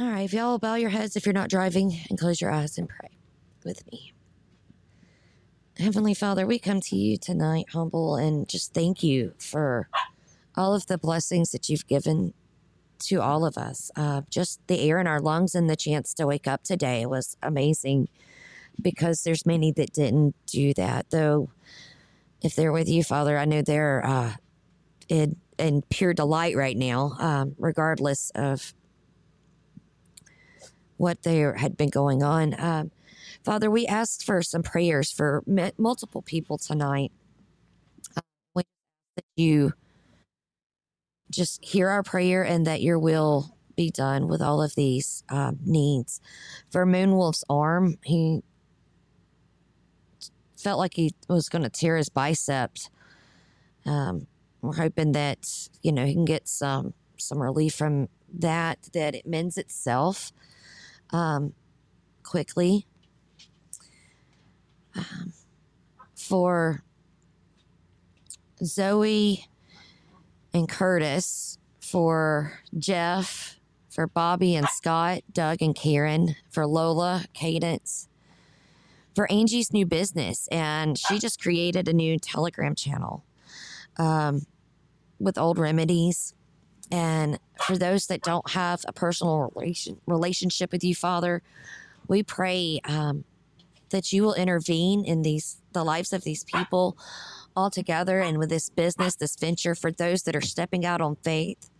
All 0.00 0.06
right, 0.06 0.24
if 0.24 0.32
y'all 0.32 0.58
bow 0.58 0.76
your 0.76 0.88
heads 0.88 1.14
if 1.14 1.26
you're 1.26 1.34
not 1.34 1.50
driving 1.50 2.00
and 2.08 2.18
close 2.18 2.40
your 2.40 2.50
eyes 2.50 2.78
and 2.78 2.88
pray 2.88 3.10
with 3.66 3.84
me. 3.92 4.14
Heavenly 5.76 6.14
Father, 6.14 6.46
we 6.46 6.58
come 6.58 6.80
to 6.80 6.96
you 6.96 7.18
tonight 7.18 7.66
humble 7.74 8.16
and 8.16 8.48
just 8.48 8.72
thank 8.72 9.02
you 9.02 9.34
for 9.36 9.90
all 10.56 10.74
of 10.74 10.86
the 10.86 10.96
blessings 10.96 11.50
that 11.50 11.68
you've 11.68 11.86
given 11.86 12.32
to 13.00 13.20
all 13.20 13.44
of 13.44 13.58
us. 13.58 13.90
Uh, 13.94 14.22
just 14.30 14.66
the 14.68 14.80
air 14.88 15.00
in 15.00 15.06
our 15.06 15.20
lungs 15.20 15.54
and 15.54 15.68
the 15.68 15.76
chance 15.76 16.14
to 16.14 16.26
wake 16.26 16.46
up 16.46 16.62
today 16.62 17.04
was 17.04 17.36
amazing 17.42 18.08
because 18.80 19.22
there's 19.22 19.44
many 19.44 19.70
that 19.70 19.92
didn't 19.92 20.34
do 20.46 20.72
that. 20.72 21.10
Though, 21.10 21.50
if 22.40 22.56
they're 22.56 22.72
with 22.72 22.88
you, 22.88 23.04
Father, 23.04 23.36
I 23.36 23.44
know 23.44 23.60
they're 23.60 24.02
uh, 24.06 24.32
in, 25.10 25.36
in 25.58 25.82
pure 25.90 26.14
delight 26.14 26.56
right 26.56 26.76
now, 26.76 27.16
um, 27.18 27.54
regardless 27.58 28.30
of 28.34 28.72
what 31.00 31.22
there 31.22 31.54
had 31.54 31.78
been 31.78 31.88
going 31.88 32.22
on. 32.22 32.54
Um, 32.60 32.90
Father, 33.42 33.70
we 33.70 33.86
asked 33.86 34.22
for 34.22 34.42
some 34.42 34.62
prayers 34.62 35.10
for 35.10 35.42
multiple 35.78 36.20
people 36.20 36.58
tonight. 36.58 37.10
Uh, 38.14 38.20
that 39.16 39.24
you 39.34 39.72
just 41.30 41.64
hear 41.64 41.88
our 41.88 42.02
prayer 42.02 42.44
and 42.44 42.66
that 42.66 42.82
your 42.82 42.98
will 42.98 43.56
be 43.76 43.90
done 43.90 44.28
with 44.28 44.42
all 44.42 44.62
of 44.62 44.74
these 44.74 45.24
um, 45.30 45.58
needs. 45.64 46.20
For 46.70 46.84
Moonwolf's 46.84 47.44
arm, 47.48 47.96
he 48.04 48.42
felt 50.58 50.78
like 50.78 50.94
he 50.96 51.14
was 51.30 51.48
going 51.48 51.62
to 51.62 51.70
tear 51.70 51.96
his 51.96 52.10
biceps. 52.10 52.90
Um, 53.86 54.26
we're 54.60 54.74
hoping 54.76 55.12
that 55.12 55.70
you 55.82 55.92
know 55.92 56.04
he 56.04 56.12
can 56.12 56.26
get 56.26 56.46
some 56.46 56.92
some 57.16 57.40
relief 57.40 57.74
from 57.74 58.10
that. 58.34 58.90
That 58.92 59.14
it 59.14 59.26
mends 59.26 59.56
itself 59.56 60.30
um, 61.12 61.54
quickly. 62.22 62.86
Um, 64.94 65.32
for 66.14 66.82
Zoe 68.62 69.46
and 70.52 70.68
Curtis, 70.68 71.58
for 71.80 72.60
Jeff, 72.78 73.58
for 73.88 74.06
Bobby 74.06 74.54
and 74.54 74.68
Scott, 74.68 75.22
Doug 75.32 75.60
and 75.60 75.74
Karen, 75.74 76.36
for 76.50 76.66
Lola, 76.66 77.24
Cadence, 77.34 78.08
for 79.14 79.30
Angie's 79.30 79.72
new 79.72 79.86
business. 79.86 80.46
And 80.48 80.96
she 80.96 81.18
just 81.18 81.40
created 81.42 81.88
a 81.88 81.92
new 81.92 82.18
Telegram 82.18 82.74
channel 82.74 83.24
um, 83.96 84.46
with 85.18 85.36
old 85.36 85.58
remedies. 85.58 86.34
And 86.90 87.38
for 87.64 87.78
those 87.78 88.06
that 88.08 88.22
don't 88.22 88.50
have 88.50 88.84
a 88.86 88.92
personal 88.92 89.52
relation, 89.54 90.00
relationship 90.06 90.72
with 90.72 90.82
you, 90.82 90.94
Father, 90.94 91.42
we 92.08 92.22
pray 92.22 92.80
um, 92.84 93.24
that 93.90 94.12
you 94.12 94.22
will 94.22 94.34
intervene 94.34 95.04
in 95.04 95.22
these 95.22 95.58
the 95.72 95.84
lives 95.84 96.12
of 96.12 96.24
these 96.24 96.42
people 96.42 96.98
all 97.54 97.70
together 97.70 98.20
and 98.20 98.38
with 98.38 98.48
this 98.50 98.68
business, 98.70 99.14
this 99.14 99.36
venture 99.36 99.74
for 99.74 99.92
those 99.92 100.24
that 100.24 100.34
are 100.34 100.40
stepping 100.40 100.84
out 100.84 101.00
on 101.00 101.16
faith. 101.22 101.70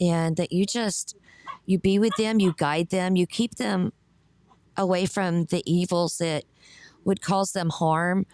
And 0.00 0.36
that 0.36 0.52
you 0.52 0.66
just 0.66 1.16
you 1.64 1.78
be 1.78 1.98
with 1.98 2.14
them, 2.16 2.40
you 2.40 2.54
guide 2.56 2.90
them, 2.90 3.16
you 3.16 3.26
keep 3.26 3.56
them 3.56 3.92
away 4.76 5.06
from 5.06 5.44
the 5.46 5.62
evils 5.64 6.18
that 6.18 6.44
would 7.04 7.20
cause 7.20 7.52
them 7.52 7.70
harm 7.70 8.26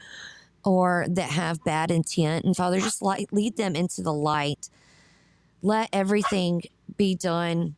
or 0.65 1.07
that 1.09 1.31
have 1.31 1.65
bad 1.65 1.91
intent. 1.91 2.45
And 2.45 2.57
Father, 2.57 2.81
just 2.81 3.03
light, 3.03 3.29
lead 3.33 3.57
them 3.57 3.77
into 3.77 4.03
the 4.03 4.13
light 4.13 4.69
let 5.63 5.89
everything 5.93 6.63
be 6.97 7.15
done 7.15 7.77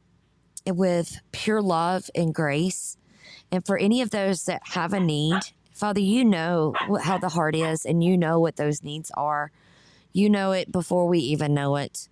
with 0.66 1.20
pure 1.32 1.62
love 1.62 2.10
and 2.14 2.34
grace. 2.34 2.96
And 3.52 3.64
for 3.64 3.76
any 3.76 4.00
of 4.00 4.10
those 4.10 4.44
that 4.44 4.62
have 4.68 4.92
a 4.92 5.00
need, 5.00 5.40
Father, 5.72 6.00
you 6.00 6.24
know 6.24 6.74
how 7.02 7.18
the 7.18 7.28
heart 7.28 7.54
is 7.54 7.84
and 7.84 8.02
you 8.02 8.16
know 8.16 8.40
what 8.40 8.56
those 8.56 8.82
needs 8.82 9.10
are. 9.16 9.52
You 10.12 10.30
know 10.30 10.52
it 10.52 10.72
before 10.72 11.06
we 11.06 11.18
even 11.18 11.52
know 11.52 11.76
it. 11.76 12.08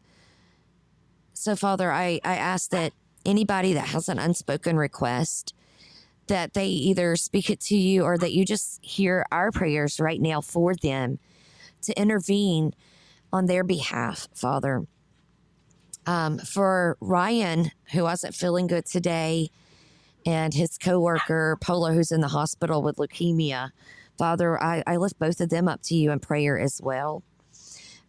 So, 1.32 1.56
Father, 1.56 1.90
I, 1.90 2.20
I 2.24 2.36
ask 2.36 2.70
that 2.70 2.92
anybody 3.24 3.72
that 3.72 3.88
has 3.88 4.08
an 4.08 4.18
unspoken 4.18 4.76
request, 4.76 5.54
that 6.26 6.54
they 6.54 6.66
either 6.66 7.16
speak 7.16 7.50
it 7.50 7.60
to 7.60 7.76
you 7.76 8.02
or 8.02 8.18
that 8.18 8.32
you 8.32 8.44
just 8.44 8.84
hear 8.84 9.24
our 9.32 9.50
prayers 9.50 9.98
right 10.00 10.20
now 10.20 10.40
for 10.40 10.74
them 10.74 11.18
to 11.82 11.98
intervene 11.98 12.74
on 13.32 13.46
their 13.46 13.64
behalf, 13.64 14.28
Father. 14.34 14.86
Um, 16.06 16.38
for 16.38 16.96
Ryan, 17.00 17.70
who 17.92 18.02
wasn't 18.02 18.34
feeling 18.34 18.66
good 18.66 18.86
today, 18.86 19.50
and 20.26 20.52
his 20.54 20.78
coworker 20.78 21.58
Polo, 21.60 21.92
who's 21.92 22.10
in 22.12 22.20
the 22.20 22.28
hospital 22.28 22.82
with 22.82 22.96
leukemia, 22.96 23.70
Father, 24.18 24.62
I, 24.62 24.82
I 24.86 24.96
lift 24.96 25.18
both 25.18 25.40
of 25.40 25.48
them 25.48 25.68
up 25.68 25.82
to 25.84 25.94
you 25.94 26.10
in 26.10 26.20
prayer 26.20 26.58
as 26.58 26.80
well. 26.82 27.22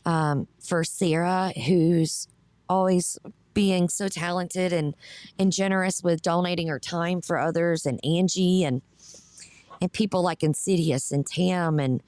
Um, 0.06 0.48
for 0.60 0.84
Sarah, 0.84 1.54
who's 1.66 2.28
always 2.68 3.18
being 3.54 3.88
so 3.88 4.08
talented 4.08 4.74
and 4.74 4.96
and 5.38 5.52
generous 5.52 6.04
with 6.04 6.22
donating 6.22 6.68
her 6.68 6.80
time 6.80 7.22
for 7.22 7.39
others, 7.39 7.86
and 7.86 8.04
Angie 8.04 8.64
and 8.64 8.82
and 9.82 9.91
people 9.91 10.22
like 10.24 10.44
Insidious 10.44 11.12
and 11.12 11.26
Tam 11.26 11.80
and 11.80 12.02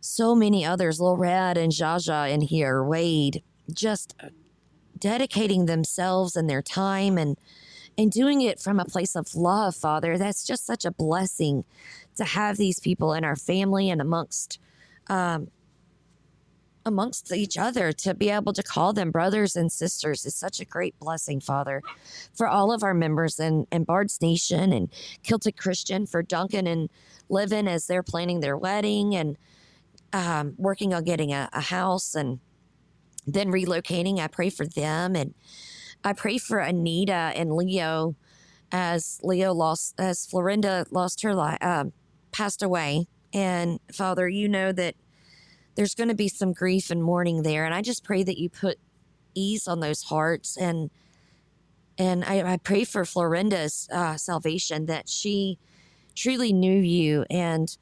so 0.00 0.34
many 0.34 0.64
others, 0.64 1.00
Lil 1.00 1.16
Red 1.16 1.56
and 1.56 1.72
Jaja 1.72 2.30
in 2.30 2.42
here, 2.42 2.82
Wade, 2.82 3.42
just 3.72 4.14
dedicating 4.98 5.66
themselves 5.66 6.36
and 6.36 6.48
their 6.48 6.62
time 6.62 7.18
and 7.18 7.36
and 7.98 8.10
doing 8.10 8.42
it 8.42 8.60
from 8.60 8.78
a 8.78 8.84
place 8.84 9.16
of 9.16 9.34
love, 9.34 9.74
Father. 9.74 10.18
That's 10.18 10.44
just 10.44 10.66
such 10.66 10.84
a 10.84 10.90
blessing 10.90 11.64
to 12.16 12.24
have 12.24 12.58
these 12.58 12.78
people 12.78 13.14
in 13.14 13.24
our 13.24 13.36
family 13.36 13.88
and 13.90 14.00
amongst 14.00 14.58
um, 15.08 15.48
amongst 16.84 17.32
each 17.32 17.58
other 17.58 17.92
to 17.92 18.14
be 18.14 18.30
able 18.30 18.52
to 18.52 18.62
call 18.62 18.92
them 18.92 19.10
brothers 19.10 19.56
and 19.56 19.72
sisters 19.72 20.24
is 20.24 20.36
such 20.36 20.60
a 20.60 20.64
great 20.64 20.96
blessing, 21.00 21.40
Father, 21.40 21.82
for 22.32 22.46
all 22.46 22.72
of 22.72 22.82
our 22.82 22.94
members 22.94 23.40
and 23.40 23.66
and 23.72 23.86
Bard's 23.86 24.20
Nation 24.22 24.72
and 24.72 24.88
Kilted 25.22 25.56
Christian 25.56 26.06
for 26.06 26.22
Duncan 26.22 26.66
and 26.66 26.88
Livin 27.28 27.66
as 27.66 27.86
they're 27.86 28.04
planning 28.04 28.40
their 28.40 28.56
wedding 28.56 29.16
and 29.16 29.36
um, 30.12 30.54
working 30.56 30.94
on 30.94 31.04
getting 31.04 31.32
a, 31.32 31.48
a 31.52 31.60
house 31.60 32.14
and 32.14 32.38
then 33.26 33.48
relocating. 33.48 34.18
I 34.18 34.28
pray 34.28 34.50
for 34.50 34.66
them 34.66 35.16
and 35.16 35.34
I 36.04 36.12
pray 36.12 36.38
for 36.38 36.58
Anita 36.58 37.32
and 37.34 37.52
Leo 37.52 38.14
as 38.72 39.20
Leo 39.22 39.52
lost, 39.52 39.94
as 39.98 40.26
Florinda 40.26 40.86
lost 40.90 41.22
her 41.22 41.34
life, 41.34 41.58
uh, 41.60 41.84
passed 42.32 42.62
away. 42.62 43.06
And 43.32 43.80
Father, 43.92 44.28
you 44.28 44.48
know 44.48 44.72
that 44.72 44.94
there's 45.74 45.94
going 45.94 46.08
to 46.08 46.14
be 46.14 46.28
some 46.28 46.52
grief 46.52 46.90
and 46.90 47.02
mourning 47.02 47.42
there. 47.42 47.64
And 47.64 47.74
I 47.74 47.82
just 47.82 48.04
pray 48.04 48.22
that 48.22 48.38
you 48.38 48.48
put 48.48 48.78
ease 49.34 49.68
on 49.68 49.80
those 49.80 50.04
hearts. 50.04 50.56
And, 50.56 50.90
and 51.98 52.24
I, 52.24 52.52
I 52.52 52.56
pray 52.56 52.84
for 52.84 53.04
Florinda's 53.04 53.88
uh, 53.92 54.16
salvation 54.16 54.86
that 54.86 55.08
she 55.08 55.58
truly 56.14 56.52
knew 56.52 56.80
you 56.80 57.24
and 57.30 57.76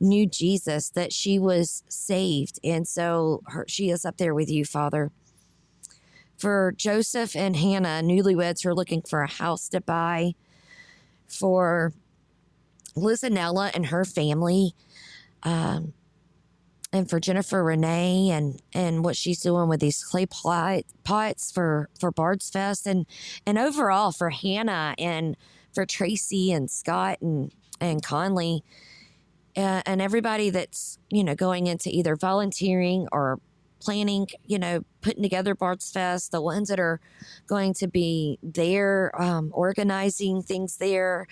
knew 0.00 0.26
Jesus, 0.26 0.90
that 0.90 1.12
she 1.12 1.38
was 1.38 1.82
saved. 1.88 2.60
And 2.62 2.86
so 2.86 3.42
her, 3.46 3.64
she 3.68 3.90
is 3.90 4.04
up 4.04 4.16
there 4.18 4.34
with 4.34 4.50
you, 4.50 4.64
Father. 4.64 5.10
For 6.36 6.74
Joseph 6.76 7.34
and 7.34 7.56
Hannah, 7.56 8.02
newlyweds 8.02 8.62
who 8.62 8.70
are 8.70 8.74
looking 8.74 9.02
for 9.02 9.22
a 9.22 9.30
house 9.30 9.68
to 9.70 9.80
buy. 9.80 10.34
For 11.26 11.92
Lizanella 12.94 13.70
and 13.74 13.86
her 13.86 14.04
family. 14.04 14.74
Um, 15.42 15.94
and 16.92 17.10
for 17.10 17.20
Jennifer 17.20 17.62
Renee 17.62 18.30
and 18.30 18.62
and 18.72 19.04
what 19.04 19.16
she's 19.16 19.40
doing 19.40 19.68
with 19.68 19.80
these 19.80 20.02
clay 20.02 20.26
pot, 20.26 20.84
pots 21.04 21.50
for 21.52 21.88
for 21.98 22.10
Bard's 22.10 22.48
Fest 22.48 22.86
and 22.86 23.06
and 23.44 23.58
overall 23.58 24.12
for 24.12 24.30
Hannah 24.30 24.94
and 24.98 25.36
for 25.74 25.84
Tracy 25.84 26.52
and 26.52 26.70
Scott 26.70 27.18
and 27.20 27.52
and 27.80 28.02
Conley 28.02 28.62
uh, 29.56 29.82
and 29.86 30.02
everybody 30.02 30.50
that's 30.50 30.98
you 31.10 31.24
know 31.24 31.34
going 31.34 31.66
into 31.66 31.90
either 31.90 32.16
volunteering 32.16 33.08
or 33.12 33.40
planning 33.80 34.26
you 34.44 34.58
know 34.58 34.80
putting 35.00 35.22
together 35.22 35.54
Bard's 35.54 35.90
Fest 35.90 36.32
the 36.32 36.40
ones 36.40 36.68
that 36.68 36.80
are 36.80 37.00
going 37.46 37.74
to 37.74 37.86
be 37.86 38.38
there 38.42 39.12
um, 39.20 39.50
organizing 39.52 40.42
things 40.42 40.76
there. 40.78 41.26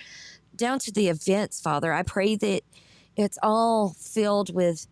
Down 0.56 0.78
to 0.78 0.92
the 0.92 1.08
events 1.08 1.60
father 1.60 1.92
i 1.92 2.04
pray 2.04 2.36
that 2.36 2.62
it's 3.16 3.38
all 3.42 3.94
filled 3.98 4.54
with 4.54 4.86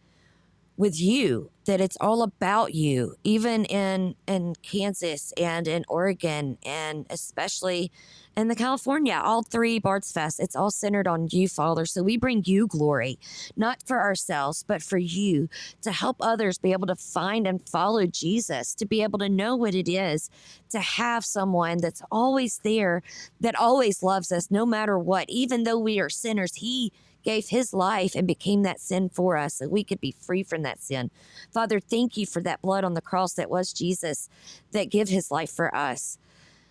with 0.76 1.00
you 1.00 1.50
that 1.64 1.80
it's 1.80 1.96
all 2.00 2.22
about 2.22 2.74
you 2.74 3.14
even 3.22 3.64
in 3.66 4.14
in 4.26 4.54
Kansas 4.62 5.32
and 5.36 5.68
in 5.68 5.84
Oregon 5.88 6.58
and 6.64 7.06
especially 7.10 7.92
in 8.36 8.48
the 8.48 8.56
California 8.56 9.20
all 9.22 9.42
three 9.42 9.78
Bards 9.78 10.10
Fest. 10.10 10.40
It's 10.40 10.56
all 10.56 10.70
centered 10.70 11.06
on 11.06 11.28
you 11.30 11.46
father. 11.48 11.84
So 11.84 12.02
we 12.02 12.16
bring 12.16 12.42
you 12.46 12.66
glory 12.66 13.18
not 13.56 13.82
for 13.86 14.00
ourselves 14.00 14.64
but 14.66 14.82
for 14.82 14.98
you 14.98 15.48
to 15.82 15.92
help 15.92 16.16
others 16.20 16.58
be 16.58 16.72
able 16.72 16.86
to 16.86 16.96
find 16.96 17.46
and 17.46 17.68
follow 17.68 18.06
Jesus 18.06 18.74
to 18.74 18.86
be 18.86 19.02
able 19.02 19.18
to 19.18 19.28
know 19.28 19.54
what 19.54 19.74
it 19.74 19.88
is 19.88 20.30
to 20.70 20.80
have 20.80 21.24
someone 21.24 21.78
that's 21.78 22.02
always 22.10 22.60
there 22.64 23.02
that 23.40 23.54
always 23.54 24.02
loves 24.02 24.32
us 24.32 24.50
no 24.50 24.64
matter 24.64 24.98
what. 24.98 25.26
Even 25.28 25.64
though 25.64 25.78
we 25.78 26.00
are 26.00 26.10
sinners 26.10 26.54
he 26.56 26.92
gave 27.22 27.48
his 27.48 27.72
life 27.72 28.14
and 28.14 28.26
became 28.26 28.62
that 28.62 28.80
sin 28.80 29.08
for 29.08 29.36
us 29.36 29.54
so 29.54 29.68
we 29.68 29.84
could 29.84 30.00
be 30.00 30.14
free 30.18 30.42
from 30.42 30.62
that 30.62 30.82
sin. 30.82 31.10
Father, 31.52 31.80
thank 31.80 32.16
you 32.16 32.26
for 32.26 32.42
that 32.42 32.62
blood 32.62 32.84
on 32.84 32.94
the 32.94 33.00
cross 33.00 33.34
that 33.34 33.50
was 33.50 33.72
Jesus 33.72 34.28
that 34.72 34.90
gave 34.90 35.08
his 35.08 35.30
life 35.30 35.50
for 35.50 35.74
us. 35.74 36.18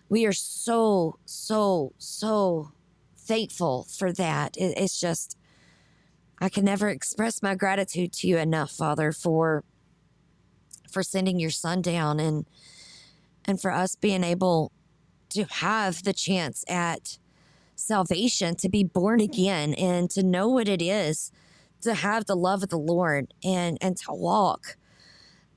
We 0.10 0.26
are 0.26 0.34
so, 0.34 1.18
so, 1.26 1.94
so 1.98 2.72
thankful 3.18 3.88
for 3.90 4.12
that. 4.14 4.58
It, 4.58 4.78
it's 4.78 5.00
just, 5.00 5.38
I 6.40 6.50
can 6.50 6.66
never 6.66 6.90
express 6.90 7.42
my 7.42 7.56
gratitude 7.56 8.12
to 8.14 8.28
you 8.28 8.38
enough, 8.38 8.72
Father, 8.72 9.12
for 9.12 9.64
for 10.92 11.04
sending 11.04 11.40
your 11.40 11.52
son 11.52 11.82
down 11.82 12.20
and 12.20 12.46
and 13.46 13.62
for 13.62 13.72
us 13.72 13.96
being 13.96 14.24
able 14.24 14.72
to 15.30 15.46
have 15.46 16.04
the 16.04 16.14
chance 16.14 16.66
at 16.68 17.18
salvation, 17.82 18.56
to 18.56 18.70
be 18.70 18.84
born 18.84 19.20
again, 19.20 19.74
and 19.74 20.10
to 20.12 20.24
know 20.24 20.48
what 20.50 20.68
it 20.68 20.82
is 20.82 21.32
to 21.82 21.96
have 21.96 22.26
the 22.26 22.36
love 22.36 22.64
of 22.64 22.70
the 22.70 22.78
Lord 22.78 23.34
and 23.44 23.78
and 23.82 23.98
to 23.98 24.12
walk 24.12 24.78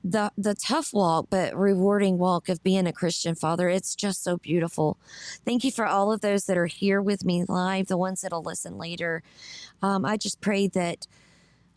the 0.03 0.31
the 0.37 0.53
tough 0.53 0.93
walk 0.93 1.27
but 1.29 1.55
rewarding 1.57 2.17
walk 2.17 2.49
of 2.49 2.61
being 2.63 2.85
a 2.85 2.93
Christian 2.93 3.35
father. 3.35 3.69
It's 3.69 3.95
just 3.95 4.23
so 4.23 4.37
beautiful. 4.37 4.97
Thank 5.45 5.63
you 5.63 5.71
for 5.71 5.85
all 5.85 6.11
of 6.11 6.21
those 6.21 6.45
that 6.45 6.57
are 6.57 6.67
here 6.67 7.01
with 7.01 7.25
me 7.25 7.43
live, 7.47 7.87
the 7.87 7.97
ones 7.97 8.21
that'll 8.21 8.43
listen 8.43 8.77
later. 8.77 9.23
Um, 9.81 10.05
I 10.05 10.17
just 10.17 10.41
pray 10.41 10.67
that 10.69 11.07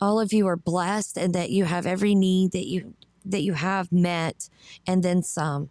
all 0.01 0.19
of 0.19 0.31
you 0.31 0.47
are 0.47 0.55
blessed 0.55 1.17
and 1.17 1.33
that 1.33 1.49
you 1.49 1.65
have 1.65 1.85
every 1.85 2.15
need 2.15 2.51
that 2.51 2.67
you 2.67 2.93
that 3.25 3.41
you 3.41 3.53
have 3.53 3.91
met 3.91 4.49
and 4.87 5.03
then 5.03 5.23
some. 5.23 5.69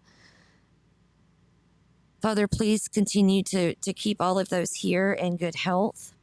Father, 2.21 2.49
please 2.49 2.89
continue 2.89 3.43
to, 3.45 3.75
to 3.77 3.93
keep 3.93 4.21
all 4.21 4.39
of 4.39 4.49
those 4.49 4.73
here 4.75 5.12
in 5.12 5.37
good 5.37 5.55
health 5.55 6.14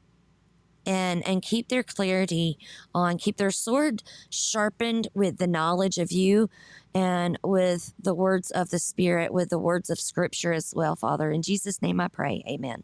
and 0.86 1.28
and 1.28 1.41
keep 1.41 1.70
their 1.70 1.84
clarity 1.84 2.58
on 2.93 3.18
keep 3.18 3.38
their 3.38 3.52
sword 3.52 4.04
sharpened 4.30 5.08
with 5.14 5.38
the 5.38 5.48
knowledge 5.48 5.98
of 5.98 6.12
you 6.12 6.50
and 6.93 7.38
with 7.43 7.93
the 8.00 8.14
words 8.14 8.52
of 8.52 8.70
the 8.70 8.80
spirit 8.80 9.34
with 9.34 9.50
the 9.50 9.60
words 9.60 9.89
of 9.89 10.00
scripture 10.00 10.54
as 10.54 10.74
well 10.76 10.96
father. 10.96 11.32
In 11.32 11.41
jesus 11.41 11.82
name 11.82 12.00
i 12.00 12.08
pray. 12.08 12.43
Amen 12.48 12.84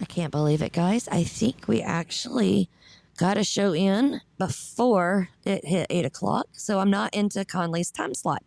I 0.00 0.04
can't 0.04 0.32
believe 0.32 0.62
it, 0.62 0.72
guys. 0.72 1.08
I 1.08 1.24
think 1.24 1.68
we 1.68 1.80
actually 1.80 2.68
got 3.16 3.38
a 3.38 3.44
show 3.44 3.72
in 3.72 4.20
before 4.38 5.28
it 5.44 5.64
hit 5.64 5.86
eight 5.90 6.04
o'clock. 6.04 6.46
So 6.52 6.80
I'm 6.80 6.90
not 6.90 7.14
into 7.14 7.44
Conley's 7.44 7.90
time 7.90 8.14
slot. 8.14 8.42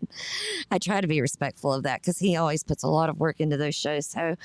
I 0.70 0.78
try 0.78 1.00
to 1.00 1.08
be 1.08 1.22
respectful 1.22 1.74
of 1.74 1.84
that 1.84 2.02
because 2.02 2.20
he 2.20 2.36
always 2.36 2.64
puts 2.64 2.84
a 2.84 2.88
lot 2.88 3.10
of 3.10 3.18
work 3.18 3.40
into 3.40 3.58
those 3.58 3.76
shows. 3.76 4.08
So, 4.08 4.36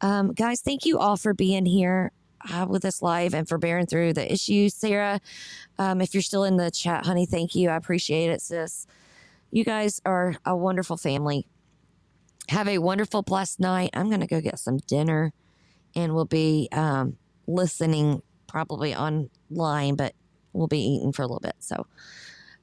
um, 0.00 0.32
guys, 0.32 0.60
thank 0.60 0.84
you 0.84 0.98
all 0.98 1.16
for 1.16 1.34
being 1.34 1.66
here. 1.66 2.12
Uh, 2.52 2.66
with 2.68 2.84
us 2.84 3.00
live 3.00 3.32
and 3.32 3.48
for 3.48 3.56
bearing 3.56 3.86
through 3.86 4.12
the 4.12 4.30
issues. 4.30 4.74
Sarah, 4.74 5.18
um, 5.78 6.02
if 6.02 6.12
you're 6.12 6.22
still 6.22 6.44
in 6.44 6.58
the 6.58 6.70
chat, 6.70 7.06
honey, 7.06 7.24
thank 7.24 7.54
you. 7.54 7.70
I 7.70 7.76
appreciate 7.76 8.28
it, 8.28 8.42
sis. 8.42 8.86
You 9.50 9.64
guys 9.64 10.02
are 10.04 10.36
a 10.44 10.54
wonderful 10.54 10.98
family. 10.98 11.46
Have 12.50 12.68
a 12.68 12.76
wonderful, 12.80 13.22
blessed 13.22 13.60
night. 13.60 13.88
I'm 13.94 14.10
going 14.10 14.20
to 14.20 14.26
go 14.26 14.42
get 14.42 14.58
some 14.58 14.76
dinner 14.76 15.32
and 15.94 16.14
we'll 16.14 16.24
be 16.24 16.68
um, 16.72 17.16
listening 17.46 18.22
probably 18.46 18.94
online, 18.94 19.96
but 19.96 20.14
we'll 20.52 20.68
be 20.68 20.80
eating 20.80 21.12
for 21.12 21.22
a 21.22 21.26
little 21.26 21.40
bit. 21.40 21.56
So 21.58 21.86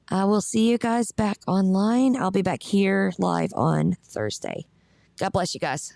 I 0.10 0.26
will 0.26 0.42
see 0.42 0.70
you 0.70 0.78
guys 0.78 1.12
back 1.12 1.38
online. 1.48 2.16
I'll 2.16 2.32
be 2.32 2.42
back 2.42 2.64
here 2.64 3.14
live 3.18 3.52
on 3.54 3.98
Thursday. 4.04 4.66
God 5.18 5.32
bless 5.32 5.54
you 5.54 5.60
guys. 5.60 5.94